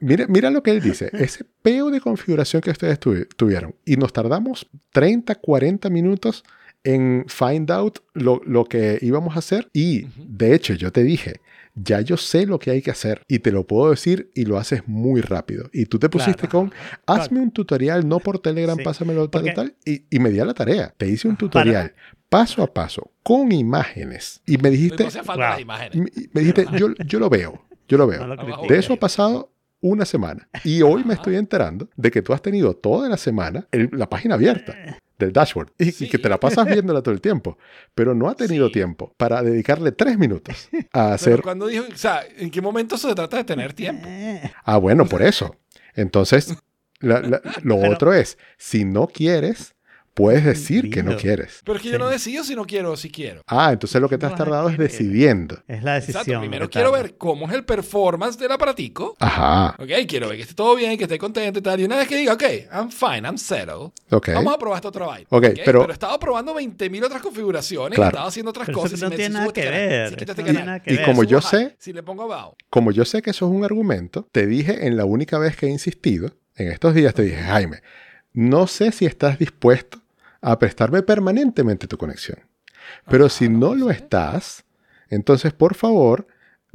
[0.00, 1.10] mira, mira lo que él dice.
[1.12, 3.74] Ese peo de configuración que ustedes tuvi- tuvieron.
[3.84, 6.44] Y nos tardamos 30, 40 minutos
[6.84, 9.68] en find out lo, lo que íbamos a hacer.
[9.72, 11.40] Y de hecho, yo te dije,
[11.82, 14.58] ya yo sé lo que hay que hacer y te lo puedo decir y lo
[14.58, 15.68] haces muy rápido.
[15.72, 16.70] Y tú te pusiste Claro.
[16.70, 16.72] con,
[17.06, 20.40] hazme un tutorial, no por Telegram, Sí, pásamelo tal, porque- tal, y, y me di
[20.40, 20.92] a la tarea.
[20.96, 21.94] Te hice un tutorial
[22.28, 25.50] paso a paso con imágenes y me dijiste, No hacía falta Wow.
[25.52, 25.96] las imágenes.
[26.32, 28.20] me- dijiste, yo, yo lo veo, yo lo veo.
[28.20, 28.68] No lo De critiques.
[28.68, 30.48] De eso ha pasado una semana.
[30.64, 34.08] Y hoy me estoy enterando de que tú has tenido toda la semana el- la
[34.10, 34.74] página abierta
[35.18, 36.08] del dashboard y, y Sí.
[36.08, 37.58] que te la pasas viéndola todo el tiempo.
[37.94, 38.74] Pero no ha tenido Sí.
[38.74, 41.42] tiempo para dedicarle tres minutos a Pero hacer.
[41.42, 44.08] cuando dijo, o sea, ¿en qué momento se trata de tener tiempo?
[44.64, 45.56] Ah, bueno, por eso.
[45.94, 46.54] Entonces,
[47.00, 49.74] la- la- lo Pero- otro es, si no quieres,
[50.18, 51.60] puedes decir que no quieres.
[51.64, 53.42] Pero es que yo no decido si no quiero o si quiero.
[53.46, 55.62] Ah, entonces lo que te has tardado es decidiendo.
[55.68, 56.40] Es la Exacto, decisión.
[56.40, 59.14] primero que quiero ver cómo es el performance del aparatico.
[59.20, 61.78] Ajá, Ok, quiero ver que esté todo bien, que esté contento y tal.
[61.80, 62.42] Y una vez que diga, ok,
[62.72, 63.92] I'm fine, I'm settled.
[64.10, 64.28] ok.
[64.34, 65.26] Vamos a probar esta otra vaina.
[65.30, 68.08] Ok, pero- he estado probando 20.000 otras configuraciones, Claro.
[68.08, 68.94] he estado haciendo otras Pero cosas.
[68.94, 70.44] eso y no me tiene si nada este que ver, si quito eso este no
[70.46, 71.04] tiene canal, nada que Y ver.
[71.06, 72.56] como yo sé- Si le pongo abajo.
[72.70, 75.66] Como yo sé que eso es un argumento, te dije en la única vez que
[75.66, 77.82] he insistido, en estos días te dije, Jaime,
[78.32, 80.00] no sé si estás dispuesto
[80.40, 82.38] a prestarme permanentemente tu conexión.
[83.08, 84.64] Pero si no lo estás,
[85.08, 86.26] entonces por favor,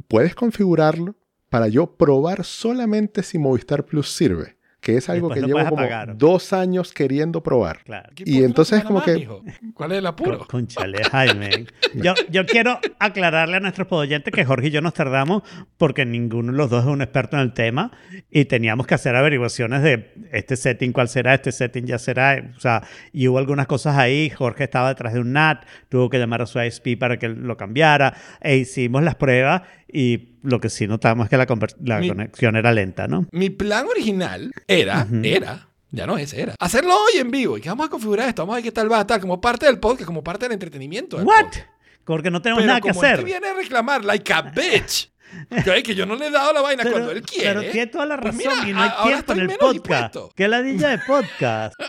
[0.08, 1.16] puedes configurarlo
[1.48, 5.80] para yo probar solamente si Movistar Plus sirve, que es algo Después que llevo como
[5.80, 6.16] apagar.
[6.18, 7.78] dos años queriendo probar.
[7.84, 8.10] Claro.
[8.14, 9.42] ¿Qué Y entonces semana como más, que- mijo?
[9.72, 10.38] ¿Cuál es el apuro?
[10.38, 11.66] Con- Conchale, Jaime.
[11.94, 15.42] Yo, yo quiero aclararle a nuestros oyentes que Jorge y yo nos tardamos
[15.78, 17.92] porque ninguno de los dos es un experto en el tema
[18.30, 22.52] y teníamos que hacer averiguaciones de este setting, cuál será, este setting ya será.
[22.56, 22.82] O sea,
[23.12, 24.28] y hubo algunas cosas ahí.
[24.30, 27.56] Jorge estaba detrás de un NAT, tuvo que llamar a su ISP para que lo
[27.56, 31.46] cambiara e hicimos las pruebas y lo que sí notamos es que la,
[31.84, 33.26] la Mi- conexión era lenta, ¿no?
[33.32, 37.68] Mi plan original era, era, ya no es, era, hacerlo hoy en vivo y que
[37.68, 39.78] vamos a configurar esto, vamos a ver qué tal va a estar, como parte del
[39.80, 41.16] podcast, como parte del entretenimiento.
[41.16, 41.44] del ¿What?
[41.44, 41.66] podcast.
[42.04, 43.12] Porque no tenemos Pero nada que como hacer.
[43.14, 45.10] este viene a reclamar like a bitch,
[45.50, 47.48] ok, que yo no le he dado la vaina Pero, cuando él quiere.
[47.60, 49.46] pero tiene toda la pues razón mira, y no hay a- ahora tiempo en el
[49.58, 49.72] podcast.
[49.72, 50.32] dispuesto.
[50.36, 51.74] ¿Qué ladilla de podcast?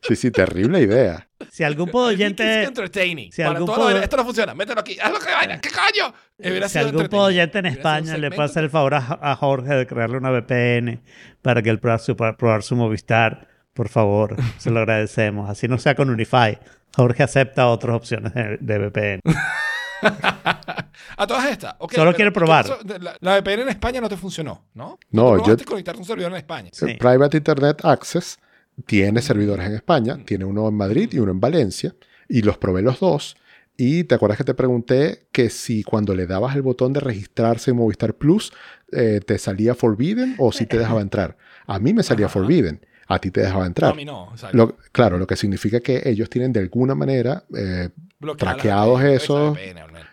[0.00, 1.28] Sí, sí, terrible idea.
[1.50, 3.30] Si algún I think it's oyente, entertaining.
[3.32, 6.14] si algún pod- esto no funciona, mételo aquí, hazlo que vaina, ¿qué coño?
[6.38, 7.26] Hubiera si sido algún entretenido.
[7.26, 11.02] oyente en España le puede hacer el favor a, a Jorge de crearle una VPN
[11.42, 11.98] para que él pueda
[12.38, 15.50] probar su Movistar, por favor, se lo agradecemos.
[15.50, 16.58] Así no sea con Unify.
[16.96, 19.20] Jorge acepta otras opciones de, de VPN.
[21.16, 21.74] A todas estas.
[21.78, 22.66] Solo pero quiere ¿qué probar.
[23.00, 24.98] La, la VPN en España no te funcionó, ¿no?
[25.10, 26.70] No, yo- a un servidor en España.
[26.72, 26.86] Sí.
[26.86, 28.38] El Private Internet Access
[28.86, 31.94] tiene servidores en España, tiene uno en Madrid y uno en Valencia,
[32.28, 33.36] y los probé los dos.
[33.76, 37.70] Y te acuerdas que te pregunté que si cuando le dabas el botón de registrarse
[37.70, 38.52] en Movistar Plus
[38.90, 41.36] eh, te salía Forbidden o si te dejaba entrar.
[41.66, 42.32] A mí me salía Ajá.
[42.34, 43.94] Forbidden, a ti te dejaba No, a entrar.
[43.96, 44.32] mí no.
[44.52, 47.90] Lo- claro, lo que significa que ellos tienen de alguna manera, eh,
[48.36, 49.56] traqueados esos-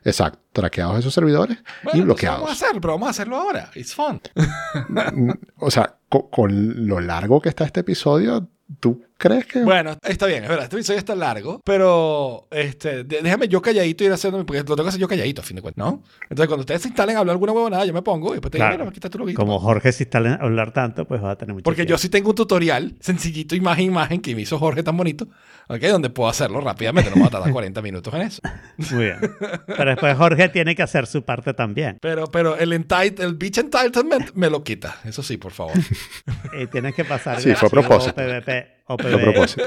[0.03, 2.41] exacto, traqueados esos servidores Bueno, y bloqueados.
[2.41, 3.71] Vamos a hacerlo, pero vamos a hacerlo ahora.
[3.75, 4.21] It's fun.
[5.13, 8.47] Mm, o sea, co- con, lo largo que está este episodio,
[8.79, 9.63] tú crees que.?
[9.63, 14.11] Bueno, está bien, es verdad, este episodio está largo, pero este, déjame yo calladito ir
[14.11, 16.03] haciendo, porque lo tengo que hacer yo calladito a fin de cuentas, ¿no?
[16.23, 18.57] Entonces, cuando ustedes se instalen a hablar alguna huevonada, yo me pongo y después te
[18.57, 18.77] digo, Claro.
[18.83, 19.39] mira, aquí está tu loguito.
[19.39, 22.09] Como Jorge si está a hablar tanto, pues va a tener mucho Porque yo sí
[22.09, 25.27] tengo un tutorial, sencillito, imagen, imagen, que me hizo Jorge tan bonito,
[25.67, 25.81] ¿ok?
[25.81, 28.41] Donde puedo hacerlo rápidamente, no me va a tardar 40 minutos en eso.
[28.91, 29.19] Muy bien.
[29.67, 31.97] Pero después Jorge tiene que hacer su parte también.
[32.01, 35.73] Pero, pero el, entitle, el Beach Entitlement me lo quita, eso sí, por favor.
[36.59, 38.21] Y tienes que pasar Sí, el fue a propósito.
[38.87, 39.63] OPVP, A propósito.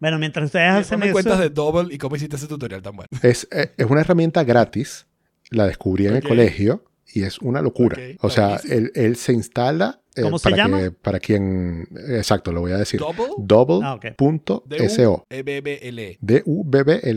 [0.00, 1.12] Bueno, mientras ustedes hacen me eso...
[1.14, 3.08] cuentas de Double y cómo hiciste ese tutorial tan bueno.
[3.22, 5.06] Es, eh, es una herramienta gratis.
[5.50, 7.96] La descubrí en el colegio y es una locura.
[8.20, 10.00] O sea, él, él se instala.
[10.14, 10.78] eh, ¿Cómo se para llama?
[10.82, 11.88] Que, para quien.
[12.10, 13.00] Exacto, lo voy a decir.
[13.38, 14.06] Double, Ah, ok.
[14.18, 15.24] Double.so.
[15.30, 16.18] D-U-E-B-B-L.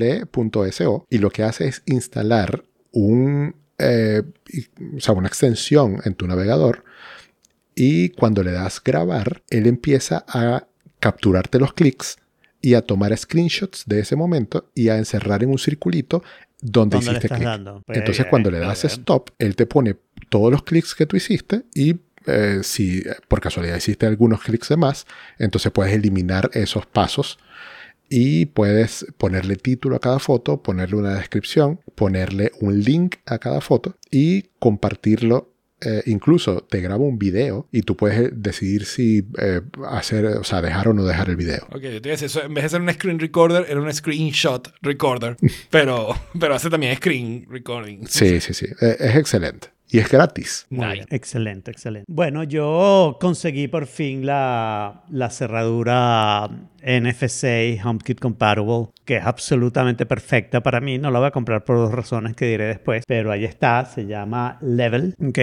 [0.02, 1.06] D-U-B-B-L-E.so.
[1.10, 3.56] Y lo que hace es instalar un.
[3.78, 6.84] eh, y- o sea, una extensión en tu navegador.
[7.76, 10.68] Y cuando le das grabar, él empieza a
[11.00, 12.18] capturarte los clics
[12.62, 16.24] y a tomar screenshots de ese momento y a encerrar en un circulito
[16.62, 17.84] donde ¿Dónde le hiciste clic.
[17.86, 19.96] Pues, Entonces, cuando le das stop, él te pone
[20.30, 21.96] todos los clics que tú hiciste y
[22.28, 25.08] eh, si por casualidad hiciste algunos clics de más,
[25.40, 27.40] entonces puedes eliminar esos pasos
[28.10, 33.62] y puedes ponerle título a cada foto, ponerle una descripción, ponerle un link a cada
[33.62, 35.51] foto y compartirlo.
[35.82, 40.44] Eh, incluso te graba un video y tú puedes eh, decidir si eh, hacer, o
[40.44, 41.66] sea, dejar o no dejar el video.
[41.70, 43.82] Ok, yo te iba a decir, eso, en vez de ser un screen recorder, era
[43.82, 45.38] un screenshot recorder.
[45.70, 48.06] pero, pero hace también screen recording.
[48.08, 48.68] Sí, sí, sí.
[48.82, 49.70] Eh, es excelente.
[49.94, 50.66] Y es gratis.
[50.70, 50.94] Muy Nice.
[50.96, 51.08] bien.
[51.12, 52.06] Excelente, excelente.
[52.10, 56.50] Bueno, yo conseguí por fin la, la cerradura
[56.82, 60.98] NFC HomeKit Compatible, que es absolutamente perfecta para mí.
[60.98, 64.06] No la voy a comprar por dos razones que diré después, pero ahí está, se
[64.06, 65.16] llama Level.
[65.28, 65.40] ¿ok?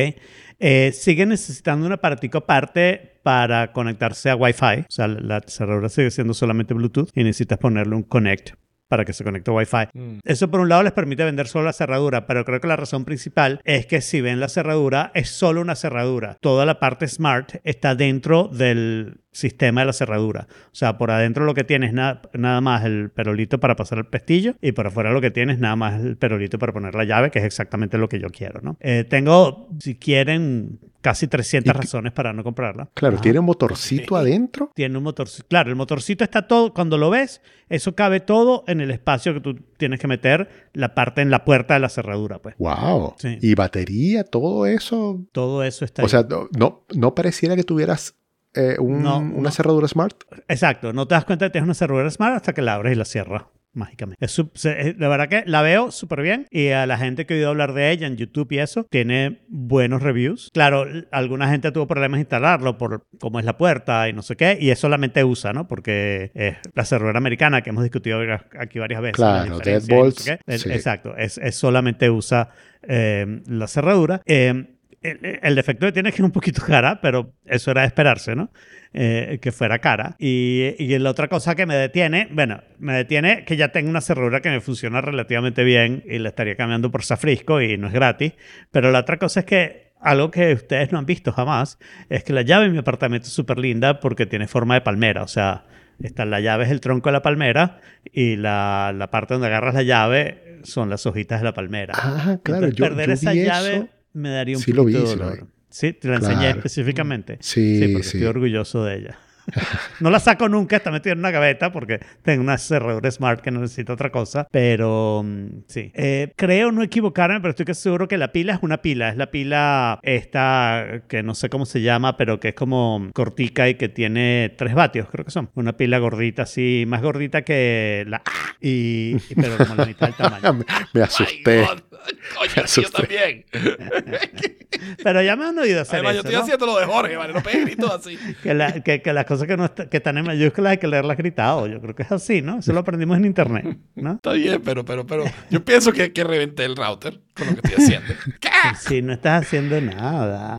[0.61, 4.81] Eh, sigue necesitando un aparatico aparte para conectarse a Wi-Fi.
[4.81, 8.53] O sea, la cerradura sigue siendo solamente Bluetooth y necesitas ponerle un Connect
[8.89, 9.89] para que se conecte Wi-Fi.
[9.93, 10.19] Mm.
[10.25, 13.05] Eso por un lado les permite vender solo la cerradura, pero creo que la razón
[13.05, 16.37] principal es que si ven la cerradura es solo una cerradura.
[16.41, 20.49] Toda la parte smart está dentro del sistema de la cerradura.
[20.67, 24.07] O sea, por adentro lo que tienes na- nada más el perolito para pasar el
[24.07, 27.31] pestillo y por afuera lo que tienes nada más el perolito para poner la llave,
[27.31, 28.77] que es exactamente lo que yo quiero, ¿no?
[28.81, 32.91] Eh, tengo, si quieren, casi 300 Y- razones para no comprarla.
[32.95, 33.23] Claro, Ajá.
[33.23, 34.73] tiene un motorcito adentro.
[34.75, 35.47] Tiene un motorcito.
[35.49, 39.41] Claro, el motorcito está todo, cuando lo ves, eso cabe todo en el espacio que
[39.41, 42.57] tú tienes que meter, la parte en la puerta de la cerradura, pues.
[42.59, 43.15] ¡Wow!
[43.19, 43.39] Sí.
[43.41, 45.25] Y batería, todo eso.
[45.33, 46.11] Todo eso está O ahí.
[46.11, 46.27] sea,
[46.59, 48.17] no, no pareciera que tuvieras
[48.55, 49.51] eh, un- No, una no.
[49.51, 50.15] cerradura smart.
[50.49, 52.93] Exacto, no te das cuenta de que tienes una cerradura smart hasta que la abres
[52.93, 53.43] y la cierras
[53.75, 54.25] mágicamente.
[54.25, 57.37] Es es- la verdad que la veo súper bien y a la gente que he
[57.37, 60.51] oído hablar de ella en YouTube y eso, tiene buenos reviews.
[60.53, 64.59] Claro, alguna gente tuvo problemas instalarlo por cómo es la puerta y no sé qué,
[64.61, 65.69] y es solamente USA, ¿no?
[65.69, 68.19] Porque es la cerradura americana que hemos discutido
[68.59, 69.17] aquí varias veces.
[69.17, 70.41] Claro, deadbolts, qué.
[70.47, 70.73] Eh, sí.
[70.73, 72.51] Exacto, es, es solamente USA
[72.83, 74.23] eh, la cerradura.
[74.27, 77.83] Eh, el, el defecto que tiene es que es un poquito cara, pero eso era
[77.83, 78.51] de esperarse, ¿no?
[78.95, 80.17] Eh, que fuera cara.
[80.19, 84.01] Y, y la otra cosa que me detiene, bueno, me detiene que ya tengo una
[84.01, 87.93] cerradura que me funciona relativamente bien y la estaría cambiando por Safrisco y no es
[87.93, 88.33] gratis.
[88.73, 91.79] Pero la otra cosa es que algo que ustedes no han visto jamás
[92.09, 95.23] es que la llave en mi apartamento es súper linda porque tiene forma de palmera.
[95.23, 95.65] O sea,
[96.03, 97.81] está, la llave es el tronco de la palmera
[98.11, 101.93] y la, la parte donde agarras la llave son las hojitas de la palmera.
[101.95, 102.67] Ah, claro.
[102.67, 103.89] Entonces, yo, perder yo esa vi llave eso.
[104.19, 105.41] Me daría un Sí lo poquito vi, de sí lo dolor.
[105.45, 105.49] vi.
[105.71, 107.37] Sí, te la enseñé específicamente.
[107.41, 109.19] Sí, porque estoy orgulloso de ella.
[110.01, 113.51] no la saco nunca, está metida en una gaveta porque tengo una cerradura smart que
[113.51, 114.47] no necesita otra cosa.
[114.51, 115.91] Pero mm, sí.
[115.95, 119.09] Eh, creo no equivocarme, pero estoy seguro que la pila es una pila.
[119.09, 123.71] Es la pila esta que no sé cómo se llama, pero que es como cortica
[123.71, 125.49] y que tiene 3 vatios, creo que son.
[125.55, 128.21] Una pila gordita así, más gordita que la
[128.61, 130.53] y- pero como la mitad del tamaño.
[130.53, 131.65] me, me asusté.
[132.37, 133.45] Coño, sí, yo también.
[135.03, 136.43] Pero ya me han oído hacer Además, yo eso, estoy ¿no?
[136.43, 137.33] haciendo lo de Jorge, ¿vale?
[137.33, 138.19] No pegues gritos así.
[138.43, 140.87] Que, la- que- que las cosas que, no está- que están en mayúsculas hay que
[140.89, 141.67] leerlas gritado.
[141.67, 142.59] Yo creo que es así, ¿no?
[142.59, 144.13] Eso lo aprendimos en internet, ¿no?
[144.15, 145.25] Está bien, pero, pero, pero.
[145.51, 148.15] Yo pienso que, que reventé el router con lo que estoy haciendo.
[148.41, 148.49] ¿Qué?
[148.79, 150.59] Si no estás haciendo nada.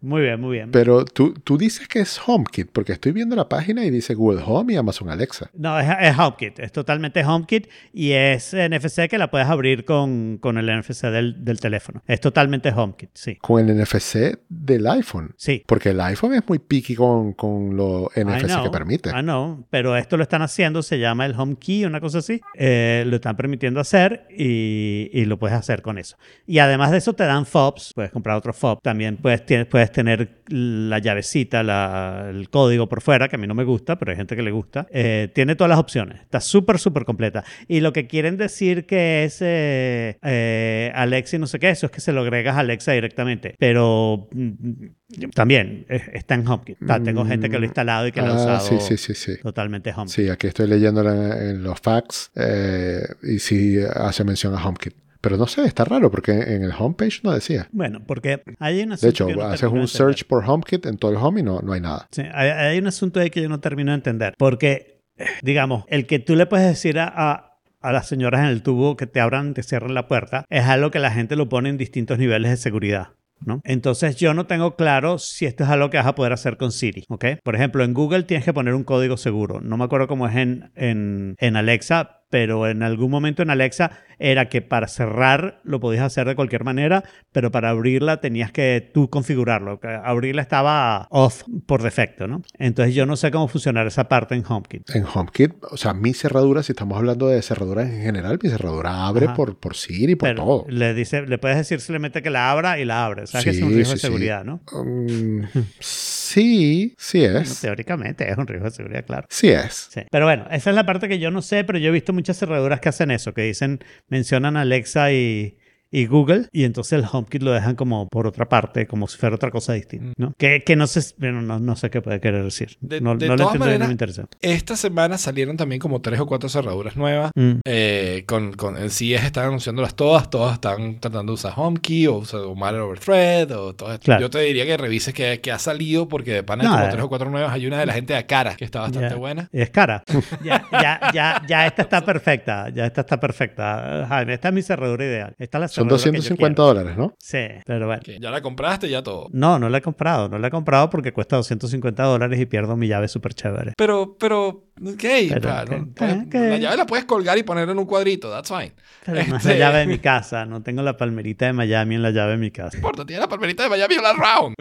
[0.00, 0.70] Muy bien, muy bien.
[0.70, 4.42] Pero tú, tú dices que es HomeKit, porque estoy viendo la página y dice Google
[4.44, 5.50] Home y Amazon Alexa.
[5.54, 10.38] No, es, es HomeKit, es totalmente HomeKit y es NFC que la puedes abrir con,
[10.38, 12.02] con el NFC del, del teléfono.
[12.06, 13.36] Es totalmente HomeKit, sí.
[13.36, 15.34] Con el NFC del iPhone.
[15.36, 15.64] Sí.
[15.66, 19.10] Porque el iPhone es muy picky con, con lo I NFC que permite.
[19.10, 22.40] I know, pero esto lo están haciendo, se llama el Home Key, una cosa así.
[22.54, 26.16] Eh, lo están permitiendo hacer y, y lo puedes hacer con eso.
[26.46, 28.80] Y además de eso te dan fobs, puedes comprar otro fob.
[28.82, 33.38] También puedes, tienes, puedes puedes tener la llavecita, la- el código por fuera, que a
[33.38, 34.86] mí no me gusta, pero hay gente que le gusta.
[34.90, 36.20] Eh, tiene todas las opciones.
[36.22, 37.44] Está súper, súper completa.
[37.68, 41.86] Y lo que quieren decir que es eh, eh, Alexa y no sé qué, eso
[41.86, 43.54] es que se lo agregas a Alexa directamente.
[43.58, 46.78] Pero mm, también eh, está en HomeKit.
[46.86, 48.96] Ta- Tengo gente que lo ha instalado y que lo ha Ah, usado sí, sí,
[48.96, 49.40] sí, sí.
[49.42, 50.14] totalmente HomeKit.
[50.14, 54.94] Sí, aquí estoy leyendo en, en los facts eh, y sí hace mención a HomeKit.
[55.20, 57.68] Pero no sé, está raro porque en el homepage no decía.
[57.72, 60.44] Bueno, porque hay un De asunto hecho, que yo no haces de un search por
[60.48, 62.08] HomeKit en todo el home y no, no hay nada.
[62.10, 64.34] Sí, hay, hay un asunto ahí que yo no termino de entender.
[64.38, 65.02] Porque,
[65.42, 68.96] digamos, el que tú le puedes decir a, a, a las señoras en el tubo
[68.96, 71.78] que te abran, te cierren la puerta, es algo que la gente lo pone en
[71.78, 73.08] distintos niveles de seguridad.
[73.44, 73.60] ¿no?
[73.64, 76.72] Entonces yo no tengo claro si esto es algo que vas a poder hacer con
[76.72, 77.24] Siri, ¿ok?
[77.42, 79.60] Por ejemplo, en Google tienes que poner un código seguro.
[79.60, 83.90] No me acuerdo cómo es en, en, en Alexa, pero en algún momento en Alexa
[84.20, 88.90] era que para cerrar lo podías hacer de cualquier manera, pero para abrirla tenías que
[88.92, 89.78] tú configurarlo.
[90.04, 92.42] Abrirla estaba off por defecto, ¿no?
[92.58, 94.90] Entonces yo no sé cómo funcionar esa parte en HomeKit.
[94.90, 99.06] En HomeKit, o sea, mi cerradura, si estamos hablando de cerraduras en general, mi cerradura
[99.06, 99.34] abre Ajá.
[99.34, 100.66] por, por Siri, por Pero todo.
[100.68, 103.26] le dice, le puedes decir simplemente que la abra y la abre.
[103.28, 104.06] ¿Sabes que es Sí, un riesgo sí, de sí.
[104.06, 104.60] seguridad, no?
[104.72, 105.42] Mm,
[105.80, 107.60] sí, sí Bueno, es.
[107.60, 109.26] teóricamente es un riesgo de seguridad, claro.
[109.30, 109.88] Sí es.
[109.92, 110.00] Sí.
[110.10, 112.36] Pero bueno, esa es la parte que yo no sé, pero yo he visto muchas
[112.36, 115.57] cerraduras que hacen eso, que dicen, mencionan Alexa y,
[115.90, 119.36] y Google, y entonces el HomeKit lo dejan como por otra parte, como si fuera
[119.36, 120.34] otra cosa distinta, ¿no?
[120.36, 122.76] Que, que no sé, bueno, no, no sé qué puede querer decir.
[122.80, 124.24] De- no de no todas entiendo y no maneras- me interesa.
[124.40, 127.30] Esta semana salieron también como tres o cuatro cerraduras nuevas.
[127.34, 127.60] Mm.
[127.64, 132.16] Eh, con, con en CES están anunciándolas todas, todas están tratando de usar HomeKey o
[132.18, 134.04] usar o Matter over Thread o todo esto.
[134.04, 134.20] Claro.
[134.22, 136.88] Yo te diría que revises que, que ha salido porque de pana hay como eh.
[136.90, 137.52] tres o cuatro nuevas.
[137.52, 139.16] Hay una de la gente de Cara que está bastante Ya.
[139.16, 139.48] buena.
[139.52, 140.04] Es cara.
[140.44, 142.68] Ya, ya, ya, ya esta está perfecta.
[142.70, 144.06] Ya esta está perfecta.
[144.08, 145.34] Jaime, esta es mi cerradura ideal.
[145.38, 146.66] Esta es la Son cerradura que yo 250 quiero.
[146.68, 147.14] dólares, ¿no?
[147.18, 148.02] Sí, pero bueno.
[148.20, 149.28] Ya la compraste, ya todo.
[149.32, 150.28] No, no la he comprado.
[150.28, 153.72] No la he comprado porque cuesta 250 dólares y pierdo mi llave súper chévere.
[153.76, 157.68] Pero, pero, ok, Pero, pa, ¿qué- no, pues, la llave la puedes colgar y poner
[157.68, 158.72] en un cuadrito, that's fine.
[159.04, 160.44] Pero no es Este- la llave de mi casa.
[160.46, 162.70] No tengo la palmerita de Miami en la llave de mi casa.
[162.72, 164.54] No importa, tiene la palmerita de Miami All Round.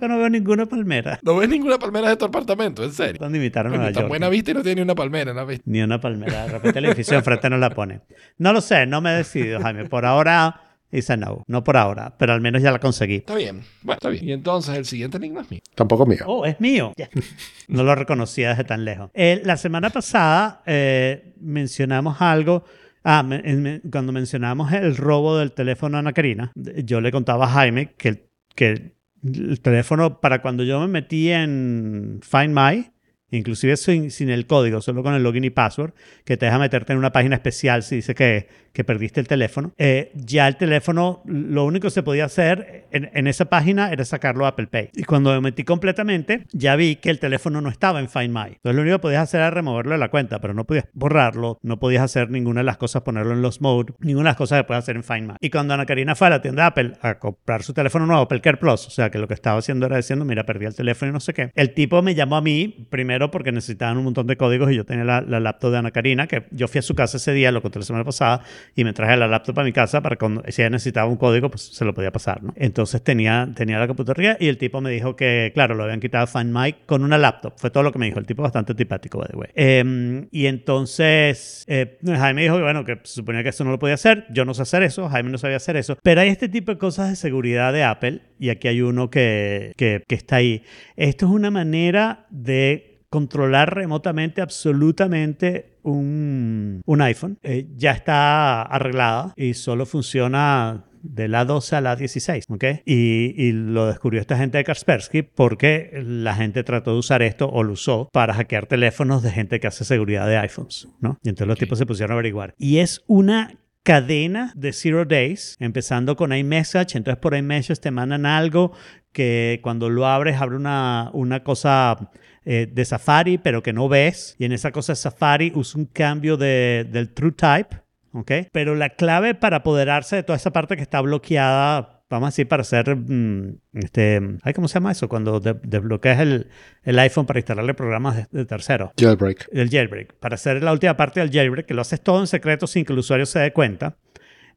[0.00, 1.18] Yo no veo ninguna palmera.
[1.22, 3.16] No ves ninguna palmera de tu apartamento, en serio.
[3.20, 4.08] ¿Dónde invitaron a Nueva York?
[4.08, 5.46] buena vista y no tiene ni una palmera, ¿no?
[5.64, 6.44] Ni una palmera.
[6.46, 8.00] De repente el edificio enfrente no la pone.
[8.38, 9.86] No lo sé, no me he decidido, Jaime.
[9.86, 10.60] Por ahora,
[10.90, 11.44] dice no.
[11.46, 13.16] No por ahora, pero al menos ya la conseguí.
[13.16, 14.28] Está bien, bueno, está bien.
[14.28, 15.60] Y entonces el siguiente enigma es mío.
[15.74, 16.24] Tampoco mío.
[16.26, 16.92] Oh, es mío.
[17.68, 19.10] No lo reconocía desde tan lejos.
[19.14, 22.64] Eh, la semana pasada eh, mencionamos algo.
[23.04, 27.12] Ah, me- en- me- cuando mencionamos el robo del teléfono a Ana Karina, yo le
[27.12, 28.26] contaba a Jaime que,
[28.56, 32.90] que el teléfono, para cuando yo me metí en Find My,
[33.30, 35.92] inclusive sin, el código, solo con el login y password,
[36.24, 39.72] que te deja meterte en una página especial si dice que, que perdiste el teléfono,
[39.78, 44.04] eh, ya el teléfono, lo único que se podía hacer en, en esa página era
[44.04, 44.90] sacarlo a Apple Pay.
[44.94, 48.52] Y cuando me metí completamente, ya vi que el teléfono no estaba en Find My.
[48.52, 51.58] Entonces lo único que podías hacer era removerlo de la cuenta, pero no podías borrarlo,
[51.62, 54.60] no podías hacer ninguna de las cosas, ponerlo en los mode, ninguna de las cosas
[54.60, 55.34] que puedes hacer en Find My.
[55.40, 58.22] Y cuando Ana Karina fue a la tienda de Apple a comprar su teléfono nuevo,
[58.22, 60.74] Apple Care Plus, o sea que lo que estaba haciendo era diciendo, mira, perdí el
[60.74, 61.50] teléfono y no sé qué.
[61.54, 64.84] El tipo me llamó a mí, primero porque necesitaban un montón de códigos y yo
[64.84, 67.50] tenía la, la laptop de Ana Karina, que yo fui a su casa ese día,
[67.50, 68.42] lo conté la semana pasada,
[68.76, 71.50] y me traje la laptop a mi casa para cuando si ella necesitaba un código,
[71.50, 72.52] pues se lo podía pasar, ¿no?
[72.56, 76.26] Entonces tenía, tenía la computadora y el tipo me dijo que, claro, lo habían quitado
[76.26, 77.54] Find My con una laptop.
[77.56, 78.18] Fue todo lo que me dijo.
[78.18, 79.48] El tipo bastante antipático, by the way.
[79.54, 83.94] Eh, y entonces eh, Jaime dijo que, bueno, que suponía que eso no lo podía
[83.94, 84.26] hacer.
[84.30, 85.96] Yo no sé hacer eso, Jaime no sabía hacer eso.
[86.02, 89.72] Pero hay este tipo de cosas de seguridad de Apple y aquí hay uno que,
[89.76, 90.62] que, que está ahí.
[90.96, 97.38] Esto es una manera de controlar remotamente absolutamente un, un iPhone.
[97.42, 102.64] Eh, ya está arreglada y solo funciona de la 12 a la 16, ¿ok?
[102.84, 107.48] Y, y lo descubrió esta gente de Kaspersky porque la gente trató de usar esto
[107.48, 111.18] o lo usó para hackear teléfonos de gente que hace seguridad de iPhones, ¿no?
[111.22, 111.60] Y entonces los Ok.
[111.60, 112.54] tipos se pusieron a averiguar.
[112.58, 116.96] Y es una cadena de zero days, empezando con iMessage.
[116.96, 118.72] Entonces por iMessage te mandan algo
[119.12, 122.10] que cuando lo abres abre una, una cosa
[122.52, 124.34] eh, de Safari, pero que no ves.
[124.38, 127.76] Y en esa cosa Safari usa un cambio de, del true type.
[128.12, 128.32] ¿ok?
[128.50, 132.48] Pero la clave para apoderarse de toda esa parte que está bloqueada, vamos a decir,
[132.48, 134.20] para hacer, mm, este,
[134.54, 135.08] ¿cómo se llama eso?
[135.08, 136.48] Cuando de- desbloqueas el,
[136.82, 138.90] el iPhone para instalarle programas de, de terceros.
[138.98, 139.48] Jailbreak.
[139.52, 140.14] El jailbreak.
[140.14, 142.92] Para hacer la última parte del jailbreak, que lo haces todo en secreto sin que
[142.92, 143.96] el usuario se dé cuenta.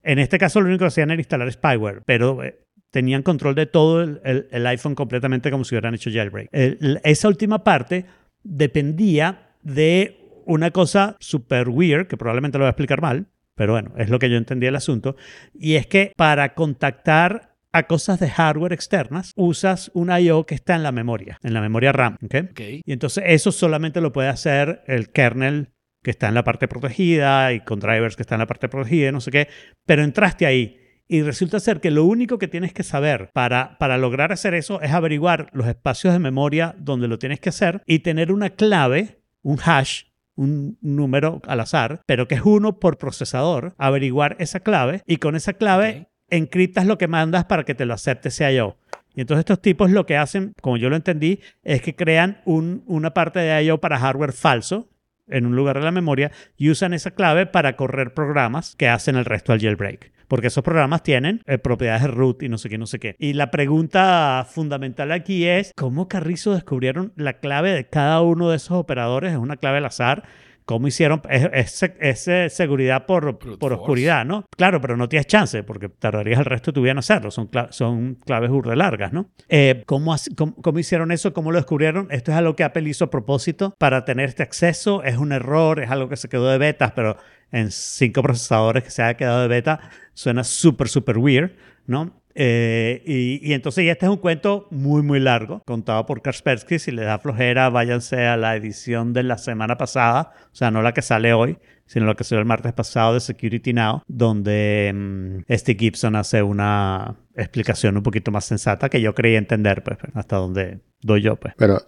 [0.02, 2.58] En este caso, lo único que hacían era instalar spyware, pero eh,
[2.94, 6.48] tenían control de todo el, el- el iPhone completamente como si hubieran hecho jailbreak.
[6.52, 8.06] El- el- esa última parte
[8.44, 13.26] dependía de una cosa super weird, que probablemente lo voy a explicar mal,
[13.56, 15.16] pero bueno, es lo que yo entendí del asunto,
[15.54, 20.46] y es que para contactar a cosas de hardware externas, usas un I.O.
[20.46, 22.18] que está en la memoria, en la memoria RAM.
[22.24, 22.36] ¿ok?
[22.52, 22.60] Ok.
[22.86, 25.70] Y entonces eso solamente lo puede hacer el kernel
[26.04, 29.10] que está en la parte protegida y con drivers que está en la parte protegida,
[29.10, 29.48] y no sé qué,
[29.88, 30.78] pero entraste ahí.
[31.08, 34.82] Y resulta ser que lo único que tienes que saber para, para lograr hacer eso
[34.82, 39.20] es averiguar los espacios de memoria donde lo tienes que hacer y tener una clave,
[39.41, 40.04] un hash,
[40.36, 45.36] un número al azar, pero que es uno por procesador, averiguar esa clave y con
[45.36, 46.08] esa clave Ok.
[46.30, 48.78] encriptas lo que mandas para que te lo acepte CIO.
[49.14, 52.82] Y entonces estos tipos lo que hacen, como yo lo entendí, es que crean un-
[52.88, 53.80] una parte de I.O.
[53.80, 54.89] para hardware falso
[55.28, 59.16] en un lugar de la memoria y usan esa clave para correr programas que hacen
[59.16, 60.12] el resto del jailbreak.
[60.34, 63.15] Porque esos programas tienen eh, propiedades de root y no sé qué, no sé qué.
[63.19, 68.55] Y la pregunta fundamental aquí es, ¿cómo Carrizo descubrieron la clave de cada uno de
[68.57, 69.34] esos operadores?
[69.34, 70.23] Es una clave al azar.
[70.65, 71.21] ¿Cómo hicieron?
[71.29, 71.49] Es,
[71.84, 74.45] es- es, eh, seguridad por, por oscuridad, ¿no?
[74.57, 77.29] Claro, pero no tienes chance porque tardarías el resto de tu vida en hacerlo.
[77.29, 79.29] Son, cla- son claves burde largas, ¿no?
[79.49, 81.31] Eh, ¿cómo, cómo- cómo hicieron eso?
[81.34, 82.07] ¿Cómo lo descubrieron?
[82.09, 85.03] Esto es algo que Apple hizo a propósito para tener este acceso.
[85.03, 87.17] Es un error, es algo que se quedó de betas, pero
[87.54, 89.80] en cinco procesadores que se haya quedado de beta
[90.14, 91.51] suena súper, súper weird,
[91.86, 92.22] ¿no?
[92.36, 96.80] Eh, y, y entonces ya este es un cuento muy, muy largo, contado por Kaspersky.
[96.80, 100.82] Si les da flojera, váyanse a la edición de la semana pasada, o sea, no
[100.82, 104.91] la que sale hoy, sino la que salió el martes pasado de Security Now, donde
[104.93, 109.99] mm, Steve Gibson hace una explicación un poquito más sensata que yo creí entender, pues,
[110.16, 111.54] hasta donde doy yo, pues.
[111.56, 111.82] Pero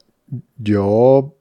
[0.57, 1.39] yo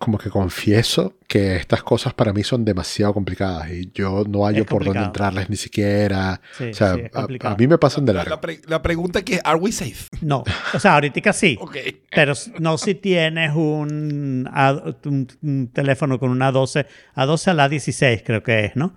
[0.00, 4.64] como que confieso que estas cosas para mí son demasiado complicadas y yo no hallo
[4.64, 6.40] por dónde entrarles ni siquiera.
[6.58, 8.30] Sí, o sea, sí, a- a, mí me pasan de La, largo.
[8.36, 10.08] la pre- la pregunta aquí es, ¿are we safe?
[10.22, 10.42] No,
[10.74, 11.56] o sea, ahorita sí.
[11.60, 11.76] Ok.
[12.10, 17.68] Pero no si tienes un, A- un, un teléfono con una 12, A12 a la
[17.68, 18.96] 16 creo que es, ¿no?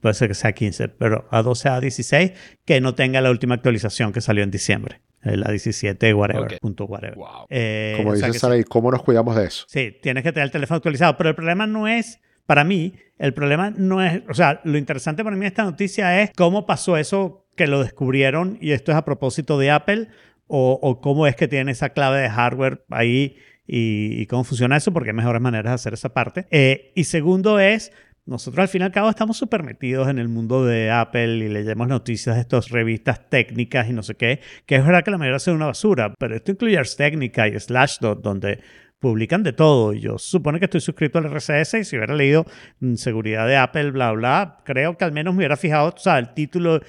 [0.00, 2.32] Puede ser que sea 15, pero A12 a 16
[2.64, 5.02] que no tenga la última actualización que salió en diciembre.
[5.24, 6.60] Eh, La 17 whatever, Ok.
[6.60, 7.16] punto whatever.
[7.16, 7.46] Wow.
[7.50, 9.64] Eh, Como o sea dice Sara, ¿y cómo nos cuidamos de eso?
[9.68, 13.34] Sí, tienes que tener el teléfono actualizado, pero el problema no es, para mí, el
[13.34, 16.96] problema no es, o sea, lo interesante para mí de esta noticia es cómo pasó
[16.96, 20.08] eso que lo descubrieron y esto es a propósito de Apple
[20.46, 24.76] o, o cómo es que tienen esa clave de hardware ahí y, y cómo funciona
[24.76, 26.46] eso, porque hay mejores maneras de hacer esa parte.
[26.50, 27.92] Eh, y segundo es...
[28.24, 31.48] Nosotros al fin y al cabo estamos súper metidos en el mundo de Apple y
[31.48, 35.18] leemos noticias de estas revistas técnicas y no sé qué, que es verdad que la
[35.18, 38.60] mayoría son una basura, pero esto incluye Ars Technica y Slashdot, donde
[39.02, 39.92] publican de todo.
[39.92, 42.46] Yo supone que estoy suscrito al RCS y si hubiera leído
[42.78, 46.18] mm, seguridad de Apple, bla, bla, creo que al menos me hubiera fijado, o sea,
[46.18, 46.80] el título.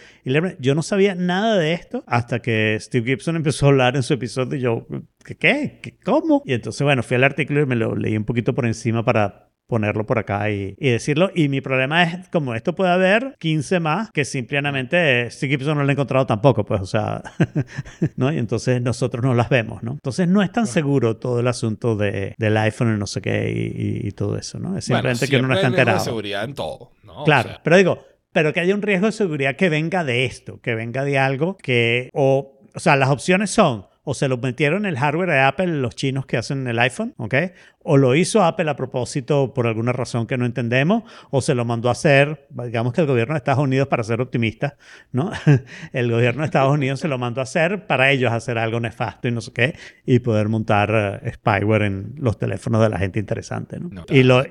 [0.59, 4.13] Yo no sabía nada de esto hasta que Steve Gibson empezó a hablar en su
[4.13, 4.87] episodio y yo.
[5.25, 5.79] ¿Qué?
[5.81, 5.97] ¿Qué?
[6.05, 6.43] ¿Cómo?
[6.45, 9.42] Y entonces, bueno, fui al artículo y me lo leí un poquito por encima para
[9.67, 11.31] ponerlo por acá y, y decirlo.
[11.33, 15.83] Y mi problema es, como esto puede haber 15 más, que simplemente Steve Gibson no
[15.83, 17.21] lo ha encontrado tampoco, pues, o sea,
[18.15, 18.31] ¿no?
[18.31, 19.93] Y entonces nosotros no las vemos, ¿no?
[19.93, 23.51] Entonces no es tan seguro todo el asunto de, del iPhone y no sé qué
[23.51, 24.77] y, y- y todo eso, ¿no?
[24.77, 26.05] Es Bueno, simplemente que uno no está riesgo de enterado.
[26.05, 27.21] seguridad en todo, ¿no?
[27.21, 30.25] O Claro, sea, pero digo, pero que haya un riesgo de seguridad que venga de
[30.25, 34.37] esto, que venga de algo que, o, o sea, las opciones son, o se lo
[34.37, 37.35] metieron en el hardware de Apple los chinos que hacen el iPhone, ¿ok?
[37.83, 41.63] O lo hizo Apple a propósito por alguna razón que no entendemos, o se lo
[41.65, 44.77] mandó a hacer, digamos que el gobierno de Estados Unidos, para ser optimista,
[45.11, 45.31] ¿no?
[45.93, 49.27] el gobierno de Estados Unidos se lo mandó a hacer para ellos hacer algo nefasto
[49.27, 49.75] y no sé qué,
[50.05, 53.89] y poder montar eh, spyware en los teléfonos de la gente interesante, ¿no?
[53.89, 54.43] No, y, lo,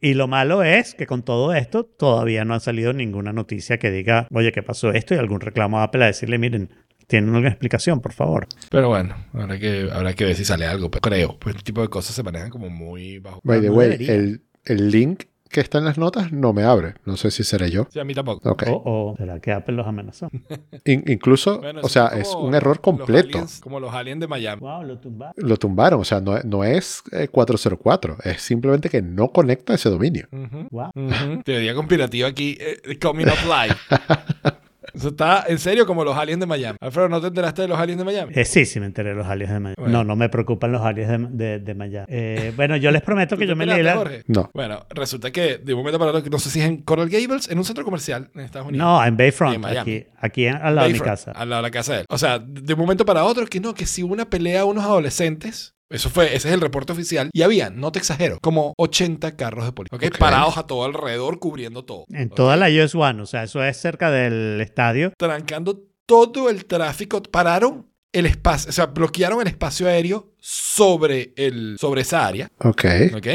[0.00, 3.90] y lo malo es que con todo esto todavía no ha salido ninguna noticia que
[3.90, 5.14] diga, oye, ¿qué pasó esto?
[5.14, 6.68] Y algún reclamo a Apple a decirle, miren,
[7.06, 8.46] tienen alguna explicación, por favor.
[8.70, 10.90] Pero bueno, habrá que, habrá que ver si sale algo.
[10.90, 13.40] Pero creo, pues este tipo de cosas se manejan como muy bajo.
[13.44, 16.94] By the way, el, el link que está en las notas no me abre.
[17.04, 17.86] No sé si seré yo.
[17.88, 18.50] Sí, a mí tampoco.
[18.50, 18.64] Ok.
[18.70, 20.28] O, o será que Apple los amenazó.
[20.84, 23.38] In- incluso, Bueno, o sea, es un error los completo.
[23.38, 24.60] aliens- como los aliens de Miami.
[24.60, 25.34] wow, lo tumbaron.
[25.36, 29.90] Lo tumbaron, o sea, no, no es eh, 404, es simplemente que no conecta ese
[29.90, 30.26] dominio.
[30.32, 30.90] Ujú, Wow.
[30.92, 31.42] ujú.
[31.44, 33.76] Teoría conspirativa aquí, eh, coming up live.
[34.94, 36.76] Eso está en serio como los aliens de Miami.
[36.80, 38.32] Alfredo, ¿no te enteraste de los aliens de Miami?
[38.36, 39.74] Eh, sí, sí, me enteré de los aliens de Miami.
[39.78, 39.92] Bueno.
[39.98, 42.06] No, no me preocupan los aliens de, de, de Miami.
[42.08, 43.94] Eh, bueno, yo les prometo ¿Tú que yo me leí la...
[43.96, 44.22] Jorge?
[44.28, 44.50] No.
[44.54, 47.48] Bueno, resulta que de un momento para otro, no sé si es en Coral Gables,
[47.50, 48.86] en un centro comercial en Estados Unidos.
[48.86, 49.80] No, en En Bayfront, Miami.
[49.80, 51.32] aquí, aquí en- al lado de mi casa.
[51.32, 52.06] Al lado de la casa de él.
[52.08, 54.64] O sea, de un momento para otro, que no, que si hubo una pelea a
[54.64, 55.73] unos adolescentes.
[55.90, 57.30] Eso fue, ese es el reporte oficial.
[57.32, 59.96] Y había, no te exagero, como 80 carros de policía.
[59.96, 60.04] ¿ok?
[60.06, 60.18] Ok.
[60.18, 62.04] Parados a todo alrededor, cubriendo todo.
[62.08, 65.12] En toda la US One, o sea, eso es cerca del estadio.
[65.16, 67.22] Trancando todo el tráfico.
[67.22, 72.48] Pararon el espacio, o sea, bloquearon el espacio aéreo sobre, el, sobre esa área.
[72.58, 72.84] Ok.
[73.16, 73.26] ¿Ok?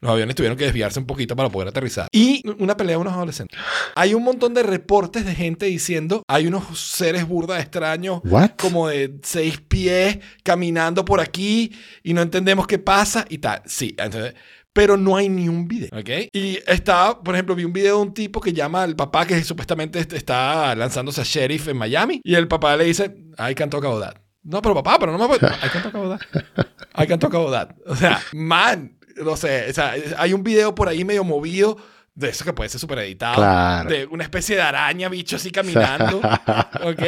[0.00, 2.08] Los aviones tuvieron que desviarse un poquito para poder aterrizar.
[2.10, 3.58] Y una pelea de unos adolescentes.
[3.94, 8.52] Hay un montón de reportes de gente diciendo hay unos seres burda extraños ¿What?
[8.58, 11.72] como de seis pies caminando por aquí
[12.02, 13.60] y no entendemos qué pasa y tal.
[13.66, 14.34] Sí, entonces,
[14.72, 16.28] pero no hay ni un video, ¿ok?
[16.32, 19.42] Y está, por ejemplo, vi un video de un tipo que llama al papá que
[19.44, 23.68] supuestamente est- está lanzándose a sheriff en Miami y el papá le dice, I can
[23.68, 24.14] talk about that.
[24.42, 25.46] No, pero papá, pero no me puedo...
[25.62, 26.66] I can talk about that.
[26.96, 27.76] I can talk about that.
[27.86, 31.76] O sea, man, no sé, o sea, hay un video por ahí medio movido
[32.14, 33.36] de eso que puede ser súper editado.
[33.36, 33.88] Claro.
[33.88, 36.20] De una especie de araña, bicho así caminando.
[36.84, 37.02] ¿Ok?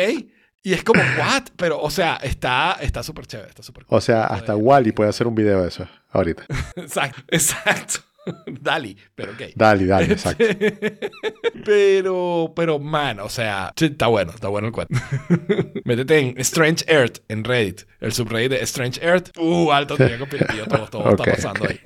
[0.65, 1.45] Y es como, ¿what?
[1.57, 5.27] Pero, o sea, está está súper chévere, está súper O sea, hasta Wally puede hacer
[5.27, 6.45] un video de eso ahorita.
[6.77, 8.01] Exacto, exacto.
[8.61, 9.43] Dali, pero ok.
[9.55, 10.45] Dale, dale, exacto.
[11.65, 14.99] pero, pero, man, o sea, sí, está bueno, está bueno el cuento.
[15.85, 19.37] Métete en Strange Earth en Reddit, el subreddit de Strange Earth.
[19.39, 21.81] Uh, alto teoría conspirativa, todo, todo está pasando ahí.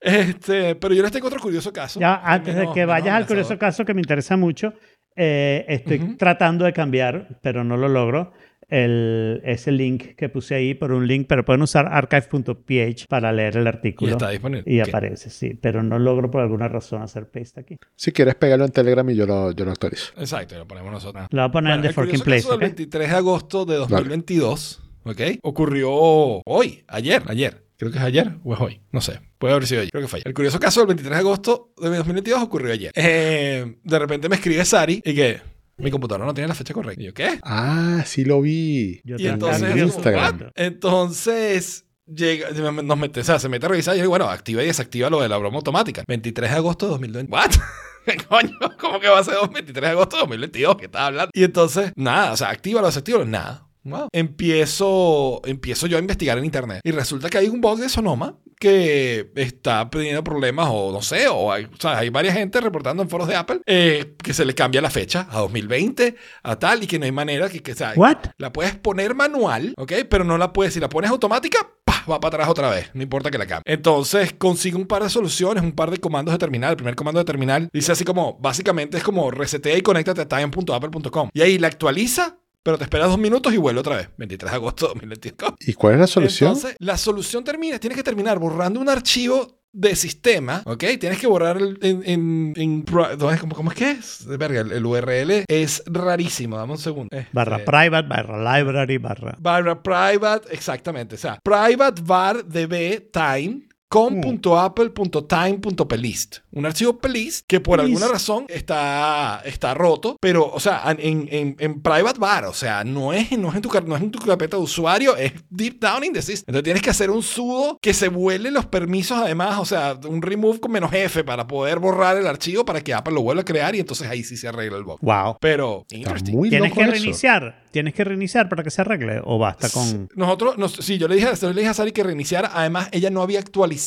[0.00, 2.00] este, pero yo les tengo otro curioso caso.
[2.00, 4.74] Ya, antes de que vayas al curioso caso que me interesa mucho,
[5.16, 8.32] eh, estoy tratando de cambiar, pero no lo logro,
[8.70, 13.56] el, ese link que puse ahí por un link, pero pueden usar archive.ph para leer
[13.56, 14.12] el Y artículo.
[14.12, 14.64] está disponible.
[14.72, 17.76] Y aparece, sí, pero no logro por alguna razón hacer paste aquí.
[17.96, 20.12] Si quieres pegarlo en Telegram y yo lo, yo lo actualizo.
[20.16, 21.26] Exacto, lo ponemos nosotros.
[21.30, 22.42] Lo voy a poner en Bueno, The el Forking curioso Place.
[22.42, 22.76] caso del ¿ok?
[22.76, 25.20] 23 de agosto de 2022, ¿ok?
[25.42, 27.64] Ocurrió hoy, ayer, ayer.
[27.76, 28.80] Creo que es ayer o es hoy.
[28.92, 29.20] No sé.
[29.38, 29.90] Puede haber sido ayer.
[29.90, 30.28] Creo que fue ayer.
[30.28, 32.92] El curioso caso del 23 de agosto de 2022 ocurrió ayer.
[32.94, 35.40] Eh, de repente me escribe Sari y que
[35.80, 37.02] mi computadora no tiene la fecha correcta.
[37.02, 37.38] Y yo, ¿qué?
[37.42, 39.00] Ah, sí lo vi.
[39.04, 40.50] Yo Y entonces, en Instagram.
[40.54, 44.66] Entonces, llega, nos mete, o sea, se mete a revisar y yo, bueno, activa y
[44.66, 46.04] desactiva lo de la broma automática.
[46.06, 47.32] 23 de agosto de 2020.
[47.32, 47.50] ¿What?
[48.06, 48.56] ¿Qué coño?
[48.78, 50.76] ¿Cómo que va a ser 23 de agosto de 2022?
[50.76, 51.30] ¿Qué estás hablando?
[51.34, 53.69] Y entonces, nada, o sea, activa, desactiva, nada.
[53.84, 54.08] Wow.
[54.12, 58.36] Empiezo, empiezo yo a investigar en internet y resulta que hay un bug de Sonoma
[58.58, 63.02] que está teniendo problemas o no sé, o hay, o sea, hay varias gente reportando
[63.02, 66.82] en foros de Apple eh, que se le cambia la fecha a 2020, a tal,
[66.82, 68.18] y que no hay manera que, que o sea, What?
[68.36, 69.92] la puedes poner manual, ¿ok?
[70.10, 72.04] Pero no la puedes, si la pones automática, ¡pah!
[72.10, 73.64] va para atrás otra vez, no importa que la cambie.
[73.66, 76.70] Entonces consigo un par de soluciones, un par de comandos de terminal.
[76.70, 80.28] El primer comando de terminal dice así como, básicamente es como resetea y conéctate a
[80.28, 81.30] time.apple.com.
[81.32, 84.08] Y ahí la actualiza, pero te esperas dos minutos y vuelve otra vez.
[84.18, 85.52] 23 de agosto de 2022.
[85.60, 86.48] ¿Y cuál es la solución?
[86.52, 90.82] Entonces, la solución termina, tienes que terminar borrando un archivo de sistema, ¿ok?
[90.98, 93.40] Tienes que borrar el, en, en, en pro- ¿dónde es?
[93.40, 94.26] ¿cómo, cómo es que es?
[94.26, 97.16] Verga, el, el URL es rarísimo, dame un segundo.
[97.32, 99.36] Barra Este, private, barra library, barra.
[99.38, 101.14] barra private, exactamente.
[101.14, 106.36] O sea, private var db time com.apple.time.plist.
[106.52, 111.56] Un archivo plist que por alguna razón está, está roto, pero, o sea, en, en,
[111.58, 114.20] en private var, o sea, no es, no, es en tu, no es en tu
[114.20, 116.44] carpeta de usuario, es deep down in the system.
[116.46, 120.22] Entonces tienes que hacer un sudo que se vuele los permisos además, o sea, un
[120.22, 123.44] remove con menos F para poder borrar el archivo para que Apple lo vuelva a
[123.44, 125.00] crear y entonces ahí sí se arregla el bug.
[125.00, 125.38] Wow.
[125.40, 126.36] Pero, Está interesting.
[126.36, 126.92] muy ¿Tienes que eso.
[126.92, 127.64] reiniciar?
[127.72, 129.20] ¿Tienes que reiniciar para que se arregle?
[129.24, 130.08] ¿O basta con.?
[130.14, 132.52] Nosotros, nos, sí, yo le dije, yo le dije a Sari que reiniciara.
[132.54, 133.79] Además, ella no había actualizado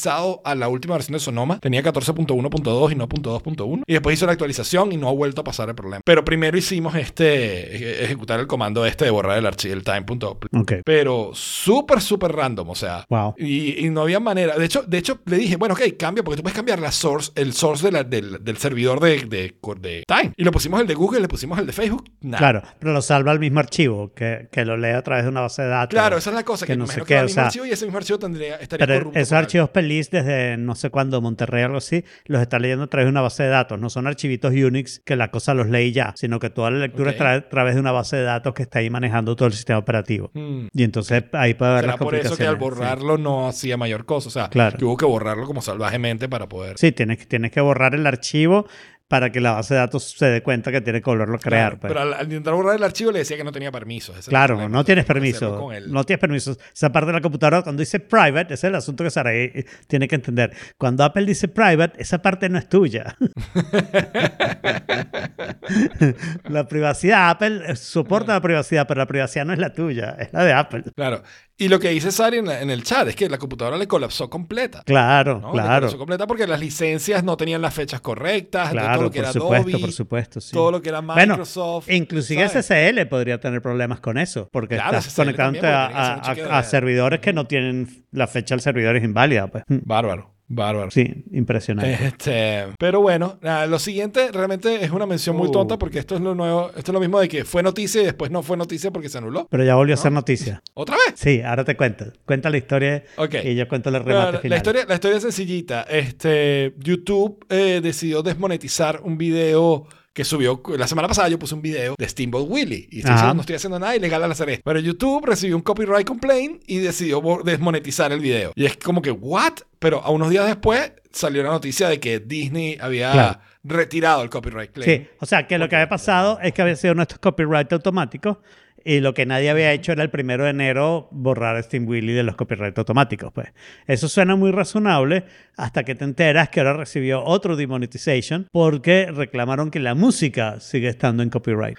[0.43, 1.59] a la última versión de Sonoma.
[1.59, 3.83] Tenía 14.1.2 y no .2.1.
[3.87, 6.01] Y después hizo la actualización y no ha vuelto a pasar el problema.
[6.05, 10.47] Pero primero hicimos este, eje- ejecutar el comando este de borrar el archivo, el time.up.
[10.53, 10.73] Ok.
[10.85, 13.05] Pero súper, súper random, o sea.
[13.09, 13.35] Wow.
[13.37, 14.57] Y, y no había manera.
[14.57, 17.31] De hecho, de hecho, le dije, bueno, ok, cambia, porque tú puedes cambiar la source,
[17.35, 20.33] el source de la- del, del servidor de, de, de Time.
[20.37, 22.05] Y le pusimos el de Google, le pusimos el de Facebook.
[22.21, 22.37] Nada.
[22.37, 25.41] Claro, pero lo salva al mismo archivo, que, que lo lee a través de una
[25.41, 25.89] base de datos.
[25.93, 27.45] Claro, esa es la cosa, que, que no sé qué, va al o mismo sea,
[27.47, 29.41] archivo y ese mismo archivo tendría, estaría Pero corrupto esos algo.
[29.83, 33.09] Pelis desde no sé cuándo, Monterrey o algo así, los está leyendo a través de
[33.11, 33.77] una base de datos.
[33.79, 37.09] No son archivitos Unix que la cosa los lee ya, sino que toda la lectura
[37.09, 37.15] Ok.
[37.15, 39.53] es tra- a través de una base de datos que está ahí manejando todo el
[39.53, 40.31] sistema operativo.
[40.33, 40.67] Mm.
[40.73, 42.81] Y entonces ahí puede haber las por eso que al complicaciones, sí.
[42.81, 44.29] borrarlo no hacía mayor cosa.
[44.29, 44.77] O sea, Claro.
[44.77, 46.77] que hubo que borrarlo como salvajemente para poder.
[46.77, 48.65] Sí, tienes, tienes que borrar el archivo
[49.13, 51.77] para que la base de datos se dé cuenta que tiene que volverlo a crear.
[51.77, 51.93] Claro, pues.
[51.93, 54.17] Pero al, al intentar borrar el archivo le decía que no tenía permisos.
[54.17, 54.75] Ese Claro, problema.
[54.75, 55.69] no tienes permiso.
[55.87, 56.57] No tienes permiso.
[56.73, 59.65] Esa parte de la computadora, cuando dice private, ese es el asunto que Sara eh,
[59.85, 60.51] tiene que entender.
[60.79, 63.15] Cuando Apple dice private, esa parte no es tuya.
[66.49, 70.33] la privacidad, Apple eh, soporta la privacidad, pero la privacidad no es la tuya, es
[70.33, 70.85] la de Apple.
[70.95, 71.21] Claro.
[71.55, 73.87] Y lo que dice Sari en, la- en el chat es que la computadora le
[73.87, 74.81] colapsó completa.
[74.85, 75.49] Claro, ¿no?
[75.49, 75.75] Le claro.
[75.81, 78.71] colapsó completa porque las licencias no tenían las fechas correctas.
[78.71, 80.41] entonces todo Claro, lo que por era supuesto, Adobe, por supuesto.
[80.41, 80.51] sí.
[80.51, 81.89] todo lo que era Bueno, Microsoft.
[81.91, 82.65] Inclusive ¿sabes?
[82.65, 88.05] SSL podría tener problemas con eso, porque Claro, estás conectándote a, servidores que no tienen
[88.11, 89.47] la fecha del servidor es inválida.
[89.47, 89.63] Pues.
[89.67, 90.32] Bárbaro.
[90.47, 90.91] Bárbaro.
[90.91, 91.93] Sí, impresionante.
[92.05, 95.51] Este, pero bueno, nada, lo siguiente realmente es una mención muy Oh.
[95.51, 98.05] tonta porque esto es lo nuevo, esto es lo mismo de que fue noticia y
[98.05, 99.47] después no fue noticia porque se anuló.
[99.49, 100.61] Pero ya volvió a ser noticia.
[100.73, 101.15] ¿Otra vez?
[101.15, 102.05] Sí, ahora te cuento.
[102.25, 103.35] Cuenta la historia Ok.
[103.43, 104.49] y yo cuento el remate final.
[104.51, 105.83] la historia, la historia es sencillita.
[105.83, 111.27] Este, YouTube eh, decidió desmonetizar un video que subió la semana pasada.
[111.27, 113.13] Yo puse un video de Steamboat Willie y estoy Ajá.
[113.13, 114.61] diciendo, no estoy haciendo nada ilegal al hacer esto.
[114.63, 118.51] Pero YouTube recibió un copyright complaint y decidió desmonetizar el video.
[118.55, 119.53] Y es como que, ¿what?
[119.79, 123.39] Pero a unos días después salió la noticia de que Disney había Claro.
[123.63, 125.01] retirado el copyright claim.
[125.03, 128.37] Sí, o sea, que lo que había pasado es que había sido nuestros copyright automáticos
[128.85, 132.13] y lo que nadie había hecho era el primero de enero borrar a Steam Willy
[132.13, 133.31] de los copyright automáticos.
[133.33, 133.49] Pues
[133.87, 135.25] eso suena muy razonable
[135.57, 140.87] hasta que te enteras que ahora recibió otro demonetization porque reclamaron que la música sigue
[140.89, 141.77] estando en copyright.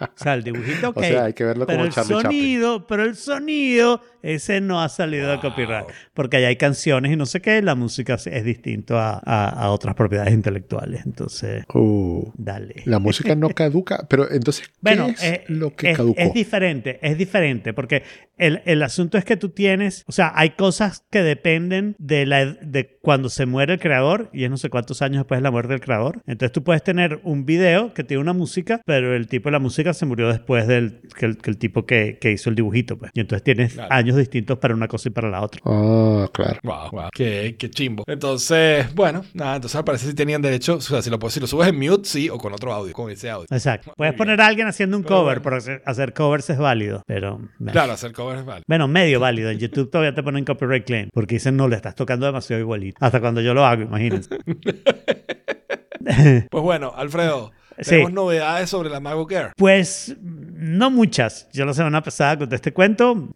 [0.00, 0.96] o sea, el dibujito, ok.
[0.96, 2.40] O sea, hay que verlo pero como el Charlie Chaplin.
[2.40, 5.86] sonido, pero el sonido, ese no ha salido de copyright.
[6.14, 9.70] Porque ahí hay canciones y no sé qué, la música es distinto a, a- a
[9.70, 11.04] otras propiedades intelectuales.
[11.06, 12.82] Entonces, Uh, dale.
[12.86, 16.20] la música no caduca, pero entonces, ¿qué Bueno, es eh, lo que es, caducó?
[16.20, 18.02] es diferente, es diferente, porque
[18.38, 22.44] el, el asunto es que tú tienes, o sea, hay cosas que dependen de, la,
[22.46, 25.50] de cuando se muere el creador, y es no sé cuántos años después de la
[25.50, 26.22] muerte del creador.
[26.26, 29.58] Entonces tú puedes tener un video que tiene una música, pero el tipo de la
[29.58, 32.98] música se murió después del que el, que el tipo que, que hizo el dibujito,
[32.98, 33.10] pues.
[33.14, 33.92] Y entonces tienes Claro.
[33.92, 35.60] años distintos para una cosa y para la otra.
[35.64, 36.58] Ah, claro.
[36.62, 37.08] Wow, wow.
[37.12, 38.04] Qué, qué chimbo.
[38.06, 41.46] Entonces, bueno, nada, entonces al parecer sí tenían derecho, o sea, si lo, si lo
[41.46, 43.46] subes en mute, sí, o con otro audio, con ese audio.
[43.50, 43.92] Exacto.
[43.96, 45.56] Puedes poner a alguien haciendo un Pero cover, bueno.
[45.66, 47.40] Hacer, hacer covers es válido, pero...
[47.72, 48.62] Claro, hacer covers vale.
[48.66, 49.50] Bueno, medio válido.
[49.50, 52.98] En YouTube todavía te ponen copyright claim porque dicen no, le estás tocando demasiado igualito.
[53.00, 54.30] Hasta cuando yo lo hago, imagínense.
[56.50, 57.50] Pues bueno, Alfredo,
[57.80, 57.90] Sí.
[57.90, 59.52] tenemos novedades sobre la MacBook Air.
[59.56, 61.48] Pues no muchas.
[61.52, 63.28] Yo la semana pasada conté este cuento.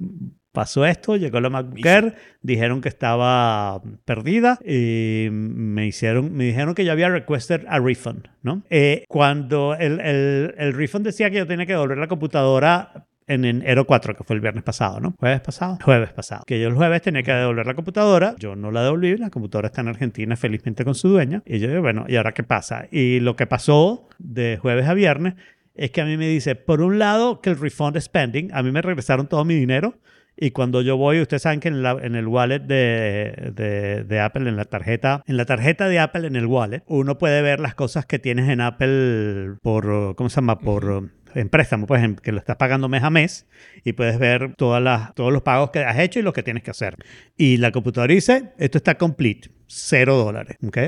[0.53, 6.75] Pasó esto, llegó la MacBook Air, dijeron que estaba perdida y me, hicieron, me dijeron
[6.75, 8.63] que yo había requested a refund, ¿no?
[8.69, 13.45] Eh, cuando el, el, el refund decía que yo tenía que devolver la computadora en
[13.45, 15.15] enero 4, que fue el viernes pasado, ¿no?
[15.21, 15.79] ¿Jueves pasado?
[15.85, 16.43] Jueves pasado.
[16.47, 18.35] Que yo el jueves tenía que devolver la computadora.
[18.39, 19.17] Yo no la devolví.
[19.19, 21.41] La computadora está en Argentina felizmente con su dueña.
[21.47, 22.89] Y yo digo, bueno, ¿y ahora qué pasa?
[22.91, 25.35] Y lo que pasó de jueves a viernes
[25.77, 28.51] es que a mí me dice, por un lado, que el refund is pending.
[28.53, 29.95] A mí me regresaron todo mi dinero.
[30.43, 34.21] Y cuando yo voy, ustedes saben que en, la- en el wallet de, de- de
[34.21, 37.61] Apple, en la tarjeta, en la tarjeta de Apple en el wallet, uno puede ver
[37.61, 40.59] las cosas que tienes en Apple por, ¿cómo se llama?
[40.59, 43.47] Por en préstamo, pues en- que lo estás pagando mes a mes
[43.85, 46.63] y puedes ver todas las, todos los pagos que has hecho y los que tienes
[46.63, 46.97] que hacer.
[47.37, 50.79] Y la computadora dice, esto está complete, cero dólares, ¿ok?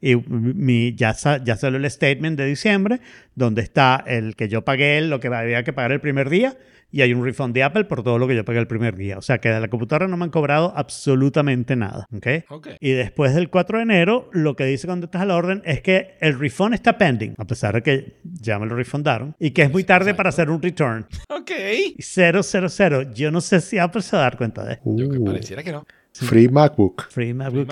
[0.00, 3.00] Y mi, ya, ya salió el statement de diciembre,
[3.36, 6.56] donde está el que yo pagué, lo que había que pagar el primer día,
[6.92, 9.18] y hay un refund de Apple por todo lo que yo pagué el primer día.
[9.18, 12.26] O sea que de la computadora no me han cobrado absolutamente nada, ¿ok?
[12.50, 12.68] Ok.
[12.78, 15.80] Y después del 4 de enero, lo que dice cuando estás a la orden es
[15.80, 19.62] que el refund está pending, a pesar de que ya me lo refundaron, y que
[19.62, 21.06] es muy tarde para hacer un return.
[21.28, 21.50] Ok.
[21.96, 24.84] Y 000, yo no sé si Apple se va a dar cuenta de esto.
[24.94, 25.86] Yo que pareciera que no.
[26.12, 27.08] Free MacBook.
[27.10, 27.68] Free MacBook.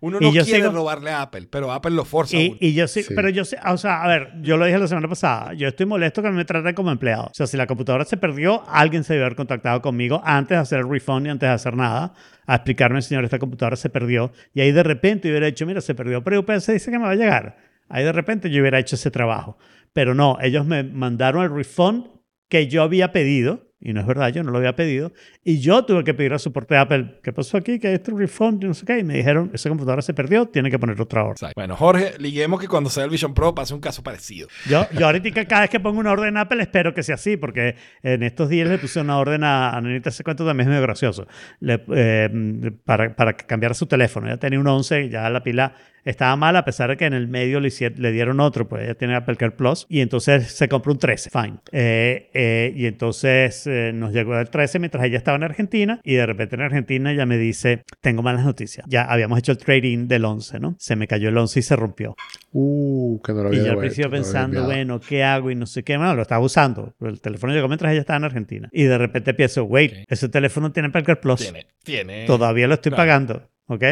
[0.00, 2.36] Uno Y no yo quiere sigo- robarle a Apple, pero Apple lo forza.
[2.36, 3.12] Y, yo sí, Sí.
[3.14, 5.86] pero yo sé, o sea, a ver, yo lo dije la semana pasada, yo estoy
[5.86, 7.24] molesto que me traten como empleado.
[7.24, 10.60] O sea, si la computadora se perdió, alguien se debe haber contactado conmigo antes de
[10.62, 12.14] hacer el refund y antes de hacer nada,
[12.46, 14.32] a explicarme, señor, esta computadora se perdió.
[14.54, 17.04] Y ahí de repente yo hubiera dicho, mira, se perdió, pero UPS dice que me
[17.06, 17.56] va a llegar.
[17.88, 19.58] Ahí de repente yo hubiera hecho ese trabajo.
[19.92, 22.06] Pero no, ellos me mandaron el refund
[22.48, 23.71] que yo había pedido.
[23.84, 25.12] Y no es verdad, yo no lo había pedido.
[25.44, 27.78] Y yo tuve que pedir al soporte de Apple, ¿qué pasó aquí?
[27.80, 28.98] Que este refund y no sé qué.
[29.00, 31.32] Y me dijeron, esa computadora se perdió, tiene que poner otra orden.
[31.32, 31.54] Exacto.
[31.56, 34.48] Bueno, Jorge, liguemos que cuando sea el Vision Pro pase un caso parecido.
[34.68, 37.36] Yo, yo ahorita cada vez que pongo una orden en Apple espero que sea así,
[37.36, 40.70] porque en estos días le puse una orden a, a Nenita, ese cuento también es
[40.70, 41.26] medio gracioso,
[41.60, 44.28] Le- eh, para, para que cambiara su teléfono.
[44.28, 45.74] Ella tenía un 11 y ya la pila
[46.04, 48.84] estaba mal, a pesar de que en el medio le, hici- le dieron otro, pues
[48.84, 51.58] ella tiene Apple Care Plus, y entonces se compró un 13, fine.
[51.72, 56.14] Eh, eh, y entonces eh, nos llegó el 13 mientras ella estaba en Argentina, y
[56.14, 58.84] de repente en Argentina ella me dice, tengo malas noticias.
[58.88, 60.76] Ya habíamos hecho el trading del 11, ¿no?
[60.78, 62.16] Se me cayó el 11 y se rompió.
[62.52, 64.66] Uh, que no lo Y había yo al principio no había pensando, enviado.
[64.66, 65.50] bueno, ¿qué hago?
[65.50, 65.96] Y no sé qué.
[65.96, 66.94] Bueno, lo estaba usando.
[66.98, 68.68] pero El teléfono llegó mientras ella estaba en Argentina.
[68.72, 69.98] Y de repente pienso, wait, Ok.
[70.08, 71.40] ese teléfono tiene Parker Plus.
[71.40, 72.26] Tiene, tiene.
[72.26, 73.00] Todavía lo estoy Claro.
[73.02, 73.48] pagando.
[73.68, 73.84] ¿Ok?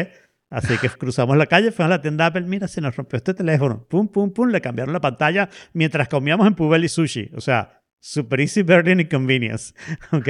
[0.51, 2.41] Así que cruzamos la calle, fuimos a la tienda Apple.
[2.41, 3.87] Mira, se nos rompió este teléfono.
[3.87, 4.49] Pum, pum, pum.
[4.49, 7.31] Le cambiaron la pantalla mientras comíamos en Pubel y Sushi.
[7.35, 9.75] O sea, Super easy, burden y convenience.
[10.11, 10.27] ¿Ok?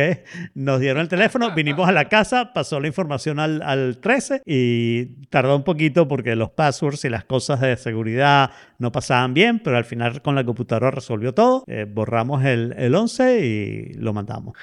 [0.56, 5.06] Nos dieron el teléfono, vinimos a la casa, pasó la información al, al 13 y
[5.30, 9.78] tardó un poquito porque los passwords y las cosas de seguridad no pasaban bien, pero
[9.78, 11.64] al final con la computadora resolvió todo.
[11.68, 14.58] Eh, borramos el, el 11 y lo mandamos.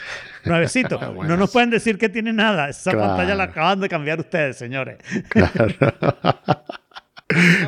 [0.44, 0.98] Nuevecito.
[1.14, 1.30] Bueno.
[1.30, 2.68] No nos pueden decir que tiene nada.
[2.68, 3.08] Esa Claro.
[3.08, 4.98] pantalla la acaban de cambiar ustedes, señores.
[5.30, 5.66] Claro.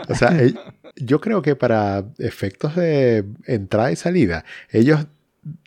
[0.09, 0.53] o sea, eh,
[0.97, 5.07] yo creo que para efectos de entrada y salida, ellos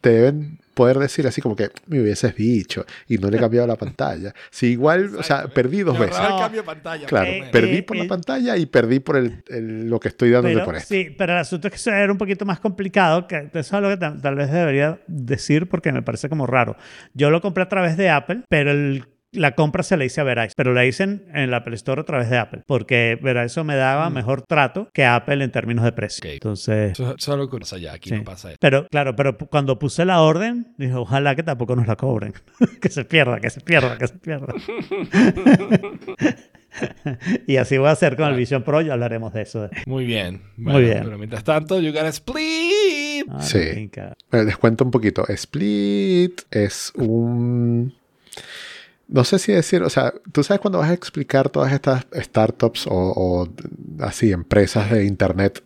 [0.01, 3.67] te deben poder decir así como que me hubieses dicho y no le he cambiado
[3.67, 4.34] la pantalla.
[4.49, 6.17] Si igual, o sea, perdí dos veces.
[6.19, 6.39] No.
[6.39, 7.05] cambio de pantalla.
[7.07, 10.55] Claro, perdí eh, por la pantalla y perdí por el, el- lo que estoy dándole
[10.55, 10.93] Pero, por esto.
[10.93, 13.74] sí, pero el asunto es que eso era un poquito más complicado, que eso es
[13.74, 16.76] algo que tal, tal vez debería decir porque me parece como raro.
[17.13, 20.24] Yo lo compré a través de Apple, pero el- la compra se la hice a
[20.24, 23.66] Verizon, pero la hice en, en la Apple Store a través de Apple, porque Verizon
[23.68, 24.14] me daba Mm.
[24.14, 26.22] mejor trato que Apple en términos de precio.
[26.28, 26.34] Ok.
[26.34, 26.92] Entonces...
[26.94, 28.16] Eso, eso es algo que pasa allá, aquí Sí.
[28.16, 28.58] no pasa eso.
[28.62, 32.34] Pero claro, pero cuando puse la orden, dije, ojalá que tampoco nos la cobren.
[32.82, 34.54] que se pierda, que se pierda, que se pierda.
[37.48, 39.70] y así voy a hacer con el Vision Pro, ya hablaremos de eso.
[39.86, 40.42] Muy bien.
[40.58, 41.02] Muy bien.
[41.04, 43.26] Pero mientras tanto, you gotta split.
[43.30, 43.90] Ah, Sí.
[44.32, 45.26] Les cuento un poquito.
[45.28, 47.94] Split es un...
[49.08, 52.88] No sé si decir, o sea, tú sabes cuando vas a explicar todas estas startups
[52.88, 53.49] o, o
[53.99, 55.64] así empresas de internet,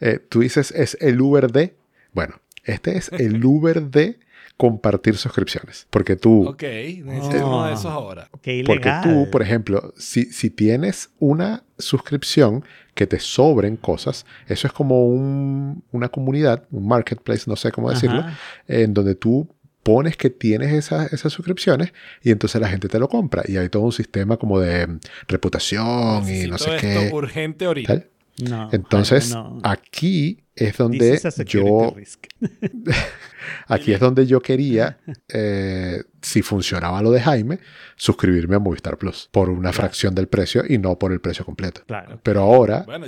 [0.00, 1.76] eh, tú dices es el Uber de,
[2.12, 4.18] bueno, este es el Uber de
[4.56, 8.28] compartir suscripciones, porque tú, Ok, necesito uno de esos ahora.
[8.42, 12.62] Qué porque tú, por ejemplo, si, si tienes una suscripción
[12.94, 17.90] que te sobren cosas, eso es como un- una comunidad, un marketplace, no sé cómo
[17.90, 18.36] decirlo, Ajá.
[18.68, 19.48] en donde tú
[19.92, 23.42] pones que tienes esas, esas suscripciones y entonces la gente te lo compra.
[23.48, 27.04] Y hay todo un sistema como de mm, reputación y no sé Necesito qué.
[27.06, 27.92] esto urgente ahorita.
[27.94, 28.06] tal.
[28.48, 29.58] No, Entonces, no.
[29.64, 32.26] aquí es This donde is a security yo risk.
[33.66, 34.98] aquí es donde yo quería,
[35.28, 37.58] eh, si funcionaba lo de Jaime,
[37.96, 41.82] suscribirme a Movistar Plus por una fracción del precio y no por el precio completo.
[41.86, 42.20] Claro.
[42.22, 43.06] Pero ahora Bueno,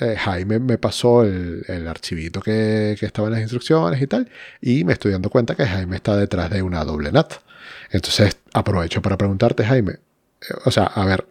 [0.00, 4.30] eh, Jaime me pasó el, el archivito que, que estaba en las instrucciones y tal,
[4.60, 7.34] y me estoy dando cuenta que Jaime está detrás de una doble NAT.
[7.90, 11.26] Entonces aprovecho para preguntarte, Jaime, eh, o sea, a ver,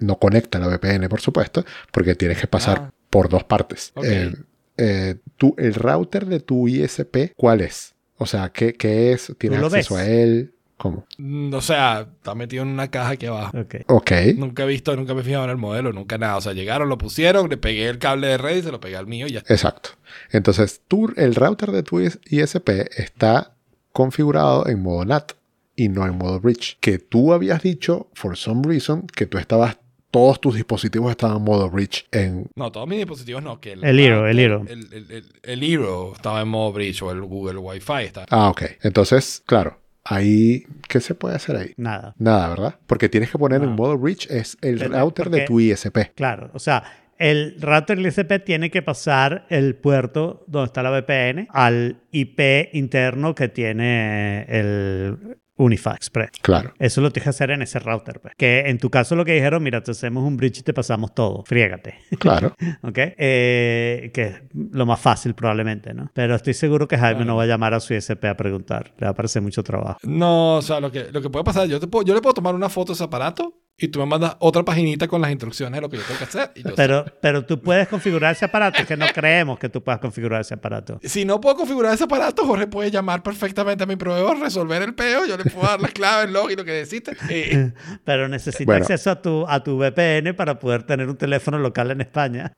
[0.00, 2.92] no conecta la VPN, por supuesto, porque tienes que pasar Ah.
[3.10, 3.90] por dos partes.
[3.96, 4.04] Ok.
[4.06, 4.34] Eh,
[4.76, 5.16] eh,
[5.56, 7.94] el router de tu ISP, ¿cuál es?
[8.18, 9.32] O sea, ¿qué, qué es?
[9.38, 10.02] ¿Tienes acceso ves?
[10.02, 10.52] a él?
[10.78, 11.06] ¿Cómo?
[11.16, 13.56] mm, o sea, está metido en una caja aquí abajo.
[13.58, 13.76] Ok.
[13.88, 16.36] Ok, Nunca he visto, nunca me he fijado en el modelo, nunca nada.
[16.36, 18.96] O sea, llegaron, lo pusieron, le pegué el cable de red y se lo pegué
[18.96, 19.38] al mío y ya.
[19.48, 19.90] exacto.
[20.30, 23.52] Entonces, tú, el router de tu IS- ISP está
[23.92, 25.32] configurado en modo NAT
[25.74, 26.76] y no en modo bridge.
[26.80, 29.78] Que tú habías dicho, for some reason, que tú estabas,
[30.10, 32.46] todos tus dispositivos estaban en modo bridge en...
[32.54, 33.60] No, todos mis dispositivos no.
[33.60, 34.64] Que El Hero, el Hero.
[34.68, 38.26] El, el, el- el Hero estaba en modo bridge o el Google Wi-Fi estaba.
[38.30, 38.62] Ah, ok.
[38.82, 41.72] Entonces, claro, ahí, ¿qué se puede hacer ahí?
[41.76, 42.14] Nada.
[42.18, 42.78] Nada, ¿verdad?
[42.86, 46.12] Porque tienes que poner en modo bridge es el Pero, router de tu ISP.
[46.14, 46.50] Claro.
[46.54, 46.84] O sea,
[47.18, 52.40] el router ISP tiene que pasar el puerto donde está la VPN al IP
[52.74, 56.30] interno que tiene el Unify Express.
[56.42, 56.72] Claro.
[56.78, 58.20] Eso lo tienes que hacer en ese router.
[58.20, 58.34] pues.
[58.36, 61.14] Que en tu caso lo que dijeron, mira, te hacemos un bridge y te pasamos
[61.14, 61.42] todo.
[61.46, 61.94] Friégate.
[62.18, 62.54] Claro.
[62.82, 62.98] ¿Ok?
[62.98, 64.42] Eh, que es
[64.72, 66.10] lo más fácil probablemente, ¿no?
[66.14, 67.26] Pero estoy seguro que Jaime Claro.
[67.32, 68.92] no va a llamar a su ISP a preguntar.
[68.98, 69.98] Le va a parecer mucho trabajo.
[70.02, 72.34] No, o sea, lo que, lo que puede pasar, yo, te puedo, yo le puedo
[72.34, 75.76] tomar una foto de ese aparato y tú me mandas otra paginita con las instrucciones
[75.76, 76.50] de lo que yo tengo que hacer.
[76.54, 78.80] y yo Pero, pero tú puedes configurar ese aparato.
[78.80, 80.98] Es que no creemos que tú puedas configurar ese aparato.
[81.02, 84.94] Si no puedo configurar ese aparato, Jorge puede llamar perfectamente a mi proveedor, resolver el
[84.94, 87.16] peo, yo le puedo dar las claves, el log y lo que necesite.
[87.28, 87.72] Eh,
[88.04, 88.82] Pero necesitas Bueno.
[88.82, 92.52] acceso a tu, a tu VPN para poder tener un teléfono local en España.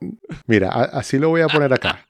[0.47, 2.07] Mira, a- así lo voy a poner acá.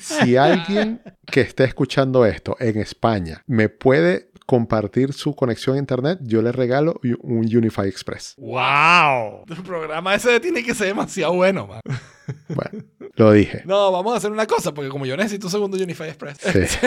[0.00, 6.18] Si alguien que esté escuchando esto en España me puede compartir su conexión a internet,
[6.22, 8.34] yo le regalo un Unify Express.
[8.36, 9.44] ¡Wow!
[9.48, 11.80] el programa ese tiene que ser demasiado bueno, man.
[12.48, 12.84] Bueno,
[13.16, 13.62] lo dije.
[13.66, 16.38] No, vamos a hacer una cosa, porque como yo necesito un segundo Unify Express.
[16.38, 16.78] Sí.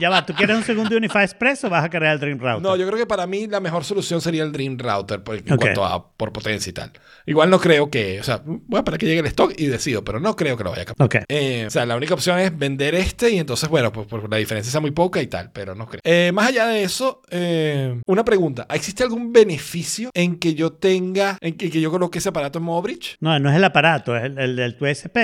[0.00, 2.62] Ya va, ¿tú quieres un segundo Unify Express o vas a crear el Dream Router?
[2.62, 5.52] No, yo creo que para mí la mejor solución sería el Dream Router por- en
[5.52, 5.60] Ok.
[5.60, 6.92] cuanto a por potencia y tal.
[7.26, 10.04] Igual no creo que, o sea, voy a esperar que llegue el stock y decido,
[10.04, 11.06] pero no creo que lo vaya a cambiar.
[11.22, 11.24] Ok.
[11.28, 14.36] Eh, o sea, la única opción es vender este y entonces, bueno, pues, pues la
[14.36, 16.00] diferencia sea muy poca y tal, pero no creo.
[16.04, 18.66] Eh, más allá de eso, eh, una pregunta.
[18.72, 22.64] ¿Existe algún beneficio en que yo tenga, en que, que yo coloque ese aparato en
[22.64, 23.16] modo bridge?
[23.20, 25.16] No, no es el aparato, es el, el del tu ISP.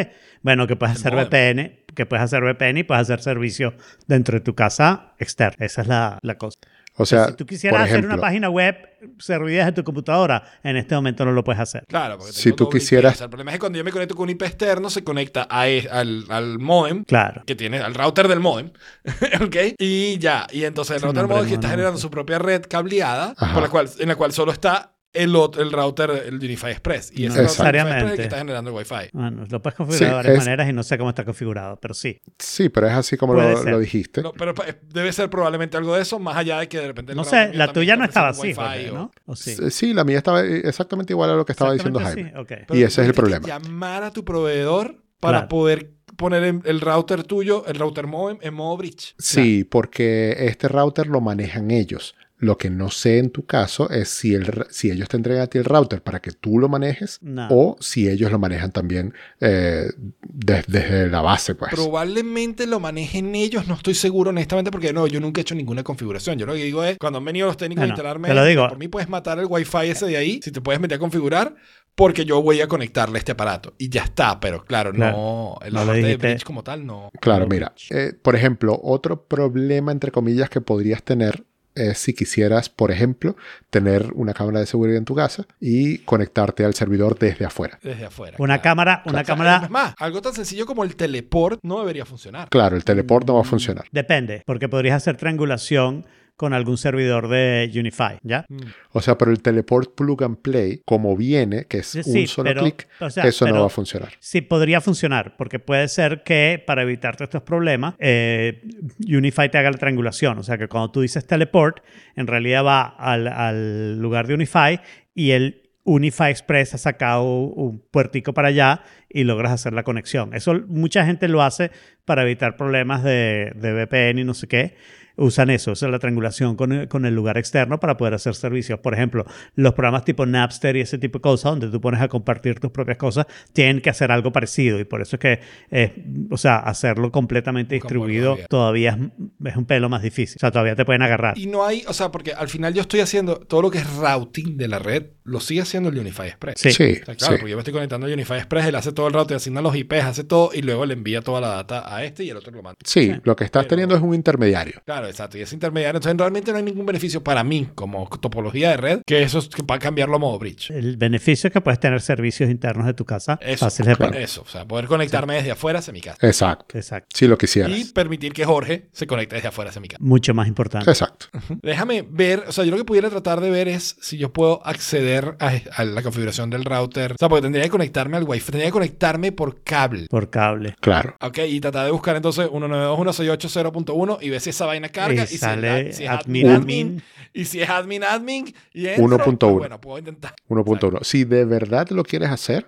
[0.42, 1.28] Bueno, que puedes El hacer modem.
[1.28, 3.74] VPN, que puedes hacer VPN y puedes hacer servicio
[4.06, 5.64] dentro de tu casa externa.
[5.64, 6.58] Esa es la, la cosa.
[6.96, 8.76] O sea, si tú quisieras por hacer una página web
[9.18, 11.82] servida desde tu computadora, en este momento no lo puedes hacer.
[11.88, 14.30] Claro, porque Si tú quisieras- el problema es que cuando yo me conecto con un
[14.30, 17.02] IP externo, se conecta a e- al, al modem.
[17.02, 17.42] Claro.
[17.46, 18.70] Que tiene al router del modem,
[19.44, 19.56] ¿ok?
[19.78, 23.34] Y ya, y entonces el router del modem que está generando su propia red cableada,
[23.34, 27.10] por la cual, en la cual solo está el, ot- el router, el Unify Express.
[27.14, 28.16] Y ese No router Unify Express es el necesariamente.
[28.16, 29.10] que está generando el Wi-Fi.
[29.12, 31.78] Bueno, lo puedes configurar Sí, de varias es- maneras y no sé cómo está configurado,
[31.80, 32.20] pero sí.
[32.38, 34.22] sí, pero es así como lo, lo dijiste.
[34.22, 37.12] No, pero pa- debe ser probablemente algo de eso, más allá de que de repente.
[37.12, 39.10] el No router sé, la tuya no está estaba así, Jorge, o- ¿no?
[39.26, 39.54] ¿O sí?
[39.54, 42.30] Sí, sí, la mía estaba exactamente igual a lo que estaba diciendo Jaime.
[42.34, 42.48] así, ok.
[42.68, 43.46] Pero Y ese es el problema.
[43.46, 45.48] Llamar a tu proveedor para Claro.
[45.48, 49.14] poder poner en- el router tuyo, el router modem, en modo bridge.
[49.18, 52.14] Sí, porque este router lo manejan ellos.
[52.44, 55.46] Lo que no sé en tu caso es si, el, si ellos te entregan a
[55.46, 57.48] ti el router para que tú lo manejes No.
[57.50, 59.86] o si ellos lo manejan también eh,
[60.22, 61.70] des- desde la base, pues.
[61.72, 65.82] Probablemente lo manejen ellos, no estoy seguro honestamente porque no, yo nunca he hecho ninguna
[65.82, 66.38] configuración.
[66.38, 68.44] Yo lo que digo es, cuando han venido los técnicos Bueno, a instalarme, te lo
[68.44, 68.68] digo.
[68.68, 71.54] por mí puedes matar el wifi ese de ahí, si te puedes meter a configurar,
[71.94, 73.72] porque yo voy a conectarle este aparato.
[73.78, 75.16] Y ya está, pero claro, Claro.
[75.16, 77.10] no, la No de bridge como tal, no.
[77.20, 81.44] Claro, no, mira, eh, por ejemplo, otro problema, entre comillas, que podrías tener
[81.74, 83.36] es si quisieras, por ejemplo,
[83.70, 87.78] tener una cámara de seguridad en tu casa y conectarte al servidor desde afuera.
[87.82, 88.36] Desde afuera.
[88.38, 88.62] Una claro.
[88.62, 92.04] cámara, una O sea, cámara Es más, algo tan sencillo como el teleport no debería
[92.04, 92.48] funcionar.
[92.48, 93.84] Claro, el teleport no va a funcionar.
[93.90, 96.06] depende, porque podrías hacer triangulación
[96.36, 98.44] con algún servidor de Unify, ¿ya?
[98.48, 98.58] Mm.
[98.92, 102.50] O sea, pero el teleport plug and play, como viene, que es Sí, un solo
[102.50, 104.10] pero, clic, o sea, eso no va a funcionar.
[104.18, 108.62] Sí, podría funcionar, porque puede ser que para evitarte estos problemas, eh,
[109.06, 110.38] Unify te haga la triangulación.
[110.38, 111.78] O sea, que cuando tú dices teleport,
[112.16, 114.80] en realidad va al, al lugar de Unify
[115.14, 120.34] y el Unify Express ha sacado un puertico para allá y logras hacer la conexión.
[120.34, 121.70] Eso mucha gente lo hace
[122.04, 124.76] para evitar problemas de, de VPN y no sé qué.
[125.16, 128.80] Usan eso, usan la triangulación con el, con el lugar externo para poder hacer servicios.
[128.80, 129.24] Por ejemplo,
[129.54, 132.70] los programas tipo Napster y ese tipo de cosas, donde tú pones a compartir tus
[132.72, 134.80] propias cosas, tienen que hacer algo parecido.
[134.80, 138.98] Y por eso es que, eh, o sea, hacerlo completamente distribuido todavía
[139.40, 140.36] es, es un pelo más difícil.
[140.36, 141.38] O sea, todavía te pueden agarrar.
[141.38, 143.96] Y no hay, o sea, porque al final yo estoy haciendo todo lo que es
[143.96, 146.56] routing de la red, lo sigue haciendo el Unify Express.
[146.60, 146.72] Sí.
[146.72, 147.38] Sí, O sea, claro, sí.
[147.40, 149.76] porque yo me estoy conectando a Unify Express, él hace todo el routing, asigna los
[149.76, 152.50] IPs, hace todo y luego le envía toda la data a este y el otro
[152.52, 152.78] lo manda.
[152.84, 153.20] Sí, Sí.
[153.24, 154.80] lo que estás Pero- teniendo es un intermediario.
[154.84, 155.38] Claro, exacto.
[155.38, 155.98] Y es intermediario.
[155.98, 159.48] Entonces realmente no hay ningún beneficio para mí como topología de red que eso es
[159.48, 160.70] que para cambiarlo a modo bridge.
[160.70, 164.42] El beneficio es que puedes tener servicios internos de tu casa Eso, fáciles de eso.
[164.42, 166.26] O sea, poder conectarme desde afuera hacia mi casa.
[166.26, 166.76] Exacto.
[166.76, 167.08] Exacto.
[167.14, 167.76] Si lo quisieras.
[167.76, 170.02] Y permitir que Jorge se conecte desde afuera hacia mi casa.
[170.02, 170.90] Mucho más importante.
[170.90, 171.26] Exacto.
[171.62, 174.64] Déjame ver, o sea, yo lo que pudiera tratar de ver es si yo puedo
[174.66, 177.12] acceder a, a la configuración del router.
[177.12, 180.06] O sea, porque tendría que conectarme al Wi-Fi, tendría que conectarme por cable.
[180.08, 180.76] Por cable.
[180.80, 181.16] Claro.
[181.20, 185.22] Ok, y tratar de buscar entonces 192.168.0.1 y ver si esa vaina carga.
[185.30, 186.86] Y y, sale si es admin, admin, admin.
[186.86, 187.02] admin,
[187.32, 188.54] Y si es admin, admin.
[188.72, 189.38] Y entro, 1.1.
[189.38, 190.34] pues Bueno, puedo intentar.
[190.48, 191.02] 1.1.
[191.04, 192.66] Si de verdad lo quieres hacer,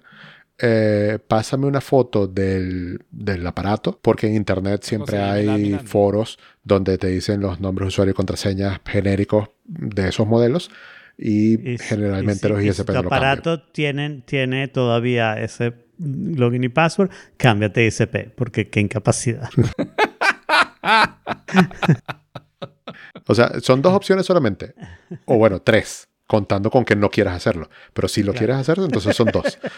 [0.58, 7.08] eh, pásame una foto del, del aparato, porque en internet siempre hay foros donde te
[7.08, 10.70] dicen los nombres de usuario y contraseñas genéricos de esos modelos
[11.18, 13.30] y, Y- generalmente y los ISP tu no lo cambian.
[13.32, 19.48] aparato tienen, tiene todavía ese login y password, cámbiate ISP, porque qué incapacidad.
[23.28, 24.74] O sea, son dos opciones solamente.
[25.24, 27.68] O bueno, tres, contando con que no quieras hacerlo.
[27.92, 28.38] Pero si lo Claro.
[28.38, 29.58] quieres hacer, entonces son dos.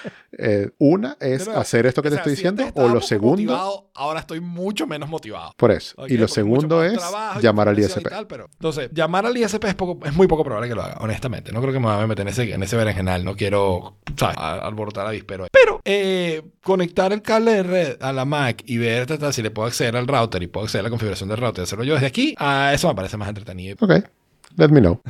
[0.41, 3.31] Eh, una es Pero, hacer esto que o te estoy si diciendo, o lo segundo,
[3.53, 5.53] motivado, ahora estoy mucho menos motivado.
[5.57, 6.07] por eso.
[6.07, 8.01] Y lo segundo es trabajo llamar al ISP.
[8.01, 10.83] y tal, pero- entonces, llamar al ISP es, poco, es muy poco probable que lo
[10.83, 11.51] haga, honestamente.
[11.51, 13.25] No creo que me vaya a meter en ese, en ese berenjenal.
[13.25, 14.37] No quiero, ¿sabes?
[14.39, 15.47] Alborotar a avispero.
[15.51, 19.51] Pero eh, conectar el cable de red a la Mac y ver tal, si le
[19.51, 21.95] puedo acceder al router y puedo acceder a la configuración del router y hacerlo yo
[21.95, 23.77] desde aquí, a eso me parece más entretenido.
[23.81, 23.93] Ok,
[24.57, 25.01] let me know.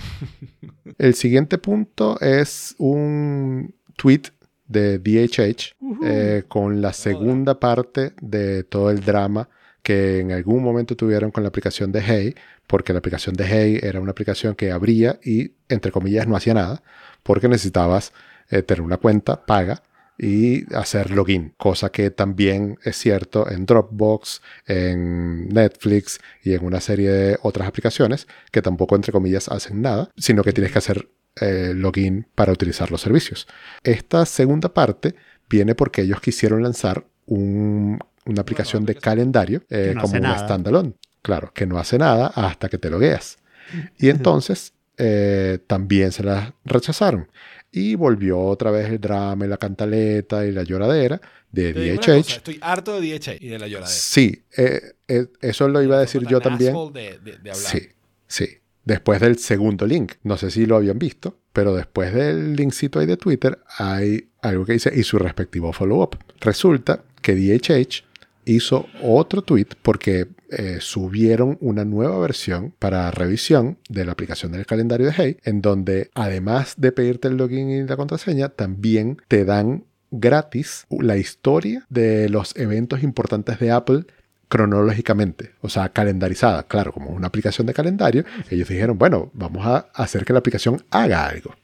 [0.98, 4.23] El siguiente punto es un tweet
[4.66, 5.74] de DHH
[6.05, 9.48] eh, con la segunda parte de todo el drama
[9.82, 12.35] que en algún momento tuvieron con la aplicación de Hey,
[12.66, 16.52] porque la aplicación de Hey era una aplicación que abría y, entre comillas, no hacía
[16.52, 16.82] nada,
[17.23, 18.12] porque necesitabas
[18.51, 19.82] eh, tener una cuenta paga
[20.19, 26.81] y hacer login, cosa que también es cierto en Dropbox, en Netflix y en una
[26.81, 31.09] serie de otras aplicaciones que tampoco, entre comillas, hacen nada, sino que tienes que hacer
[31.40, 33.47] eh, login para utilizar los servicios.
[33.85, 35.15] Esta segunda parte
[35.49, 40.95] viene porque ellos quisieron lanzar un- una aplicación de calendario eh, no como un standalone.
[41.23, 43.39] Claro, que no hace nada hasta que te logueas.
[43.99, 47.28] Y entonces eh, también se la rechazaron.
[47.70, 51.20] Y volvió otra vez el drama y la cantaleta y la lloradera
[51.53, 52.36] de Te cosa, DHH.
[52.36, 53.90] estoy harto de DHH y de la lloradera.
[53.95, 56.74] Sí, eh, eh, eso lo iba a decir yo también.
[56.93, 57.57] De, de- de hablar.
[57.70, 57.89] Sí,
[58.27, 58.49] sí.
[58.85, 60.12] después del segundo link.
[60.23, 64.65] No sé si lo habían visto, pero después del linkcito ahí de Twitter hay algo
[64.65, 66.16] que dice y su respectivo follow-up.
[66.40, 68.05] Resulta que DHH
[68.53, 74.66] hizo otro tweet porque eh, subieron una nueva versión para revisión de la aplicación del
[74.66, 79.45] calendario de Hey, en donde además de pedirte el login y la contraseña, también te
[79.45, 84.05] dan gratis la historia de los eventos importantes de Apple
[84.49, 86.62] cronológicamente, o sea, calendarizada.
[86.62, 90.83] Claro, como una aplicación de calendario, ellos dijeron, bueno, vamos a hacer que la aplicación
[90.91, 91.55] haga algo.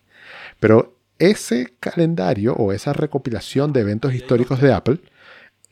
[0.60, 4.98] Pero ese calendario o esa recopilación de eventos históricos de Apple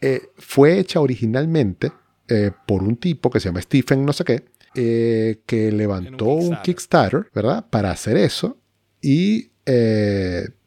[0.02, 1.92] eh, fue hecha originalmente
[2.26, 6.58] eh, por un tipo que se llama Stephen no sé qué, eh, que levantó un
[6.62, 7.30] Kickstarter.
[7.32, 7.64] ¿verdad?
[7.70, 8.58] Para hacer eso
[9.00, 9.50] y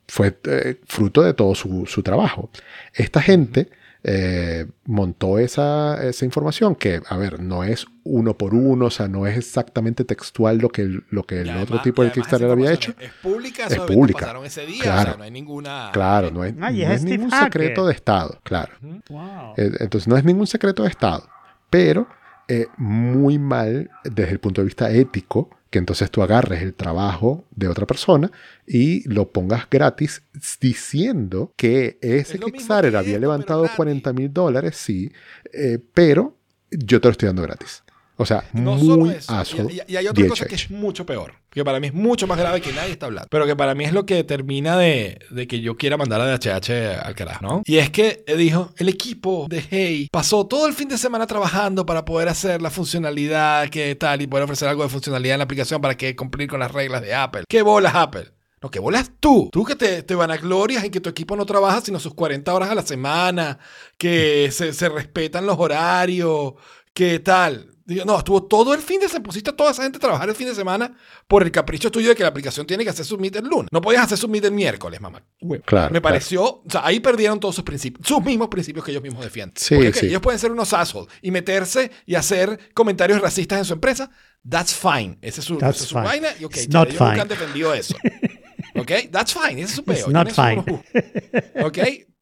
[0.08, 0.38] fue
[0.86, 2.50] fruto de todo su, su trabajo.
[2.94, 3.70] Esta gente
[4.08, 9.08] eh, montó esa, esa, información que, a ver, no es uno por uno, o sea,
[9.08, 12.94] no es exactamente textual lo que, lo que el otro tipo de Kickstarter había hecho.
[13.00, 14.20] Es pública, es pública.
[14.20, 15.90] Pasaron ese día, claro, o sea, no hay ninguna...
[15.92, 18.74] Claro, no, hay, no es, ningún secreto de Estado, claro.
[19.10, 19.54] Wow.
[19.58, 21.28] Eh, entonces no es ningún secreto de Estado,
[21.72, 22.08] pero
[22.48, 27.44] eh, muy mal desde el punto de vista ético que entonces tú agarres el trabajo
[27.54, 28.32] de otra persona
[28.66, 30.22] y lo pongas gratis
[30.62, 35.12] diciendo que ese Kickstarter había levantado 40 mil dólares, sí,
[35.52, 36.38] eh, pero
[36.72, 37.84] yo te lo estoy dando gratis.
[38.18, 39.68] O sea, no muy solo eso.
[39.70, 42.62] Y, hay otra cosa que es mucho peor, que para mí es mucho más grave
[42.62, 45.60] que nadie está hablando, pero que para mí es lo que termina de, de que
[45.60, 47.64] yo quiera mandar a DHH al carajo, ¿no?
[47.66, 51.86] Y es que dijo, el equipo de Hey pasó todo el fin de semana trabajando
[51.86, 55.46] para poder hacer la funcionalidad que tal y poder ofrecer algo de funcionalidad en la
[55.46, 57.44] aplicación para que cumplir con las reglas de Apple.
[57.50, 58.32] ¿Qué bolas Apple?
[58.62, 59.50] No, ¿qué bolas tú?
[59.52, 62.70] Tú que te, te vanaglorias en que tu equipo no trabaja sino sus 40 horas
[62.70, 63.60] a la semana,
[63.98, 66.54] que se, se respetan los horarios,
[66.94, 67.75] ¿qué tal?
[67.86, 70.34] No, estuvo todo el fin de semana, pusiste a toda esa gente a trabajar el
[70.36, 70.96] fin de semana
[71.28, 73.68] por el capricho tuyo de que la aplicación tiene que hacer submit el lunes.
[73.72, 75.24] No podías hacer submit el miércoles, mamá.
[75.66, 75.94] Claro.
[75.94, 79.24] Me pareció, o sea, ahí perdieron todos sus principios, sus mismos principios que ellos mismos
[79.24, 79.54] defienden.
[79.58, 80.06] Sí, Porque sí.
[80.08, 84.10] ellos pueden ser unos assholes y meterse y hacer comentarios racistas en su empresa.
[84.50, 85.20] That's fine.
[85.22, 86.06] Esa es su, That's esa es su fine.
[86.08, 86.28] vaina.
[86.40, 87.96] Y ok, It's ya, not ellos nunca han defendido eso.
[88.78, 89.62] Ok, that's fine.
[89.62, 89.96] Ese es su peo.
[89.96, 90.62] It's not fine.
[91.64, 91.78] Ok,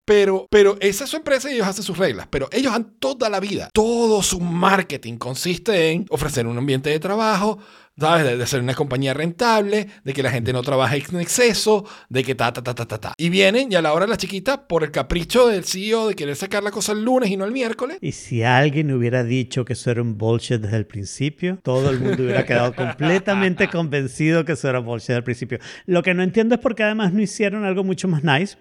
[0.06, 2.28] pero, pero esa es su empresa y ellos hacen sus reglas.
[2.30, 3.70] Pero ellos han toda la vida.
[3.74, 7.60] Todo su marketing consiste en ofrecer un ambiente de trabajo,
[7.98, 8.26] ¿sabes?
[8.26, 12.24] De, de ser una compañía rentable, de que la gente no trabaje en exceso, de
[12.24, 13.14] que ta, ta, ta, ta, ta, ta.
[13.18, 16.15] Y vienen y a la hora de la chiquita, por el capricho del CEO de
[16.15, 17.98] querer sacar la cosa el lunes y no el miércoles.
[18.02, 21.99] Y si alguien hubiera dicho que eso era un bullshit desde el principio, todo el
[21.99, 25.60] mundo hubiera quedado completamente convencido que eso era bullshit desde el principio.
[25.86, 28.57] Lo que no entiendo es por qué además no hicieron algo mucho más nice.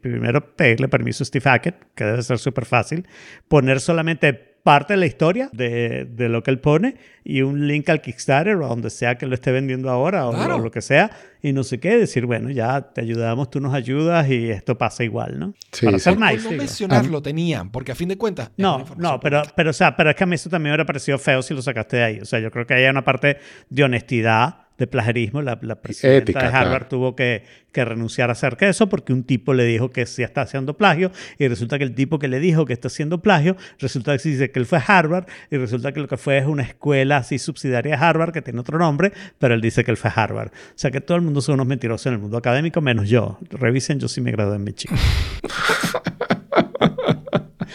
[0.00, 3.06] Primero, pedirle permiso a Steve Hackett, que debe ser súper fácil.
[3.48, 7.88] Poner solamente parte de la historia de, de lo que él pone y un link
[7.88, 10.56] al Kickstarter o a donde sea que lo esté vendiendo ahora o, Claro.
[10.56, 11.08] o lo que sea
[11.40, 15.04] y no sé qué, decir, bueno, ya te ayudamos, tú nos ayudas y esto pasa
[15.04, 15.54] igual, ¿no?
[15.70, 16.04] Sí, Para sí.
[16.04, 16.42] ser Por nice.
[16.42, 16.62] no digo.
[16.62, 18.50] mencionarlo tenían, porque a fin de cuentas.
[18.56, 20.84] No, no, pero, pero, o sea, pero es que a mí eso también me hubiera
[20.86, 22.18] parecido feo si lo sacaste de ahí.
[22.20, 23.36] O sea, yo creo que hay una parte
[23.70, 25.42] de honestidad, de plagiarismo.
[25.42, 26.88] La, la presidenta Ética, de Harvard claro.
[26.88, 30.42] tuvo que, que renunciar acerca de eso porque un tipo le dijo que sí está
[30.42, 34.12] haciendo plagio y resulta que el tipo que le dijo que está haciendo plagio, resulta
[34.12, 36.46] que sí dice que él fue a Harvard y resulta que lo que fue es
[36.46, 39.96] una escuela así subsidiaria de Harvard que tiene otro nombre, pero él dice que él
[39.96, 40.48] fue a Harvard.
[40.48, 43.38] O sea, que todo el mundo son unos mentirosos en el mundo académico, menos yo.
[43.50, 44.98] Revisen, yo sí me gradué en Michigan.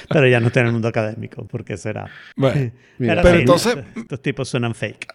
[0.09, 2.09] Pero ya no estoy en el mundo académico, ¿por qué será?
[2.35, 5.07] Bueno, Mira, pero sí, entonces- estos, tipos suenan fake.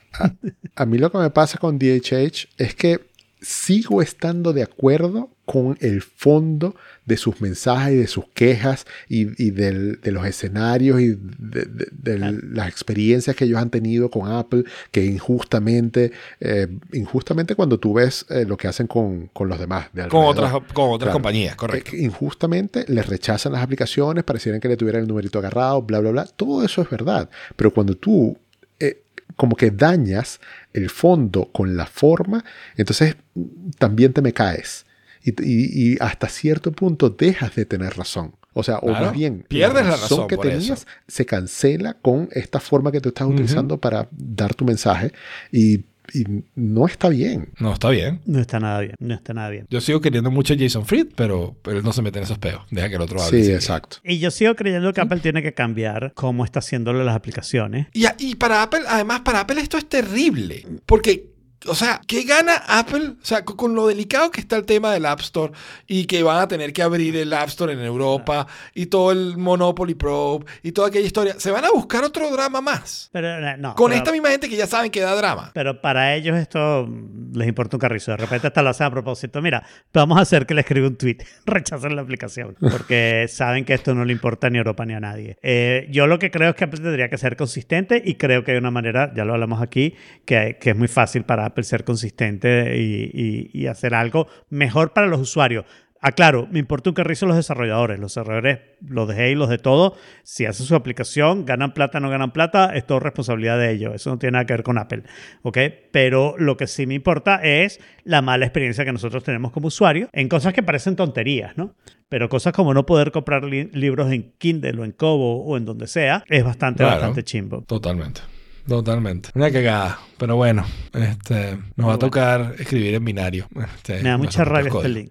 [0.75, 3.01] A mí lo que me pasa con DHH es que
[3.41, 6.74] sigo estando de acuerdo con el fondo
[7.06, 11.64] de sus mensajes y de sus quejas y, y del- de los escenarios y de,
[11.64, 12.39] de- de Claro.
[12.51, 16.10] las experiencias que ellos han tenido con Apple, que injustamente,
[16.40, 19.86] eh, injustamente cuando tú ves eh, lo que hacen con, con los demás.
[19.93, 21.12] De con otras, con otras Claro.
[21.12, 21.90] compañías, que- correcto.
[21.93, 26.10] que injustamente les rechazan las aplicaciones, parecieran que le tuvieran el numerito agarrado, bla, bla,
[26.10, 26.24] bla.
[26.27, 27.31] Todo eso es verdad.
[27.55, 28.36] Pero cuando tú
[28.81, 29.02] eh,
[29.36, 30.40] como que dañas
[30.73, 32.44] el fondo con la forma,
[32.77, 34.86] entonces mm, también te me caes.
[35.27, 38.35] Y, y- y hasta cierto punto dejas de tener razón.
[38.55, 40.59] O sea, o Claro, más bien, pierdes la razón que por eso.
[40.61, 45.12] tenías se cancela con esta forma que tú estás utilizando para dar tu mensaje
[45.53, 45.81] y,
[46.15, 46.24] y
[46.55, 47.51] no está bien.
[47.59, 48.20] No, está bien.
[48.24, 49.66] No está nada bien, no está nada bien.
[49.69, 52.39] Yo sigo queriendo mucho a Jason Fried, pero, pero él no se mete en esos
[52.39, 52.62] peos.
[52.70, 53.44] Deja que el otro hable.
[53.44, 53.98] Sí, exacto.
[54.05, 57.89] Y yo sigo creyendo que Apple tiene que cambiar cómo está haciéndolo las aplicaciones.
[57.93, 60.65] Y, y para Apple, además, para Apple esto es terrible.
[60.86, 61.28] Porque,
[61.68, 63.14] o sea, ¿qué gana Apple?
[63.20, 65.52] O sea, con, con lo delicado que está el tema del App Store
[65.86, 69.36] y que van a tener que abrir el App Store en Europa y todo el
[69.36, 73.10] Monopoly Probe y toda aquella historia, se van a buscar otro drama más.
[73.12, 73.74] Pero eh, no.
[73.74, 75.51] Con pero- esta misma gente que ya saben que da drama.
[75.55, 76.88] Pero para ellos esto
[77.34, 78.10] les importa un carrizo.
[78.12, 79.40] De repente hasta lo hacen a propósito.
[79.43, 81.18] Mira, vamos a hacer que le escriba un tweet.
[81.47, 82.56] Rechacen la aplicación.
[82.60, 85.38] Porque saben que esto no le importa ni a Europa ni a nadie.
[85.43, 88.52] Eh, yo lo que creo es que Apple tendría que ser consistente y creo que
[88.52, 89.94] hay una manera, ya lo hablamos aquí,
[90.24, 94.93] que, que es muy fácil para Apple ser consistente y, y- y hacer algo mejor
[94.93, 95.65] para los usuarios.
[96.03, 97.99] Aclaro, me importa un carrizo los desarrolladores.
[97.99, 102.11] Los desarrolladores, los de Hey, los de todo, si hacen su aplicación, ganan plata, no
[102.11, 103.95] ganan plata, es todo responsabilidad de ellos.
[103.95, 105.05] Eso no tiene nada que ver con Apple.
[105.43, 105.57] ¿Ok?
[105.93, 110.11] Pero lo que sí me importa es la mala experiencia que nosotros tenemos como usuarios
[110.12, 111.74] en cosas que parecen tonterías, ¿no?
[112.11, 115.65] Pero cosas como no poder comprar li- libros en Kindle o en Kobo o en
[115.65, 116.93] donde sea, es bastante, Claro.
[116.97, 117.62] bastante chimbo.
[117.62, 118.20] Totalmente.
[118.69, 119.31] Totalmente.
[119.35, 119.99] Una cagada.
[120.18, 120.64] Pero bueno,
[120.94, 123.47] este, nos va a tocar escribir en binario.
[123.76, 125.10] Este, Me da mucha rabia este link.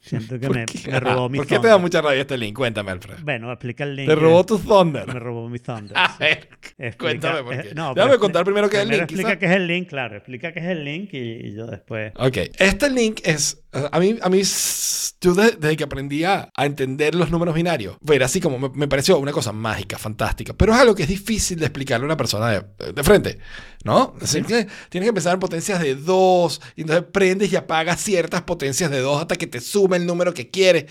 [0.00, 0.90] Siento que ¿Por me, qué?
[0.90, 2.56] me robó mi ¿Por qué te da mucha rabia este link?
[2.56, 3.16] Cuéntame, Alfred.
[3.22, 4.08] Bueno, explica el link.
[4.08, 5.06] Te robó tu Thunder.
[5.12, 5.92] Me robó mi Thunder.
[5.96, 7.74] A ver, Explica- cuéntame por eh, qué.
[7.74, 9.02] no, Déjame contar primero qué es el link.
[9.02, 9.38] Explica quizá.
[9.38, 10.16] qué es el link, claro.
[10.16, 11.18] Explica qué es el link y,
[11.48, 12.12] y yo después.
[12.16, 13.62] Ok, este link es,
[13.92, 14.40] a mí, a mí
[15.20, 18.68] yo de- desde que aprendí a, a entender los números binarios, fue así como me,
[18.74, 22.06] me pareció una cosa mágica, fantástica, pero es algo que es difícil de explicarle a
[22.06, 23.38] una persona de, de frente,
[23.84, 24.14] ¿no?
[24.46, 28.90] Que tienes que empezar en potencias de 2, y entonces prendes y apagas ciertas potencias
[28.90, 30.86] de 2 hasta que te sume el número que quieres.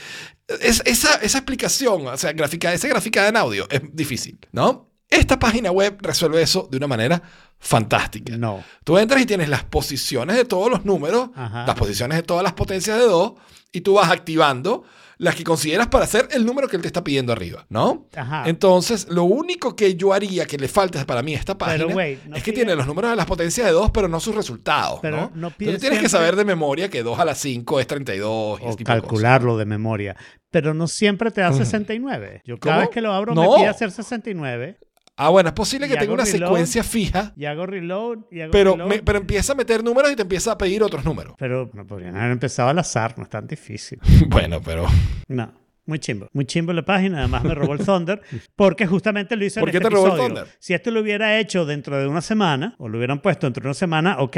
[0.61, 4.91] Es, esa, esa explicación, o sea, gráfica, esa gráfica en audio es difícil, ¿no?
[5.09, 7.21] Esta página web resuelve eso de una manera
[7.59, 8.37] fantástica.
[8.37, 8.63] No.
[8.83, 11.65] Tú entras y tienes las posiciones de todos los números, Ajá.
[11.65, 13.33] las posiciones de todas las potencias de 2,
[13.71, 14.83] y tú vas activando
[15.17, 18.07] las que consideras para hacer el número que él te está pidiendo arriba, ¿no?
[18.15, 18.43] Ajá.
[18.47, 21.95] Entonces, lo único que yo haría que le falta para mí a esta página Pero,
[21.97, 24.19] wait, no es que pide- tiene los números de las potencias de 2, pero no
[24.19, 25.31] sus resultados, Pero ¿no?
[25.35, 28.63] no Entonces tienes que saber de memoria que 2 a la 5 es 32 y
[28.65, 30.15] O tipo de calcularlo de memoria.
[30.51, 32.41] Pero no siempre te da 69.
[32.45, 32.87] Yo cada ¿Cómo?
[32.87, 33.41] vez que lo abro No.
[33.51, 34.77] me pide hacer 69.
[35.17, 36.47] Ah, bueno, es posible que tenga una reload.
[36.47, 38.89] secuencia fija, Y hago reload y hago pero, reload.
[38.89, 41.35] me- pero empieza a meter números y te empieza a pedir otros números.
[41.37, 43.99] Pero no podrían haber empezado al azar, no es tan difícil.
[44.27, 44.85] bueno, pero...
[45.27, 45.53] No.
[45.87, 46.27] Muy chimbo.
[46.33, 47.19] Muy chimbo la página.
[47.19, 48.19] Además me robó el Thunder.
[48.55, 50.17] Porque justamente lo hizo ¿Por en qué este te robó el.
[50.19, 50.47] Thunder?
[50.57, 53.67] Si esto lo hubiera hecho dentro de una semana, o lo hubieran puesto dentro de
[53.67, 54.35] una semana, ok.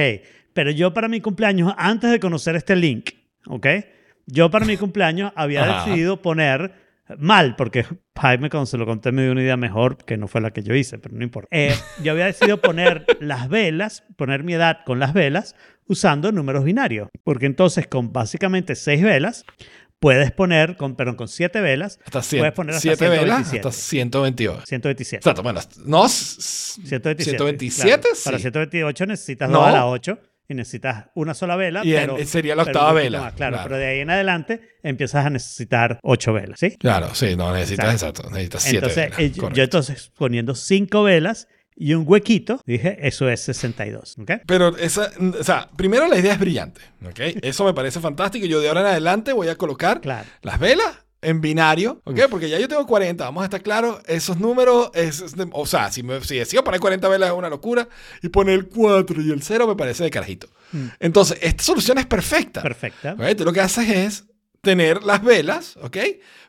[0.53, 3.11] Pero yo para mi cumpleaños, antes de conocer este link,
[3.47, 3.65] ok.
[4.25, 5.85] Yo para mi cumpleaños había Ajá.
[5.85, 6.73] decidido poner
[7.17, 7.85] mal, porque
[8.15, 10.63] Jaime cuando se lo conté me dio una idea mejor, que no fue la que
[10.63, 11.47] yo hice, pero no importa.
[11.51, 11.73] Eh,
[12.03, 15.55] yo había decidido poner las velas, poner mi edad con las velas,
[15.87, 17.09] usando números binarios.
[17.23, 19.45] Porque entonces con básicamente seis velas,
[19.99, 23.67] puedes poner, con, perdón, con siete velas, Hasta puedes poner hasta 7 velas 127.
[23.67, 24.65] hasta 128.
[24.67, 25.17] 127.
[25.17, 27.37] Exacto, bueno, no, s- 127.
[27.37, 28.15] 127, claro.
[28.15, 28.23] sí.
[28.25, 29.59] Para 128 necesitas No.
[29.59, 30.19] 2 a la 8
[30.49, 31.81] y necesitas una sola vela.
[31.83, 33.69] Y pero, sería la octava vela, más, claro, claro.
[33.69, 36.71] pero de ahí en adelante empiezas a necesitar 8 velas, ¿sí?
[36.77, 39.19] Claro, sí, no necesitas exacto, necesitas 7 Entonces, velas.
[39.19, 41.47] eh, yo- yo entonces poniendo 5 velas
[41.79, 44.31] y un huequito, dije, eso es 62, ¿ok?
[44.47, 47.19] Pero esa, o sea, primero la idea es brillante, ¿ok?
[47.43, 48.47] Eso me parece fantástico.
[48.47, 50.27] Yo de ahora en adelante voy a colocar Claro.
[50.41, 52.21] las velas en binario, ¿ok?
[52.29, 55.65] Porque ya yo tengo 40, vamos a estar claros, esos números, es, es de- o
[55.65, 57.87] sea, si, me, si decido poner 40 velas es una locura,
[58.21, 60.47] y poner el 4 y el 0 me parece de carajito.
[60.99, 62.61] Entonces, esta solución es perfecta.
[62.61, 63.13] Perfecta.
[63.13, 63.35] ¿ok?
[63.37, 64.23] Tú lo que haces es
[64.61, 65.97] tener las velas, ¿ok?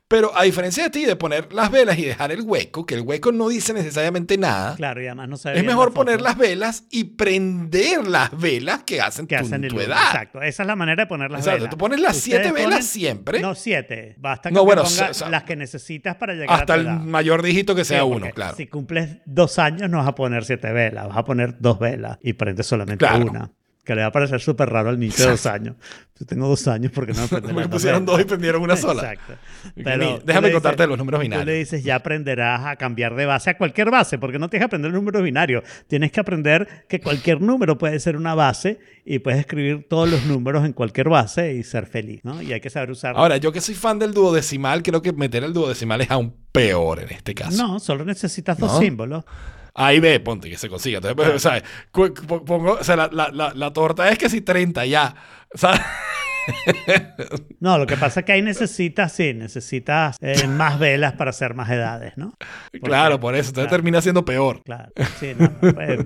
[0.09, 3.03] Pero a diferencia de ti, de poner las velas y dejar el hueco, que el
[3.03, 6.21] hueco no dice necesariamente nada, Claro, y además no se ve es mejor la poner
[6.23, 9.85] las velas y prender las velas que hacen que tu, hacen el tu humo.
[9.85, 10.03] edad.
[10.07, 11.71] Exacto, esa es la manera de poner las Exacto, velas.
[11.71, 13.41] tú pones las Ustedes siete velas ponen- siempre.
[13.41, 14.15] No, siete.
[14.19, 16.81] Basta que No, bueno, pongas o sea, las que necesitas para llegar Hasta a tu
[16.81, 17.01] el edad.
[17.01, 18.57] mayor dígito que sea Sí, uno, claro.
[18.57, 22.19] Si cumples dos años, no vas a poner siete velas, vas a poner dos velas
[22.23, 23.27] y prendes solamente Claro.
[23.27, 23.51] una.
[23.89, 25.75] Que le va a parecer súper raro al niño de dos años.
[26.21, 29.01] Yo tengo dos años porque no me Porque las pusieron dos y prendieron una sola.
[29.15, 29.33] Exacto.
[29.83, 31.59] Pero déjame contarte dices- los números Tú le binarios.
[31.59, 34.93] dices, ya aprenderás a cambiar de base a cualquier base, porque no tienes que aprender
[34.93, 35.65] números binarios.
[35.87, 40.23] Tienes que aprender que cualquier número puede ser una base y puedes escribir todos los
[40.27, 42.43] números en cualquier base y ser feliz, ¿no?
[42.43, 43.17] Y hay que saber usar.
[43.17, 47.01] Ahora, yo que soy fan del duodecimal, creo que meter el duodecimal es aún peor
[47.01, 47.57] en este caso.
[47.57, 48.81] no, solo necesitas dos ¿No?
[48.81, 49.25] símbolos.
[49.81, 50.99] Ahí ve, ponte que se consiga.
[50.99, 55.15] Entonces, pues, pongo, o sea, la, la, la, la torta es que si 30 ya.
[55.55, 55.87] Sea,
[57.61, 61.55] No, lo que pasa es que ahí necesitas, sí, necesitas eh, más velas para hacer
[61.55, 62.33] más edades, ¿no?
[62.83, 63.49] claro, por eso.
[63.51, 63.71] Entonces claro.
[63.71, 64.63] termina siendo peor.
[64.63, 65.51] Claro, sí, no,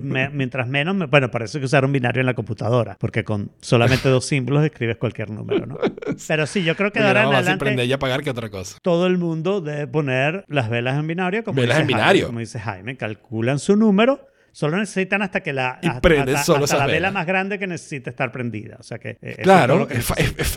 [0.01, 3.51] me- mientras menos, me- bueno, hay que usar un binario en la computadora, porque con
[3.61, 5.77] solamente dos símbolos escribes cualquier número, ¿no?
[6.27, 8.77] Pero sí, yo creo que de ahora no, en adelante y apagar que otra cosa.
[8.81, 12.25] todo el mundo debe poner las velas en binario, como Velas dice en Jaime, binario.
[12.27, 16.45] como dice Jaime, calculan su número, Solo necesitan hasta que la, Y hasta- prenden hasta-
[16.45, 18.77] solo hasta esas la vela más grande que necesita estar prendida.
[18.79, 20.05] O sea que, eh, es Claro, que es,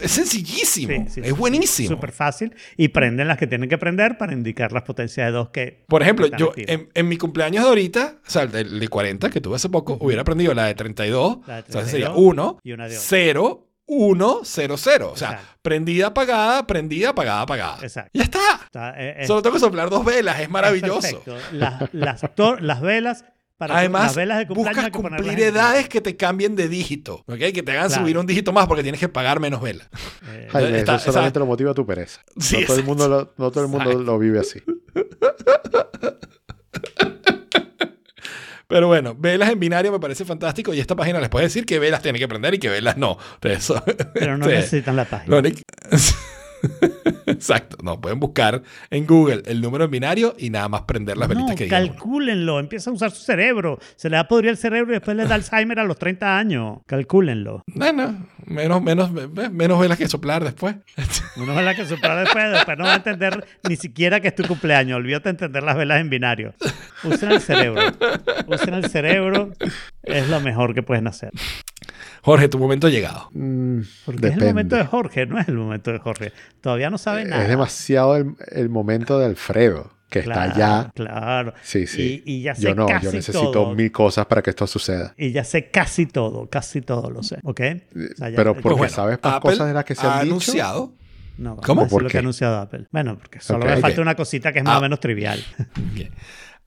[0.07, 0.93] sencillísimo.
[0.93, 1.89] Sí, sí, sí, es buenísimo.
[1.89, 2.55] Súper fácil.
[2.77, 5.85] Y prenden las que tienen que prender para indicar las potencias de dos que.
[5.89, 8.89] Por ejemplo, yo en, en mi cumpleaños de ahorita, o sea, el de, el de
[8.89, 11.39] 40 que tuve hace poco, hubiera aprendido la de 32.
[11.47, 15.11] La de o sea, sería 32 1, y una de 0, 1, 0, 0.
[15.13, 15.47] O sea, Exacto.
[15.63, 17.79] prendida, apagada, prendida, apagada, apagada.
[17.83, 18.11] Exacto.
[18.13, 18.41] Ya está.
[18.65, 20.41] Está, eh, es- Solo tengo que soplar dos velas.
[20.41, 21.23] Es maravilloso.
[21.53, 22.23] Las, las,
[22.61, 23.25] las velas.
[23.59, 26.57] Para Además, las velas de cumpleaños buscas hay que ponerlas cumplir edades que te cambien
[26.57, 27.39] de dígito, ¿ok?
[27.55, 28.03] Que te hagan Claro.
[28.03, 29.89] subir un dígito más porque tienes que pagar menos velas.
[30.29, 32.21] Eh, Jaime, Está- eso solamente está- lo motiva tu pereza.
[32.39, 34.05] Sí, no, todo el mundo lo, no todo el mundo Exacto.
[34.13, 34.61] lo vive así.
[38.69, 41.79] Pero bueno, velas en binario me parece fantástico y esta página les puede decir que
[41.79, 43.17] velas tienen que prender y que velas no.
[43.43, 43.81] Eso,
[44.13, 45.41] pero no este, necesitan la página.
[47.27, 51.29] Exacto, no, pueden buscar en Google el número en binario y nada más prender las
[51.29, 52.59] velitas que calcúlenlo.
[52.59, 53.79] Empieza a usar su cerebro.
[53.97, 56.39] Se le va a podrir el cerebro y después le da Alzheimer a los 30
[56.39, 56.79] años.
[56.87, 57.63] Calcúlenlo.
[57.67, 59.11] No, no, menos, menos,
[59.53, 60.77] menos velas que soplar después.
[61.37, 64.45] Una vela que soplar después, después no va a entender ni siquiera que es tu
[64.47, 64.97] cumpleaños.
[64.97, 66.55] Olvídate de entender las velas en binario.
[67.05, 67.83] Usen el cerebro.
[68.47, 69.53] Usen el cerebro.
[70.03, 71.31] Es lo mejor que pueden hacer.
[72.23, 73.29] Jorge, tu momento ha llegado.
[73.33, 74.85] Mm, Porque es el momento de depende.
[74.87, 76.33] Jorge, no es el momento de Jorge.
[76.61, 77.43] Todavía no sabe nada.
[77.43, 80.93] Es demasiado el, el momento de Alfredo, que está Claro, allá.
[80.95, 81.55] Claro.
[81.63, 82.23] Sí, sí.
[82.25, 83.75] Y, y ya sé yo no, casi yo necesito todo.
[83.75, 85.15] mil cosas para que esto suceda.
[85.17, 87.39] Y ya sé casi todo, casi todo lo sé.
[87.45, 87.61] ¿Ok?
[87.61, 90.13] O sea, ya- Pero porque bueno, sabes más Apple cosas de las que se han
[90.13, 90.33] ha dicho.
[90.35, 90.93] anunciado.
[91.39, 91.87] No, ¿Cómo?
[91.87, 92.19] ¿Por lo que qué?
[92.19, 92.87] ha anunciado Apple.
[92.91, 93.71] Bueno, porque solo Ok.
[93.73, 94.79] me falta una cosita que es más Ah.
[94.79, 95.39] o menos trivial.
[95.95, 96.11] Bien.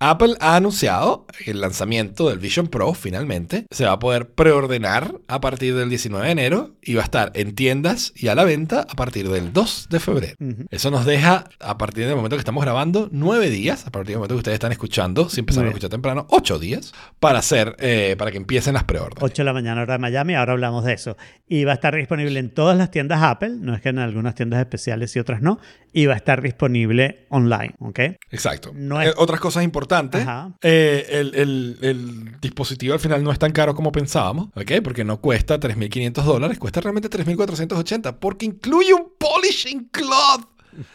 [0.01, 3.65] Apple ha anunciado el lanzamiento del Vision Pro finalmente.
[3.69, 7.31] Se va a poder preordenar a partir del 19 de enero y va a estar
[7.35, 10.35] en tiendas y a la venta a partir del 2 de febrero.
[10.71, 14.17] Eso nos deja, a partir del momento que estamos grabando, nueve días, a partir del
[14.19, 18.15] momento que ustedes están escuchando, si empezaron a escuchar temprano, ocho días, para hacer, eh,
[18.17, 19.21] para que empiecen las preórdenes.
[19.21, 21.17] 8 de la mañana hora de Miami, ahora hablamos de eso.
[21.45, 24.33] Y va a estar disponible en todas las tiendas Apple, no es que en algunas
[24.35, 25.59] tiendas especiales y otras no,
[25.91, 27.99] y va a estar disponible online, ¿ok?
[28.31, 28.71] Exacto.
[28.73, 29.88] No es- Eh, otras cosas importantes.
[30.19, 30.51] Ajá.
[30.61, 34.71] eh, el, el- el dispositivo al final no es tan caro como pensábamos, ¿ok?
[34.83, 40.45] Porque no cuesta 3.500 dólares, cuesta realmente 3.480 porque incluye un polishing cloth.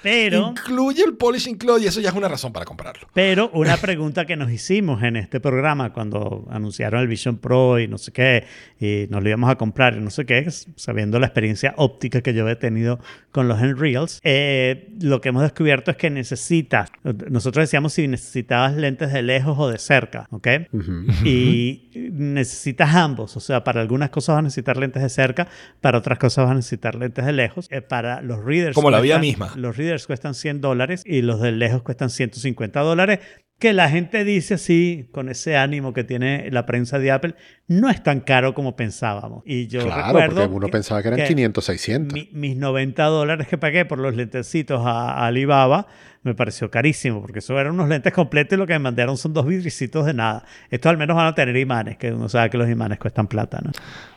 [0.03, 3.09] Pero, Incluye el polishing cloth y eso ya es una razón para comprarlo.
[3.13, 7.89] pero una pregunta que nos hicimos en este programa cuando anunciaron el Vision Pro y
[7.89, 8.45] no sé qué,
[8.81, 12.35] y nos lo íbamos a comprar y no sé qué, sabiendo la experiencia óptica que
[12.35, 13.01] yo he tenido
[13.33, 16.91] con los Enreals, eh, lo que hemos descubierto es que necesitas,
[17.29, 20.49] nosotros decíamos si necesitabas lentes de lejos o de cerca, ¿ok?
[21.25, 23.37] Y necesitas ambos.
[23.37, 25.49] O sea, para algunas cosas vas a necesitar lentes de cerca,
[25.81, 27.69] para otras cosas vas a necesitar lentes de lejos.
[27.71, 28.75] Eh, para los readers.
[28.75, 29.53] Como la vida misma.
[29.65, 33.20] Los readers cuestan 100 dólares y los de lejos cuestan 150 dólares.
[33.57, 37.36] Que la gente dice así, con ese ánimo que tiene la prensa de Apple,
[37.69, 39.45] no es tan caro como pensábamos.
[39.47, 42.12] Y yo Claro, recuerdo porque uno pensaba que eran 500, 600.
[42.19, 45.86] mi- mis 90 dólares que pagué por los lentecitos a, a Alibaba
[46.24, 49.32] me pareció carísimo, porque eso eran unos lentes completos y lo que me mandaron son
[49.32, 50.45] dos vidricitos de nada.
[50.70, 53.61] Estos al menos van a tener imanes, que uno sabe que los imanes cuestan plata,
[53.62, 53.70] ¿no?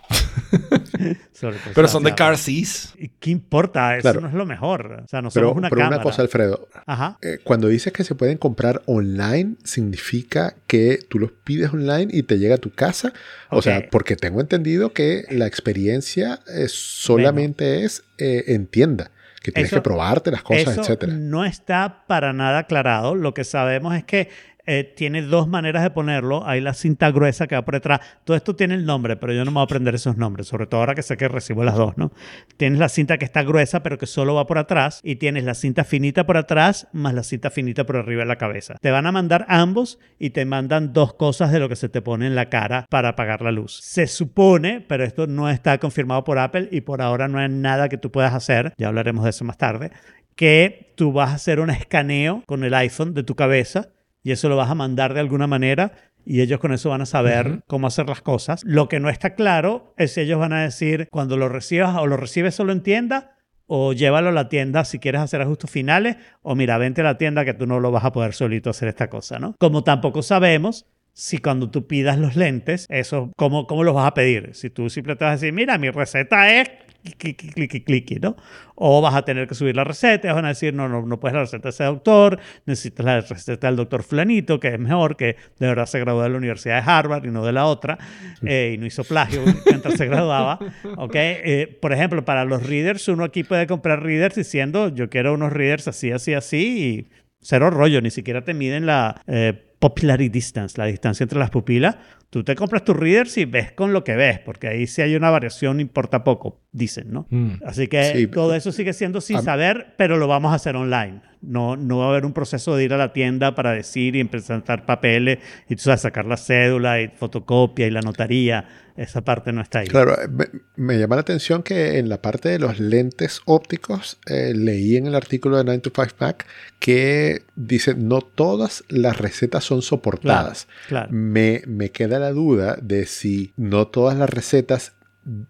[1.34, 2.94] Sobre todo Pero son de car seats.
[2.98, 3.96] ¿Y ¿Qué importa?
[3.96, 4.22] Eso Claro.
[4.22, 5.02] no es lo mejor.
[5.06, 5.98] O sea, no Pero, somos una pero cámara.
[5.98, 6.68] una cosa, Alfredo.
[6.86, 7.18] Ajá.
[7.22, 12.24] eh, cuando dices que se pueden comprar online, significa que tú los pides online y
[12.24, 13.14] te llega a tu casa.
[13.50, 19.12] O sea, porque tengo entendido que la experiencia eh, solamente es eh, en tienda.
[19.42, 21.14] Que tienes Eso- que probarte las cosas, Eso etcétera.
[21.14, 23.16] no está para nada aclarado.
[23.16, 24.30] Lo que sabemos es que
[24.68, 26.46] eh, tiene dos maneras de ponerlo.
[26.46, 28.02] Hay la cinta gruesa que va por detrás.
[28.26, 30.68] Todo esto tiene el nombre, pero yo no me voy a aprender esos nombres, sobre
[30.68, 32.12] todo ahora que sé que recibo las dos, ¿no?
[32.58, 35.54] Tienes la cinta que está gruesa, pero que solo va por atrás, y tienes la
[35.54, 38.76] cinta finita por atrás, más la cinta finita por arriba de la cabeza.
[38.82, 42.02] Te van a mandar ambos y te mandan dos cosas de lo que se te
[42.02, 43.80] pone en la cara para apagar la luz.
[43.82, 47.88] Se supone, pero esto no está confirmado por Apple y por ahora no hay nada
[47.88, 49.92] que tú puedas hacer, ya hablaremos de eso más tarde,
[50.36, 53.90] que tú vas a hacer un escaneo con el iPhone de tu cabeza
[54.28, 55.94] y eso lo vas a mandar de alguna manera
[56.26, 58.62] y ellos con eso van a saber cómo hacer las cosas.
[58.66, 62.08] Lo que no está claro es si ellos van a decir cuando lo recibas o
[62.08, 63.38] lo recibes solo en tienda
[63.68, 67.18] o llévalo a la tienda si quieres hacer ajustes finales o mira, vente a la
[67.18, 69.56] tienda que tú no lo vas a poder solito hacer esta cosa, ¿no?
[69.60, 74.14] Como tampoco sabemos si cuando tú pidas los lentes, eso, ¿cómo, cómo los vas a
[74.14, 74.50] pedir?
[74.56, 76.70] Si tú simplemente vas a decir, mira, mi receta es
[77.14, 78.36] cliqui, cliqui, cliqui, ¿no?
[78.76, 81.34] O vas a tener que subir la receta van a decir, no, no, no puedes
[81.36, 85.36] la receta de ese doctor, necesitas la receta del doctor fulanito, que es mejor, que
[85.60, 87.98] de verdad se graduó de la Universidad de Harvard y no de la otra,
[88.44, 90.60] eh, y no hizo plagio mientras se graduaba,
[90.98, 91.16] ¿ok?
[91.16, 95.52] Eh, por ejemplo, para los readers, uno aquí puede comprar readers diciendo, yo quiero unos
[95.52, 97.08] readers así, así, así, y
[97.42, 101.98] cero rollo, ni siquiera te miden la, eh, pupillary distance, la distancia entre las pupilas,
[102.30, 105.16] tú te compras tus readers y ves con lo que ves, porque ahí si hay
[105.16, 107.28] una variación importa poco, dicen, ¿no?
[107.30, 107.62] Mm.
[107.66, 108.28] Así que Sí.
[108.28, 111.22] todo eso sigue siendo sin saber, pero lo vamos a hacer online.
[111.42, 114.24] No, no va a haber un proceso de ir a la tienda para decir y
[114.24, 115.40] presentar papeles
[115.70, 118.66] y tú sabes, sacar la cédula y fotocopia y la notaría.
[118.98, 119.88] Esa parte no está ahí.
[119.88, 120.46] Claro, eh, me,
[120.76, 125.06] me llama la atención que en la parte de los lentes ópticos eh, leí en
[125.06, 126.48] el artículo de 9 to 5 Mac
[126.80, 130.68] que dice no todas las recetas son soportadas.
[130.88, 131.10] Claro.
[131.12, 134.94] Me, me queda la duda de si no todas las recetas,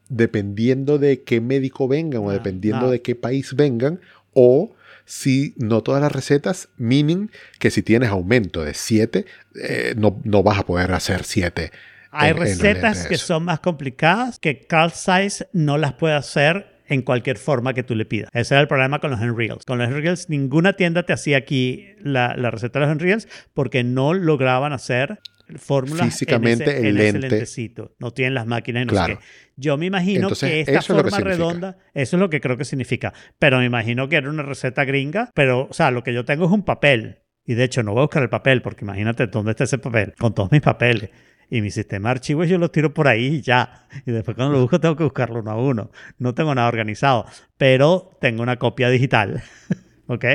[0.09, 2.91] dependiendo de qué médico vengan o Ah, dependiendo no.
[2.91, 3.99] de qué país vengan,
[4.34, 4.73] o
[5.10, 7.30] si no todas las recetas, meaning
[7.60, 9.26] que si tienes aumento de 7,
[9.96, 11.72] no, no vas a poder hacer 7.
[12.12, 13.08] Hay en- en recetas lentes.
[13.08, 17.84] que son más complicadas que Carl Zeiss no las puede hacer en cualquier forma que
[17.84, 18.30] tú le pidas.
[18.34, 19.66] Ese era el problema con los Enreals.
[19.66, 23.84] Con los Enreals ninguna tienda te hacía aquí la, la receta de los Enreals porque
[23.84, 25.20] no lograban hacer
[25.56, 27.30] fórmulas Físicamente en ese, el en ese lente.
[27.30, 27.95] lentecito.
[27.99, 29.15] No tienen las máquinas y no Claro.
[29.15, 29.26] sé qué.
[29.56, 32.41] Yo me imagino Entonces, que esta eso es que forma redonda, eso es lo que
[32.41, 33.14] creo que significa.
[33.40, 36.45] Pero me imagino que era una receta gringa, pero, o sea, lo que yo tengo
[36.45, 37.19] es un papel.
[37.45, 40.14] Y de hecho, no voy a buscar el papel, porque imagínate dónde está ese papel,
[40.19, 41.10] con todos mis papeles.
[41.49, 43.88] Y mi sistema de archivos yo los tiro por ahí y ya.
[44.06, 45.91] Y después cuando lo busco tengo que buscarlo uno a uno.
[46.18, 47.26] No tengo nada organizado,
[47.57, 49.41] pero tengo una copia digital,
[50.07, 50.26] ¿ok?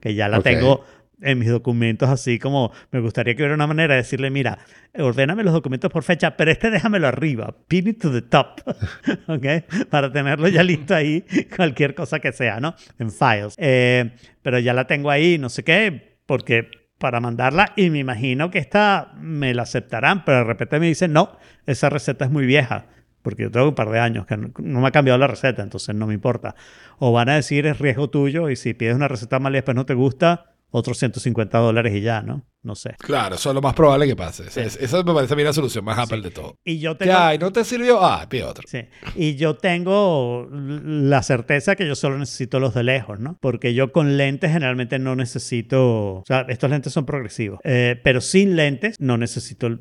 [0.00, 0.44] Que ya la Ok.
[0.44, 0.84] tengo
[1.24, 4.58] en mis documentos así como me gustaría que hubiera una manera de decirle, mira,
[4.96, 8.60] ordéname los documentos por fecha, pero este déjamelo arriba, pin it to the top,
[9.28, 9.88] ¿ok?
[9.90, 11.24] Para tenerlo ya listo ahí,
[11.56, 12.74] cualquier cosa que sea, ¿no?
[12.98, 13.54] En files.
[13.56, 16.68] Eh, pero ya la tengo ahí, no sé qué, porque
[16.98, 21.12] para mandarla y me imagino que esta me la aceptarán, pero de repente me dicen,
[21.12, 22.86] no, esa receta es muy vieja.
[23.22, 25.62] Porque yo tengo un par de años que no, no me ha cambiado la receta,
[25.62, 26.54] entonces no me importa.
[26.98, 29.74] O van a decir es riesgo tuyo y si pides una receta mal y después
[29.74, 32.44] no te gusta, otros 150 dólares y ya, ¿no?
[32.64, 32.94] No sé.
[32.98, 34.44] Claro, eso es lo más probable que pase.
[34.46, 36.56] Es- Esa me parece a mí la solución más Apple de todo.
[36.64, 37.12] Y yo tengo...
[37.12, 38.64] Ya, y no te sirvió, ah, pide otro.
[38.66, 38.78] Sí.
[39.14, 43.36] Y yo tengo la certeza que yo solo necesito los de lejos, ¿no?
[43.40, 46.14] Porque yo con lentes generalmente no necesito.
[46.16, 47.60] O sea, estos lentes son progresivos.
[47.64, 49.78] Eh, pero sin lentes no necesito el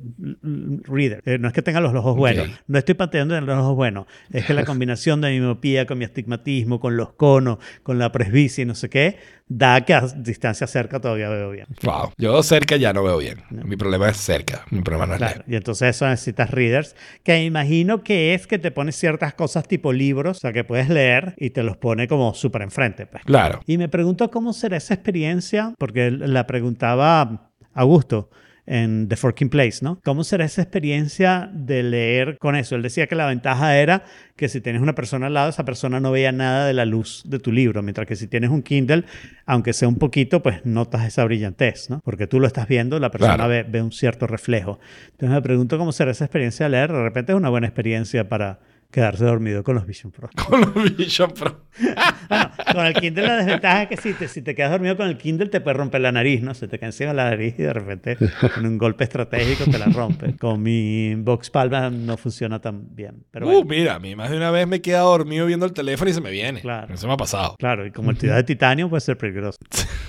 [0.84, 1.22] reader.
[1.26, 2.50] Eh, no es que tenga los ojos buenos.
[2.68, 4.08] No estoy pateando en los ojos buenos.
[4.32, 8.12] Es que la combinación de mi miopía con mi astigmatismo, con los conos, con la
[8.12, 11.68] presbicia y no sé qué, da que a distancia cerca todavía veo bien.
[11.84, 12.12] Wow.
[12.18, 13.44] Yo cerca ya no veo bien.
[13.50, 14.66] Mi problema es cerca.
[14.70, 18.48] Mi problema no es Claro, y entonces eso necesitas readers, que me imagino que es
[18.48, 21.78] que te pones ciertas cosas tipo libros, o sea, que puedes leer y te los
[21.78, 23.06] pone como súper enfrente.
[23.06, 23.24] Pues.
[23.24, 23.62] Claro.
[23.66, 28.30] Y me pregunto cómo será esa experiencia, porque la preguntaba Augusto
[28.66, 30.00] en The Forking Place, ¿no?
[30.04, 32.76] ¿Cómo será esa experiencia de leer con eso?
[32.76, 34.04] Él decía que la ventaja era
[34.36, 37.24] que si tienes una persona al lado, esa persona no veía nada de la luz
[37.26, 39.04] de tu libro, mientras que si tienes un Kindle,
[39.46, 42.00] aunque sea un poquito, pues notas esa brillantez, ¿no?
[42.04, 43.50] Porque tú lo estás viendo, la persona Claro.
[43.50, 44.80] ve, ve un cierto reflejo.
[45.12, 46.92] Entonces me pregunto cómo será esa experiencia de leer.
[46.92, 48.60] De repente es una buena experiencia para
[48.94, 50.30] quedarse dormido con los Vision Pro.
[50.48, 51.62] Con los Vision Pro.
[52.30, 55.08] Bueno, con el Kindle la desventaja es que si te, si te quedas dormido con
[55.08, 56.54] el Kindle te puede romper la nariz, ¿no?
[56.54, 58.18] Se te cae encima la nariz y de repente
[58.58, 60.38] en un golpe estratégico te la rompe.
[60.38, 63.26] Con mi Vox Palma no funciona tan bien.
[63.32, 65.74] Pero Uh, mira, a mí más de una vez me he quedado dormido viendo el
[65.74, 66.62] teléfono y se me viene.
[66.62, 66.94] Claro.
[66.94, 67.56] Eso me ha pasado.
[67.60, 69.58] claro, y como el de titanio puede ser peligroso.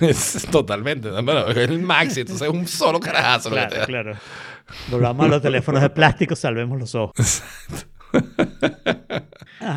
[0.51, 1.09] Totalmente.
[1.09, 4.13] Bueno, es el maxi, entonces es un solo carajazo Claro, claro.
[4.89, 7.43] Volvamos a los teléfonos de plástico, salvemos los ojos.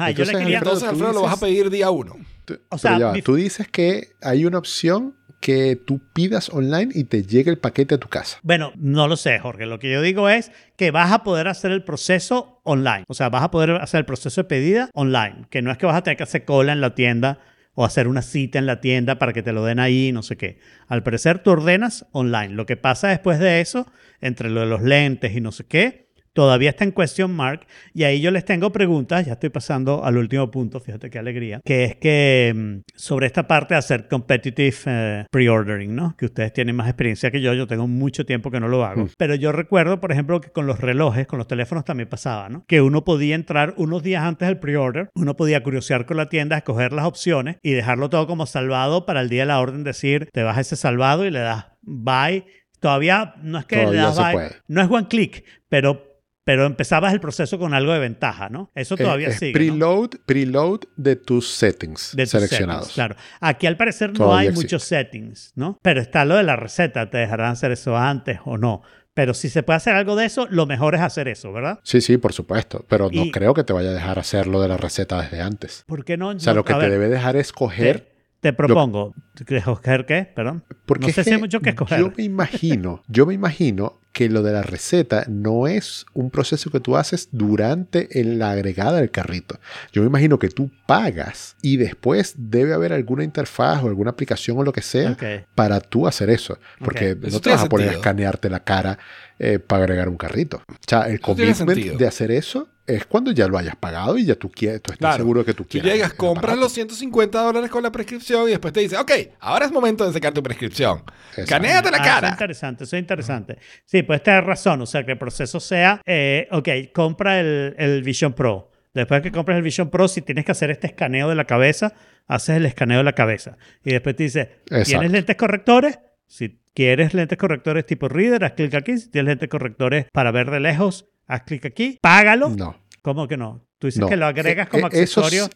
[0.08, 0.58] Ajá, yo le Entonces, quería...
[0.58, 2.16] Alfredo, Entonces, Alfredo, lo vas a pedir día uno.
[2.44, 6.48] Tú, O sea, ya va, mi- tú dices que hay una opción que tú pidas
[6.48, 8.38] online y te llegue el paquete a tu casa.
[8.42, 9.66] Bueno, no lo sé, Jorge.
[9.66, 13.04] Lo que yo digo es que vas a poder hacer el proceso online.
[13.06, 15.46] O sea, vas a poder hacer el proceso de pedida online.
[15.50, 17.38] Que no es que vas a tener que hacer cola en la tienda
[17.74, 20.36] o hacer una cita en la tienda para que te lo den ahí, no sé
[20.36, 20.58] qué.
[20.88, 22.48] Al parecer, tú ordenas online.
[22.54, 23.86] Lo que pasa después de eso,
[24.20, 26.07] entre lo de los lentes y no sé qué,
[26.38, 27.66] todavía está en question mark.
[27.92, 29.26] Y ahí yo les tengo preguntas.
[29.26, 31.60] Ya estoy pasando al último punto, fíjate qué alegría.
[31.64, 36.14] Que es que mm, sobre esta parte de hacer competitive eh, pre-ordering, ¿no?
[36.16, 37.54] Que ustedes tienen más experiencia que yo.
[37.54, 39.08] Yo tengo mucho tiempo que no lo hago.
[39.18, 42.64] Pero yo recuerdo, por ejemplo, que con los relojes, con los teléfonos también pasaba, ¿no?
[42.68, 45.10] Que uno podía entrar unos días antes del pre-order.
[45.16, 49.22] Uno podía curiosear con la tienda, escoger las opciones y dejarlo todo como salvado para
[49.22, 52.44] el día de la orden decir, te vas a ese salvado y le das buy.
[52.78, 54.32] Todavía no es que le Todavía das se buy.
[54.34, 54.50] puede.
[54.68, 56.07] No es one click, pero
[56.48, 58.70] pero empezabas el proceso con algo de ventaja, ¿no?
[58.74, 59.52] Eso todavía Eh, sigue.
[59.52, 59.52] ¿no?
[59.52, 62.86] preload, preload de tus settings de tus seleccionados.
[62.86, 63.16] settings, claro.
[63.40, 64.64] Aquí al parecer no Todavía hay existe.
[64.64, 65.78] muchos settings, ¿no?
[65.82, 68.80] Pero está lo de la receta, te dejarán hacer eso antes o no.
[69.12, 71.80] Pero si se puede hacer algo de eso, lo mejor es hacer eso, ¿verdad?
[71.82, 72.86] Sí, sí, por supuesto.
[72.88, 75.42] Pero no Y- creo que te vaya a dejar hacer lo de la receta desde
[75.42, 75.84] antes.
[75.86, 76.28] ¿Por qué no?
[76.28, 79.14] O sea, no- lo que te ver, debe dejar es coger te, te propongo,
[79.46, 80.30] ¿escoger qué?
[80.34, 80.62] Perdón.
[80.86, 81.98] Porque no sé si que hay mucho que escoger.
[82.00, 86.70] Yo me imagino, yo me imagino que lo de la receta no es un proceso
[86.70, 89.60] que tú haces durante la agregada del carrito.
[89.92, 94.58] Yo me imagino que tú pagas y después debe haber alguna interfaz o alguna aplicación
[94.58, 95.22] o lo que sea Ok.
[95.54, 96.58] para tú hacer eso.
[96.80, 97.18] Porque Ok.
[97.22, 98.00] no Eso te vas a poner a sentido.
[98.00, 98.98] escanearte la cara
[99.38, 100.62] eh, para agregar un carrito.
[100.68, 104.24] O sea, el Eso commitment de hacer eso es cuando ya lo hayas pagado y
[104.24, 105.16] ya tú, quieres, tú estás Claro.
[105.18, 105.92] seguro de que tú Tú quieres.
[105.92, 109.66] llegas, el compras los 150 dólares con la prescripción y después te dice, ok, ahora
[109.66, 111.02] es momento de sacar tu prescripción.
[111.46, 112.28] Canéate la Ah, Eso es cara.
[112.30, 113.58] interesante, eso es interesante.
[113.84, 114.80] Sí, puedes tener razón.
[114.82, 118.70] O sea, que el proceso sea, eh, ok, compra el, el Vision Pro.
[118.94, 121.92] Después que compres el Vision Pro, si tienes que hacer este escaneo de la cabeza,
[122.26, 123.56] haces el escaneo de la cabeza.
[123.84, 125.08] Y después te dice, ¿tienes Exacto.
[125.12, 125.98] lentes correctores?
[126.26, 128.96] Si quieres lentes correctores tipo Reader, haz clic aquí.
[128.98, 131.98] Si tienes lentes correctores para ver de lejos, haz clic aquí.
[132.02, 132.48] Págalo.
[132.50, 132.76] No.
[133.02, 133.64] ¿Cómo que no?
[133.78, 134.08] Tú dices No.
[134.08, 135.48] que lo agregas Eh, como eh, esos- accesorio.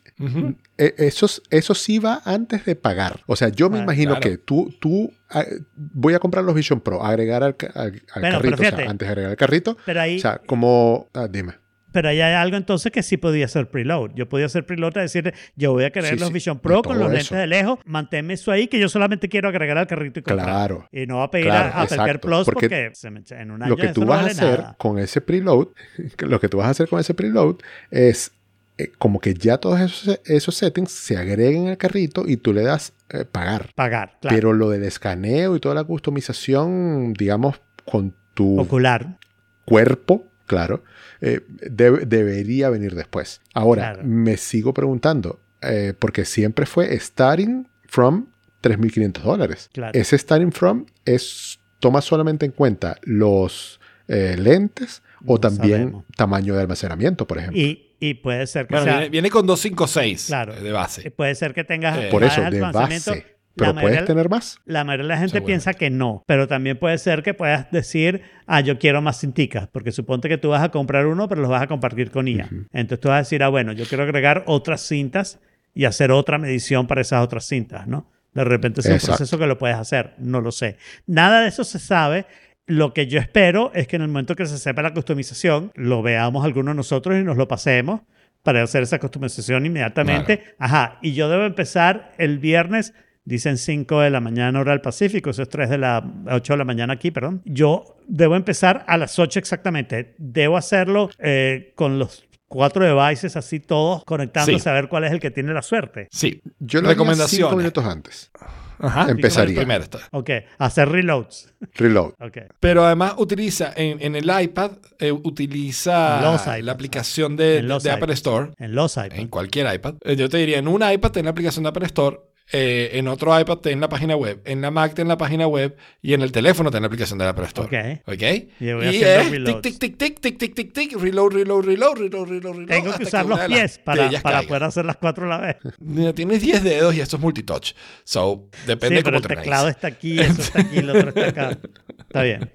[0.78, 3.20] Eh, Eso, es- eso sí va antes de pagar.
[3.26, 4.20] O sea, yo me Ah, imagino claro.
[4.30, 5.44] que tú, tú ah,
[5.74, 9.06] voy a comprar los Vision Pro, agregar al, al- al pero carrito, o sea, antes
[9.08, 9.76] de agregar el carrito.
[9.84, 11.54] Pero ahí, O sea, como, ah, dime.
[11.92, 14.10] Pero ahí hay algo entonces que sí podía hacer preload.
[14.14, 16.82] Yo podía hacer preload a decirle, yo voy a querer Sí, los sí, Vision Pro
[16.82, 20.20] con los lentes de lejos, manténme eso ahí que yo solamente quiero agregar al carrito
[20.20, 20.46] y comprar.
[20.46, 20.88] Claro.
[20.90, 23.62] Y no va a pedir Claro, a, Apple Plus porque porque, se me- en un
[23.62, 24.76] año Lo que tú no vas a hacer nada.
[24.78, 25.68] con ese preload,
[26.20, 27.56] lo que tú vas a hacer con ese preload
[27.90, 28.32] es
[28.78, 32.62] eh, como que ya todos esos, esos settings se agreguen al carrito y tú le
[32.62, 33.68] das eh, pagar.
[33.74, 34.34] Pagar, claro.
[34.34, 39.18] Pero lo del escaneo y toda la customización, digamos, con tu Ocular.
[39.66, 40.82] cuerpo, claro,
[41.20, 43.40] eh, debe- debería venir después.
[43.54, 44.08] Ahora, Claro.
[44.08, 48.26] me sigo preguntando, eh, porque siempre fue starting from
[48.62, 49.70] 3.500 dólares.
[49.72, 49.98] Claro.
[49.98, 56.04] Ese starting from es, toma solamente en cuenta los eh, lentes o No también sabemos.
[56.16, 57.58] tamaño de almacenamiento, por ejemplo.
[57.60, 60.54] Y, y puede ser que Bueno, sea- viene, viene con 256 Claro.
[60.60, 61.10] de base.
[61.12, 63.10] puede ser que tengas Eh, por eso, de almacenamiento.
[63.12, 63.26] base.
[63.56, 64.58] Puedes mayoría- tener más.
[64.64, 68.22] La mayoría de la gente piensa que no, pero también puede ser que puedas decir,
[68.46, 71.50] ah, yo quiero más cinticas, porque suponte que tú vas a comprar uno, pero los
[71.50, 72.48] vas a compartir con IA.
[72.72, 75.40] Entonces tú vas a decir, ah, bueno, yo quiero agregar otras cintas
[75.74, 78.10] y hacer otra medición para esas otras cintas, ¿no?
[78.34, 79.16] De repente es un Exacto.
[79.16, 80.76] proceso que lo puedes hacer, no lo sé.
[81.06, 82.24] Nada de eso se sabe.
[82.66, 86.00] Lo que yo espero es que en el momento que se sepa la customización, lo
[86.00, 88.00] veamos algunos nosotros y nos lo pasemos
[88.42, 90.42] para hacer esa customización inmediatamente.
[90.58, 95.30] Ajá, y yo debo empezar el viernes Dicen 5 de la mañana hora del Pacífico,
[95.30, 97.40] eso es 3 de la 8 de la mañana aquí, perdón.
[97.44, 100.14] Yo debo empezar a las 8 exactamente.
[100.18, 104.68] Debo hacerlo eh, con los cuatro devices así todos conectándose Sí.
[104.68, 106.08] a ver cuál es el que tiene la suerte.
[106.10, 106.42] Sí.
[106.58, 108.30] Yo lo haría cinco minutos antes.
[108.78, 109.08] Ajá.
[109.10, 109.56] Empezaría.
[109.56, 110.00] Primero está.
[110.10, 110.28] Ok,
[110.58, 111.54] hacer reloads.
[111.74, 112.14] Reload.
[112.20, 112.38] Ok.
[112.58, 116.64] Pero además utiliza en, en el iPad, eh, utiliza Los iPads.
[116.64, 118.12] la aplicación de, En de Apple iPads.
[118.14, 118.50] Store.
[118.58, 119.18] En los iPads.
[119.18, 119.94] En cualquier iPad.
[120.04, 122.18] Eh, Yo te diría, en un iPad ten la aplicación de Apple Store,
[122.52, 125.76] eh, en otro iPad ten la página web, en la Mac ten la página web
[126.02, 127.66] y en el teléfono ten la aplicación de Apple Store.
[127.66, 128.12] Ok.
[128.14, 128.22] ¿Ok?
[128.60, 129.62] Y voy Y es reloads.
[129.62, 132.68] tic, tic, tic, tic, tic, tic, tic, reload, reload, reload, reload, reload, reload.
[132.68, 135.56] Tengo que usar los pies para, para poder hacer las cuatro a la vez.
[135.80, 137.72] Mira, Tienes 10 dedos y esto es multitouch.
[138.04, 141.08] So, depende sí, pero cómo el te teclado está aquí, eso está aquí, el otro
[141.08, 141.58] está acá.
[141.98, 142.50] Está bien.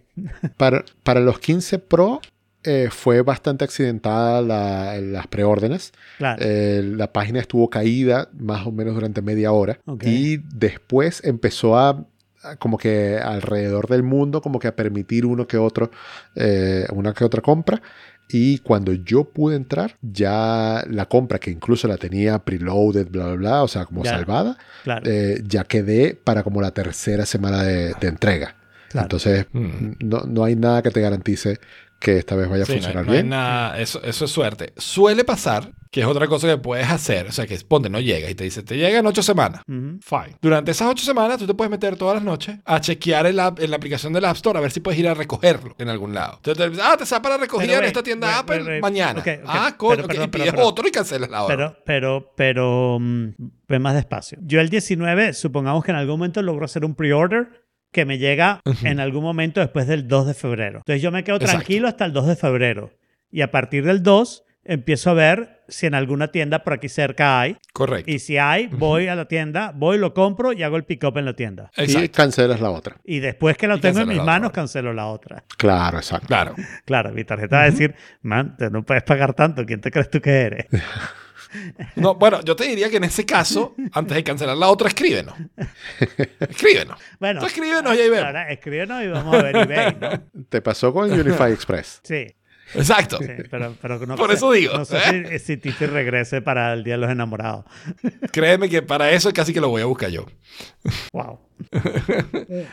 [0.57, 2.21] Para, para los 15 Pro
[2.63, 5.93] eh, fue bastante accidentada la- las preórdenes.
[6.17, 6.41] Claro.
[6.45, 10.03] Eh, la página estuvo caída más o menos durante media hora Ok.
[10.05, 12.05] y después empezó a
[12.43, 15.89] a como que alrededor del mundo como que a permitir uno que otro
[16.35, 17.81] eh, una que otra compra
[18.29, 23.35] y cuando yo pude entrar ya la compra que incluso la tenía preloaded bla bla
[23.35, 24.11] bla o sea como Ya.
[24.11, 25.09] salvada claro.
[25.09, 28.55] eh, ya quedé para como la tercera semana de, de entrega
[28.89, 29.05] Claro.
[29.05, 29.93] entonces Mm.
[30.05, 31.59] no, no hay nada que te garantice
[31.99, 34.25] que esta vez vaya a Sí, no hay- funcionar no hay bien nada- eso, eso
[34.25, 34.73] es suerte.
[34.77, 37.27] Suele pasar, que es otra cosa que puedes hacer.
[37.27, 39.61] O sea, que ponte, no llega y te dice, te llega en ocho semanas.
[39.67, 39.97] Ujú.
[40.01, 40.37] Fine.
[40.41, 43.53] Durante esas ocho semanas, tú te puedes meter todas las noches a chequear en la,
[43.57, 46.13] en la aplicación del App Store a ver si puedes ir a recogerlo en algún
[46.13, 46.39] lado.
[46.43, 48.81] Entonces, te ah, te sale para recoger Pero en esta tienda wait, Apple wait, wait.
[48.81, 49.19] mañana.
[49.21, 49.43] Ok, ok.
[49.47, 51.55] Ah, coño, Pero, ok, perdón, y pides perdón, otro y cancelas la hora.
[51.55, 53.27] Pero, pero, pero, mm,
[53.67, 54.37] ve más despacio.
[54.43, 58.61] Yo el 19, supongamos que en algún momento logro hacer un pre-order que me llega
[58.83, 60.79] en algún momento después del 2 de febrero.
[60.79, 61.57] Entonces yo me quedo Exacto.
[61.59, 62.91] tranquilo hasta el 2 de febrero.
[63.31, 67.39] Y a partir del 2 empiezo a ver si en alguna tienda por aquí cerca
[67.39, 67.57] hay.
[67.73, 68.11] Correcto.
[68.11, 71.25] Y si hay, voy a la tienda, voy, lo compro y hago el pick-up en
[71.25, 71.71] la tienda.
[71.77, 72.11] y Exacto.
[72.13, 74.33] cancelas la otra Y después que lo Y tengo en mis la otra.
[74.33, 75.43] manos, cancelo la otra.
[75.57, 76.55] claro exacto Claro.
[76.85, 80.09] Claro, mi tarjeta va a decir, man, te no puedes pagar tanto, ¿quién te crees
[80.09, 80.65] tú que eres?
[81.95, 85.33] No, bueno, yo te diría que en ese caso, antes de cancelar la otra, escríbenos.
[86.39, 86.99] Escríbenos.
[87.19, 88.25] Bueno, Tú escríbenos y ahí vemos.
[88.25, 90.43] ahora escríbenos y vamos a ver eBay, ¿no?
[90.49, 92.27] te pasó con Unify Express Sí.
[92.75, 93.17] Exacto.
[93.19, 94.99] Sí, pero, pero no Por sé- eso digo, No sé
[95.29, 97.63] si, si Titi regrese para el Día de los Enamorados.
[98.33, 100.25] Créeme que para eso casi que lo voy a buscar yo.
[101.13, 101.39] Wow.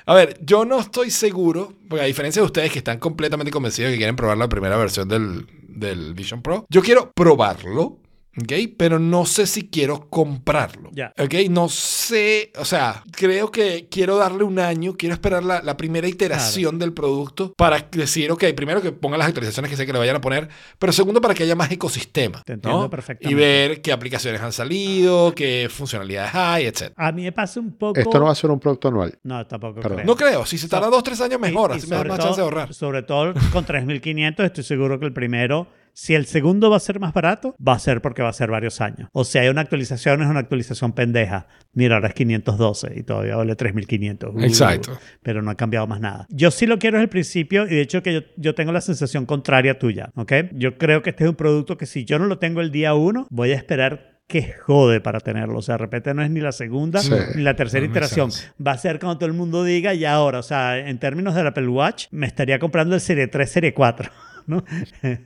[0.07, 3.91] A ver, yo no estoy seguro, porque a diferencia de ustedes que están completamente convencidos
[3.91, 8.01] de que quieren probar la primera versión del, del Vision Pro, yo quiero probarlo,
[8.40, 8.52] ¿ok?
[8.77, 11.12] Pero no sé si quiero comprarlo, Ya.
[11.19, 11.35] ¿ok?
[11.51, 16.09] No sé, o sea, creo que quiero darle un año, quiero esperar la, la primera
[16.09, 19.98] iteración del producto para decir, ok, primero que pongan las actualizaciones que sé que le
[19.98, 20.48] vayan a poner,
[20.78, 22.90] pero segundo para que haya más ecosistema, Te entiendo ¿no?
[22.90, 23.31] perfectamente.
[23.32, 26.93] Y ver qué aplicaciones han salido, qué funcionalidades hay, etc.
[26.97, 27.98] A mí me pasa un poco.
[27.98, 29.19] Esto no va a ser un producto anual.
[29.23, 30.05] No, tampoco creo.
[30.05, 32.09] No creo, si se tarda dos, tres años mejor, Y- y así me da sobre
[32.09, 32.74] más todo- chance de ahorrar.
[32.74, 36.99] Sobre todo con 3500, estoy seguro que el primero, si el segundo va a ser
[37.01, 39.09] más barato, va a ser porque va a ser varios años.
[39.12, 41.47] O sea, hay una actualización, es una actualización pendeja.
[41.73, 44.35] Mira, ahora es 512 y todavía vale 3500.
[44.35, 44.99] Uh, Exacto.
[45.23, 46.27] Pero no ha cambiado más nada.
[46.31, 48.81] Yo sí lo quiero desde el principio y de hecho que yo, yo tengo la
[48.81, 50.33] sensación contraria tuya, ¿ok?
[50.53, 52.95] Yo creo que este es un producto que si yo no lo tengo el día
[52.95, 55.59] uno, voy a esperar que jode para tenerlo.
[55.59, 57.12] O sea, de repente no es ni la segunda Sí.
[57.37, 58.31] ni la tercera No, iteración.
[58.66, 60.39] Va a ser cuando todo el mundo diga y ahora.
[60.39, 64.11] O sea, en términos del Apple Watch, me estaría comprando el Serie 3, Serie 4.
[64.47, 64.65] ¿No?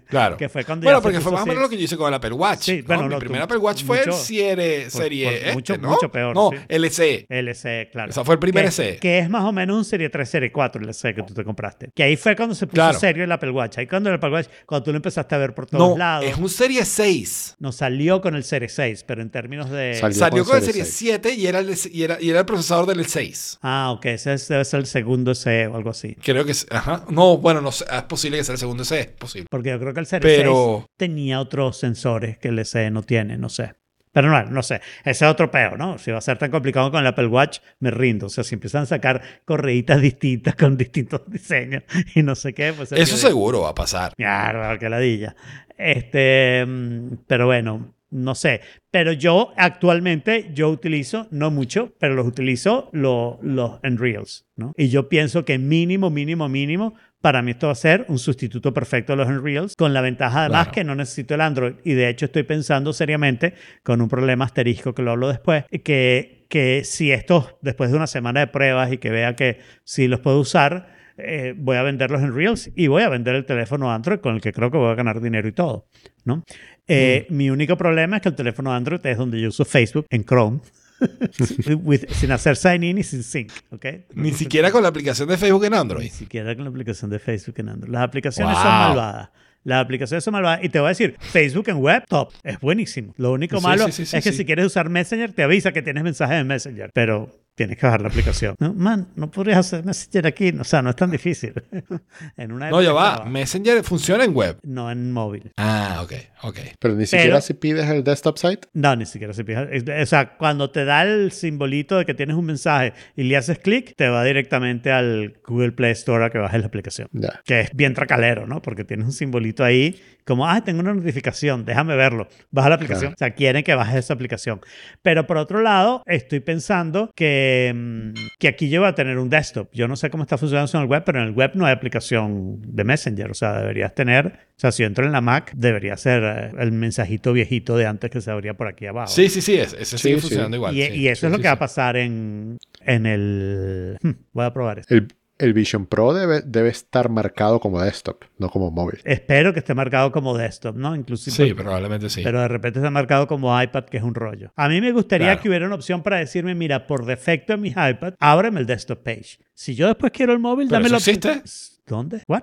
[0.08, 0.36] Claro.
[0.36, 2.14] Que fue cuando bueno, porque fue más o menos lo que yo hice con el
[2.14, 2.60] Apple Watch.
[2.62, 2.86] Sí, ¿no?
[2.86, 5.78] bueno, Mi no, primer tú- Apple Watch fue mucho- el serie, serie por este, mucho-
[5.78, 5.88] ¿no?
[5.90, 6.56] mucho peor, No, sí.
[6.68, 7.26] LCE.
[7.28, 8.10] LCE, claro.
[8.10, 8.96] O sea, fue el primer que, SE.
[8.98, 11.44] Que es más o menos un Serie 3, Serie 4 el LCE que tú te
[11.44, 11.90] compraste.
[11.94, 12.98] Que ahí fue cuando se puso Claro.
[12.98, 13.78] serio el Apple Watch.
[13.78, 16.24] Ahí cuando el Apple Watch, cuando tú lo empezaste a ver por No, todos lados.
[16.26, 17.56] es un serie 6.
[17.58, 19.94] No salió con el Serie 6, pero en términos de...
[19.94, 22.40] Salió Salió con con el Serie serie 7 y era el, y, era, y era
[22.40, 23.58] el procesador del 6.
[23.62, 24.06] Ah, ok.
[24.06, 26.16] Ese es- debe ser el segundo SE o algo así.
[26.22, 26.66] Creo que es.
[26.70, 27.04] Ajá.
[27.10, 27.84] No, bueno, no sé.
[27.92, 29.07] Es posible que sea el segundo SE.
[29.08, 29.46] Es posible.
[29.50, 33.02] Porque yo creo que el Serie Pero- 6 tenía otros sensores que el SE no
[33.02, 33.74] tiene, no sé.
[34.10, 34.80] Pero no, no sé.
[35.04, 35.98] Ese es otro peo, ¿no?
[35.98, 38.26] Si va a ser tan complicado con el Apple Watch, me rindo.
[38.26, 41.82] O sea, si empiezan a sacar correitas distintas con distintos diseños
[42.14, 42.88] y no sé qué, pues...
[42.88, 44.14] se Eso seguro va a pasar.
[44.16, 45.36] Claro, qué ladilla.
[45.76, 48.60] Este, mm, pero bueno, no sé.
[48.90, 54.72] Pero yo actualmente, yo utilizo, no mucho, pero los utilizo lo- los en Reels, ¿no?
[54.76, 58.72] Y yo pienso que mínimo, mínimo, mínimo, para mí esto va a ser un sustituto
[58.72, 60.72] perfecto de los en Reels, con la ventaja además Claro.
[60.74, 61.74] que no necesito el Android.
[61.84, 66.46] Y de hecho estoy pensando seriamente, con un problema asterisco que lo hablo después, que,
[66.48, 70.20] que si esto, después de una semana de pruebas y que vea que sí los
[70.20, 74.18] puedo usar, eh, voy a venderlos en Reels y voy a vender el teléfono Android
[74.20, 75.86] con el que creo que voy a ganar dinero y todo,
[76.24, 76.44] ¿no?
[76.86, 77.36] Eh, Mm.
[77.36, 80.60] Mi único problema es que el teléfono Android es donde yo uso Facebook en Chrome,
[81.84, 83.86] with- sin hacer sign in y sin sync, ¿ok?
[84.14, 86.10] Ni siquiera con la aplicación de Facebook en Ni Android.
[86.10, 87.92] siquiera con la aplicación de Facebook en Android.
[87.92, 88.72] Las aplicaciones son Wow.
[88.88, 89.30] malvadas.
[89.64, 90.60] Las aplicaciones son malvadas.
[90.62, 92.32] Y te voy a decir, Facebook en web, top.
[92.42, 93.12] Es buenísimo.
[93.18, 95.82] Lo único Sí, malo sí, sí, es que si quieres usar Messenger, te avisa que
[95.82, 96.90] tienes mensajes en Messenger.
[96.94, 97.28] Pero
[97.58, 98.54] tienes que bajar la aplicación.
[98.58, 100.54] No, man, no podrías hacer Messenger aquí.
[100.58, 101.52] O sea, no es tan difícil.
[102.36, 103.24] en una No, ya va.
[103.24, 104.58] Messenger funciona en web.
[104.62, 105.52] No en móvil.
[105.56, 106.12] Ah, ok,
[106.44, 106.58] ok.
[106.78, 108.68] Pero ni siquiera Pero- si pides el desktop site.
[108.72, 109.64] No, ni siquiera se fija.
[109.64, 113.36] Es- O sea, cuando te da el simbolito de que tienes un mensaje y le
[113.36, 117.08] haces clic, te va directamente al Google Play Store a que bajes la aplicación.
[117.12, 117.40] Ya.
[117.44, 118.62] Que es bien tracalero, ¿no?
[118.62, 122.28] Porque tienes un simbolito ahí como, ah, tengo una notificación, déjame verlo.
[122.52, 123.14] Baja la aplicación.
[123.14, 123.14] Claro.
[123.14, 124.60] O sea, quieren que bajes esa aplicación.
[125.02, 129.28] Pero por otro lado, estoy pensando que, mm, que aquí yo voy a tener un
[129.30, 129.68] desktop.
[129.72, 131.66] Yo no sé cómo está funcionando eso en el web, pero en el web no
[131.66, 133.30] hay aplicación de Messenger.
[133.30, 136.50] O sea, deberías tener, o sea, si yo entro en la Mac, debería ser eh,
[136.58, 139.08] el mensajito viejito de antes que se abría por aquí abajo.
[139.08, 139.56] Sí, sí, sí.
[139.58, 140.20] es- Ese Sí, sigue sí.
[140.20, 140.76] funcionando igual.
[140.76, 140.92] Y, sí.
[140.92, 143.96] y eso Sí, es lo sí, que va a pasar en, en el...
[144.02, 144.94] Hmm, Voy a probar esto.
[144.94, 145.08] El,
[145.38, 149.00] el Vision Pro debe, debe estar marcado como desktop, no como móvil.
[149.04, 150.96] Espero que esté marcado como desktop, ¿no?
[150.96, 151.34] Inclusive.
[151.48, 152.22] Sí, probablemente sí.
[152.24, 154.52] Pero de repente está marcado como iPad, que es un rollo.
[154.56, 155.40] A mí me gustaría Claro.
[155.42, 159.02] que hubiera una opción para decirme, mira, por defecto en mis iPad, ábreme el desktop
[159.02, 159.38] page.
[159.54, 161.16] Si yo después quiero el móvil, dame la opción.
[161.16, 161.77] existe.
[161.88, 162.22] ¿Dónde?
[162.28, 162.42] ¿What?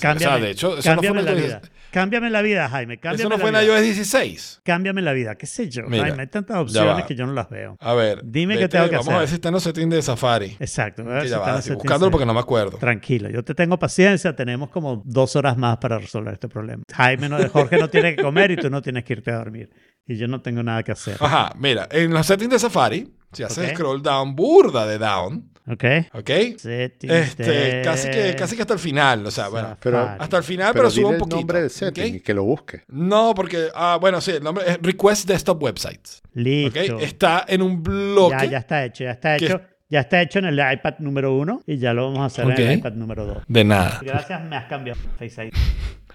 [0.00, 1.62] Cámbiame, o sea, de hecho, eso no fue cámbiame la vida.
[1.92, 2.98] Cámbiame la vida, Jaime.
[2.98, 4.60] Cámbiame Eso no fue en la iOS 16.
[4.64, 5.34] Cámbiame la vida.
[5.34, 5.82] ¿Qué sé yo?
[5.88, 7.76] Mira, Jaime, hay tantas opciones que yo no las veo.
[7.80, 8.22] A ver.
[8.24, 9.16] Dime qué tengo que Vamos hacer.
[9.16, 10.56] a ver si está en los settings de Safari.
[10.58, 11.02] Exacto.
[11.02, 12.78] a ver si va, estoy buscándolo porque no me acuerdo.
[12.78, 16.82] Tranquilo, yo te tengo paciencia, tenemos como dos horas más para resolver este problema.
[16.94, 19.70] Jaime, no, Jorge no tiene que comer y tú no tienes que irte a dormir.
[20.06, 21.16] Y yo no tengo nada que hacer.
[21.20, 25.84] Ajá, mira, en los settings de Safari, si haces scroll down, burda de down, ¿Ok?
[26.14, 26.30] ¿ok?
[26.30, 30.72] Este, casi que, casi que hasta el final, o sea, bueno, Pero- hasta el final,
[30.72, 31.36] Pero, pero, un el poquito.
[31.36, 32.14] nombre del setting ¿ok?
[32.16, 32.82] y que lo busque.
[32.88, 36.20] No, porque, ah, bueno, sí, el nombre es Request Desktop Websites.
[36.24, 36.30] ¿ok?
[36.34, 36.98] Listo.
[36.98, 38.36] Está en un bloque.
[38.46, 39.60] Ya, ya está hecho, ya está que- hecho.
[39.88, 42.66] Ya está hecho en el iPad número uno y ya lo vamos a hacer en
[42.66, 43.42] el iPad número dos.
[43.46, 44.00] De nada.
[44.02, 45.52] Gracias, me has cambiado Face ID.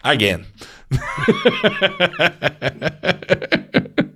[0.02, 0.48] Again.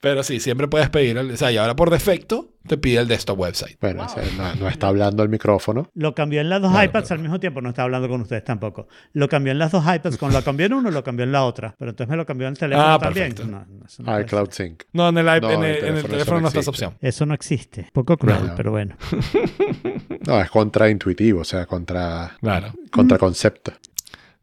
[0.00, 3.08] Pero sí, siempre puedes pedir, el, o sea, y ahora por defecto te pide el
[3.08, 3.78] desktop website.
[3.80, 5.90] Bueno, o sea, no, no está hablando al micrófono.
[5.94, 8.88] Lo cambió en las dos iPads al mismo tiempo, no estaba hablando con ustedes tampoco.
[9.14, 11.44] Lo cambió en las dos iPads, cuando lo cambió en uno, lo cambió en la
[11.44, 11.74] otra.
[11.78, 13.34] Pero entonces me lo cambió en el teléfono Ah, también.
[13.34, 14.66] puede iCloud ser.
[14.68, 14.82] Sync.
[14.92, 16.94] No, en el, iP- No, en el, el en el teléfono no está esa opción.
[17.00, 17.88] Eso no existe.
[17.92, 18.54] Poco cruel, No.
[18.54, 18.96] pero bueno.
[20.26, 22.72] No, es contraintuitivo, o sea, contra, Claro.
[22.90, 23.72] contra concepto.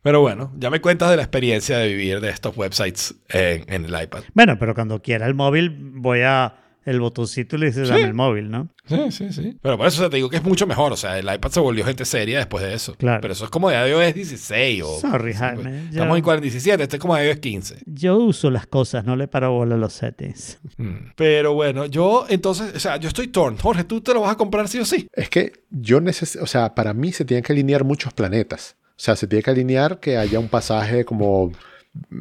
[0.06, 3.86] Pero bueno, ya me cuentas de la experiencia de vivir de estos websites en, en
[3.86, 4.22] el iPad.
[4.36, 8.14] Bueno, pero cuando quiera el móvil, voy a el botoncito y le dices, dame el
[8.14, 8.70] móvil, ¿no?
[8.86, 9.58] Sí, sí, sí.
[9.60, 10.94] Pero por eso te digo que es mucho mejor.
[10.94, 12.94] O sea, el iPad se volvió gente seria después de eso.
[12.94, 13.20] Claro.
[13.20, 15.00] Pero eso es como de iOS 16 o...
[15.00, 17.78] Sorry, sí, Jaime, Estamos en 47, este es como de iOS 15.
[17.88, 20.60] Yo uso las cosas, no le paro bola a los settings.
[20.78, 21.14] Mm.
[21.16, 23.58] Pero bueno, yo entonces, o sea, yo estoy torn.
[23.58, 25.08] Jorge, ¿tú te lo vas a comprar sí o sí?
[25.14, 28.76] Es que yo necesito, o sea, para mí se tienen que alinear muchos planetas.
[28.98, 31.52] O sea, se tiene que alinear que haya un pasaje como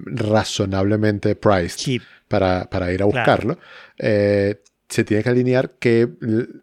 [0.06, 3.12] razonablemente priced para, para ir a Claro.
[3.12, 3.58] buscarlo.
[3.98, 6.08] Eh, se tiene que alinear que,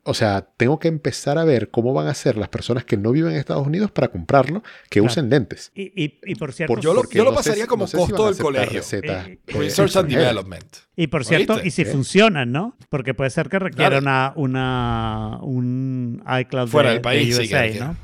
[0.03, 3.11] o sea, tengo que empezar a ver cómo van a ser las personas que no
[3.11, 5.07] viven en Estados Unidos para comprarlo, que Claro.
[5.11, 5.71] usen lentes.
[5.75, 7.97] Y, y, y por cierto, Por- yo lo- yo lo no pasaría como no sé
[7.97, 8.79] costo del colegio.
[8.79, 10.09] recetas, Eh, eh, Research and.
[10.09, 10.75] Development.
[10.95, 11.67] y por cierto, ¿Oíste?
[11.67, 11.85] y si Eh.
[11.85, 12.77] funcionan, ¿no?
[12.89, 14.01] Porque puede ser que requiera Claro.
[14.01, 17.95] una, una, un iCloud Fuera de, del país, de USA, ¿no?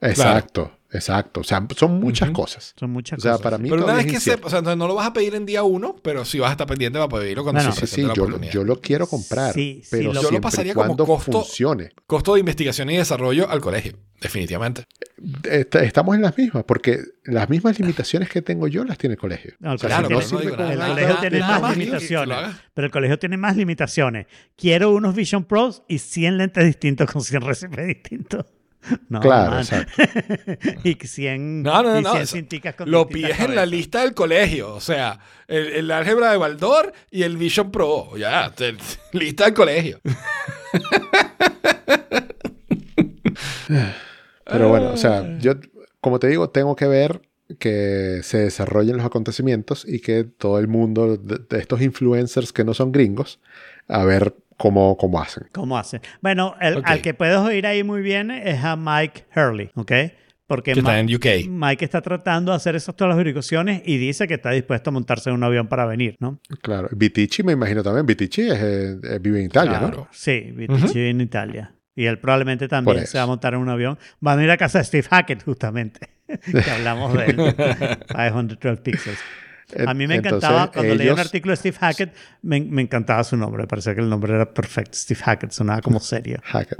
[0.00, 1.40] Exacto, exacto.
[1.40, 2.74] O sea, son muchas cosas.
[2.78, 3.42] Son muchas O sea, cosas.
[3.42, 3.62] para sí.
[3.64, 5.34] mí Pero una vez es que sepa, o sea, entonces no lo vas a pedir
[5.34, 7.86] en día uno, pero sí vas a estar pendiente para pedirlo cuando No, se no.
[7.86, 10.74] Sí, sí, la yo, lo quiero comprar, Sí, sí, pero lo- Yo lo siempre pasaría
[10.74, 11.90] como cuando costo- funcione.
[12.06, 14.84] Costo de investigación y desarrollo al colegio, definitivamente.
[15.44, 19.20] Est- Estamos en las mismas, porque las mismas limitaciones que tengo yo las tiene el
[19.20, 19.54] colegio.
[19.60, 22.38] No, el O sea, colegio si no tiene- el colegio más limitaciones.
[22.74, 24.26] Pero el colegio tiene más limitaciones.
[24.56, 28.46] Quiero unos Vision Pros y 100 lentes distintos con 100 recibes distintos.
[29.08, 29.60] No, Claro, man.
[29.60, 30.02] exacto.
[30.84, 33.64] y 100, No, no, no, y no, 100 eso- cinticas con Lo pides en la
[33.66, 34.74] lista del colegio.
[34.74, 35.18] O sea,
[35.48, 38.16] el, el álgebra de Baldor y el Vision Pro.
[38.16, 38.76] Ya, te-
[39.12, 40.00] lista del colegio.
[44.44, 45.52] Pero bueno, o sea, yo,
[46.00, 47.22] como te digo, tengo que ver
[47.58, 52.64] que se desarrollen los acontecimientos y que todo el mundo de, de estos influencers que
[52.64, 53.40] no son gringos,
[53.88, 55.44] a ver cómo, cómo hacen.
[55.52, 56.00] ¿Cómo hacen?
[56.20, 56.84] Bueno, el- Ok.
[56.86, 59.92] al que puedes oír ahí muy bien es a Mike Hurley, ¿ok?
[60.46, 61.48] Porque Ma- en UK.
[61.48, 64.92] Mike está tratando de hacer esas todas las verificaciones y dice que está dispuesto a
[64.92, 66.40] montarse en un avión para venir, ¿no?
[66.60, 68.04] Claro, Vitici me imagino también.
[68.04, 69.86] Vitici es, eh, eh, vive en Italia, ¿no?
[69.88, 70.08] Claro.
[70.10, 71.74] Sí, Vitici en Italia.
[71.94, 73.98] Y él probablemente también se va a montar en un avión.
[74.20, 76.08] Van a ir a casa de Steve Hackett, justamente.
[76.64, 77.36] que hablamos de él.
[78.08, 79.18] 512 Pixels.
[79.86, 82.82] A mí me Entonces, encantaba, cuando leía un ellos- artículo de Steve Hackett, me, me
[82.82, 83.66] encantaba su nombre.
[83.66, 84.96] Parecía que el nombre era perfecto.
[84.98, 86.40] Steve Hackett sonaba como serio.
[86.44, 86.78] Hackett.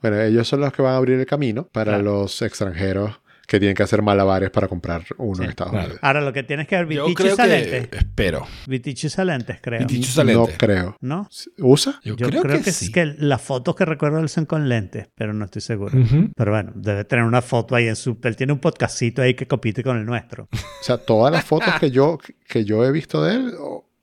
[0.00, 2.02] Bueno, ellos son los que van a abrir el camino para Claro.
[2.04, 5.86] los extranjeros que tienen que hacer malabares para comprar uno en Estados claro.
[5.86, 6.00] Unidos.
[6.02, 7.50] Ahora, lo que tienes que ver, Yo Vitici creo usa que...
[7.50, 7.88] lentes.
[7.98, 8.46] Espero.
[8.66, 9.80] Vitici usa lentes, creo.
[9.80, 10.96] Vitici usa No creo.
[11.00, 11.28] ¿No?
[11.58, 12.00] ¿Usa?
[12.04, 12.92] Yo, Yo creo, que, es sí.
[12.92, 15.92] que las fotos que recuerdo son con lentes, pero no estoy seguro.
[16.36, 18.18] Pero bueno, debe tener una foto ahí en su...
[18.22, 20.48] Él tiene un podcastito ahí que compite con el nuestro.
[20.84, 23.54] O sea, todas las fotos que yo, que yo he visto de él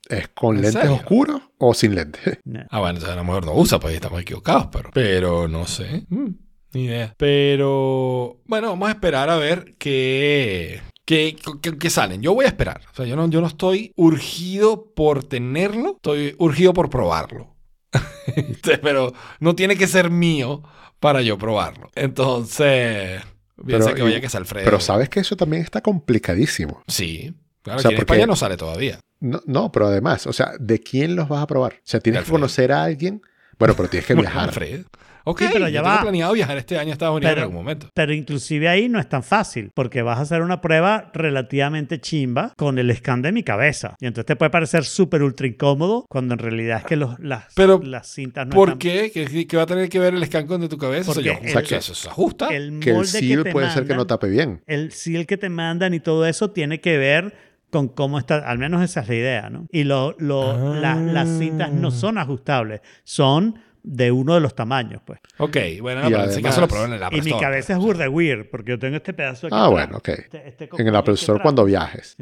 [0.08, 0.96] es con ¿En lentes serio?
[0.96, 2.38] oscuros o sin lentes.
[2.44, 2.60] No.
[2.70, 6.04] Ah, bueno, a lo mejor no usa, pues ahí estamos equivocados, pero, pero no sé.
[6.08, 6.26] Mm,
[6.72, 7.14] ni idea.
[7.16, 12.22] Pero bueno, vamos a esperar a ver qué, qué, qué- qué salen.
[12.22, 12.80] Yo voy a esperar.
[12.92, 17.54] O sea, yo no, yo no estoy urgido por tenerlo, estoy urgido por probarlo.
[18.82, 20.62] pero no tiene que ser mío
[21.00, 21.90] para yo probarlo.
[21.94, 23.20] Entonces,
[23.66, 24.64] piensa Pero- que vaya que es Alfredo.
[24.64, 26.82] Pero sabes que eso también está complicadísimo.
[26.88, 27.34] Sí.
[27.62, 28.98] Claro, O sea, aquí en España no sale todavía.
[29.20, 31.74] No, no, pero además, o sea, ¿de quién los vas a probar?
[31.74, 33.22] O sea, tienes que conocer a alguien.
[33.58, 34.48] Bueno, pero tienes que viajar.
[34.48, 34.84] Alfredo.
[35.24, 36.02] Ok, Sí, pero ya yo tengo va.
[36.02, 37.88] planeado viajar este año a Estados Unidos Pero- en algún momento.
[37.94, 42.52] Pero inclusive ahí no es tan fácil, porque vas a hacer una prueba relativamente chimba
[42.56, 43.94] con el scan de mi cabeza.
[44.00, 47.44] Y entonces te puede parecer súper ultra incómodo, cuando en realidad es que los, las,
[47.54, 48.78] Pero, las cintas no ¿Por están...
[48.78, 49.10] qué?
[49.12, 51.10] ¿Qué, qué va a tener que ver el scan de tu cabeza?
[51.10, 52.48] O sea, Porque yo- el- o sea, eso se ajusta.
[52.48, 54.62] El Que el molde seal te puede ser que no tape bien.
[54.66, 57.34] el seal que te mandan y todo eso tiene que ver
[57.70, 59.66] con cómo está, al menos esa es la idea, ¿no?
[59.70, 65.02] Y lo, lo- la- las cintas no son ajustables, son de uno de los tamaños,
[65.04, 65.18] pues.
[65.38, 67.22] Ok, bueno, Y no, pero en ese además- caso lo probé en el Apple y
[67.22, 67.44] mi Store.
[67.46, 69.70] cabeza es burda weird, porque yo tengo este pedazo aquí Ah, atrás.
[69.72, 70.08] bueno, ok.
[70.08, 72.16] Este- este En el Apple Store cuando viajes.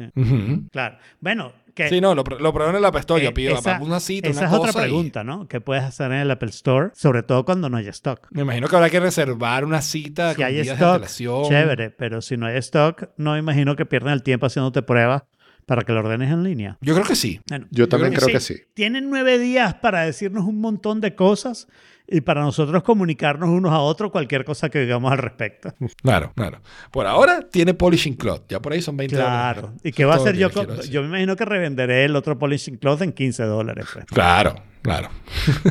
[0.71, 0.97] Claro.
[1.19, 1.87] Bueno, que...
[1.89, 3.21] Sí, no, lo, lo probé en el Apple Store.
[3.21, 5.47] eh, Yo pido esa- una cita, esa una es otra y- pregunta, ¿no?
[5.47, 6.89] ¿Qué puedes hacer en el Apple Store?
[6.93, 8.27] Sobre todo cuando no hay stock.
[8.31, 11.43] Me imagino que habrá que reservar una cita Si con hay días de stock, antelación.
[11.45, 15.23] chévere, pero si no hay stock, no me imagino que pierdan el tiempo haciéndote pruebas
[15.65, 16.77] para que lo ordenes en línea.
[16.81, 17.39] Yo creo que sí.
[17.49, 18.61] Bueno, Yo también creo creo que que sí.
[18.73, 21.67] Tienen nueve días para decirnos un montón de cosas
[22.07, 25.73] y para nosotros comunicarnos unos a otros cualquier cosa que digamos al respecto.
[26.01, 26.61] Claro, claro.
[26.91, 28.43] Por ahora tiene polishing cloth.
[28.49, 29.61] Ya por ahí son 20 Claro.
[29.61, 29.81] dólares.
[29.83, 30.49] ¿Y qué va a hacer yo?
[30.89, 33.85] Yo me imagino que revenderé el otro polishing cloth en 15 dólares.
[33.93, 34.05] pues.
[34.05, 35.09] Claro, claro.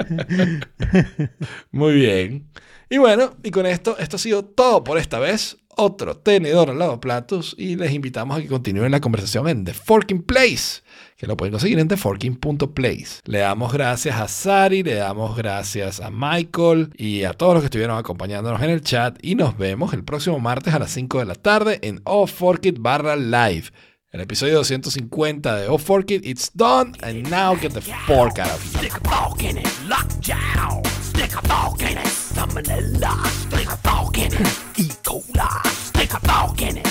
[1.72, 2.48] Muy bien.
[2.88, 5.58] Y bueno, y con esto, esto ha sido todo por esta vez.
[5.82, 9.72] Otro tenedor al lado platos y les invitamos a que continúen la conversación en The
[9.72, 10.82] Forking Place,
[11.16, 13.22] que lo pueden conseguir en theforking.place.
[13.24, 17.68] Le damos gracias a Sari, le damos gracias a Michael y a todos los que
[17.68, 21.24] estuvieron acompañándonos en el chat y nos vemos el próximo martes a las 5 de
[21.24, 23.70] la tarde en Off Fork barra live.
[24.12, 28.50] El episodio 250 de Off Fork It, it's done, and now get the fork out
[28.50, 28.90] of here.
[28.90, 30.82] Stick a fork in it, lockjaw.
[31.00, 33.24] Stick a fork in it, salmonella.
[33.28, 34.88] Stick a fork in it, E.
[35.04, 35.66] coli.
[35.68, 36.86] Stick a fork in it.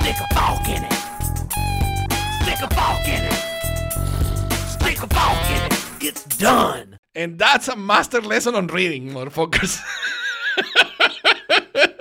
[0.00, 0.92] Stick a fork in it.
[2.40, 3.36] Stick a fork in it.
[4.70, 5.74] Stick a fork in it.
[6.00, 6.98] It's done.
[7.14, 9.82] And that's a master lesson on reading, motherfuckers.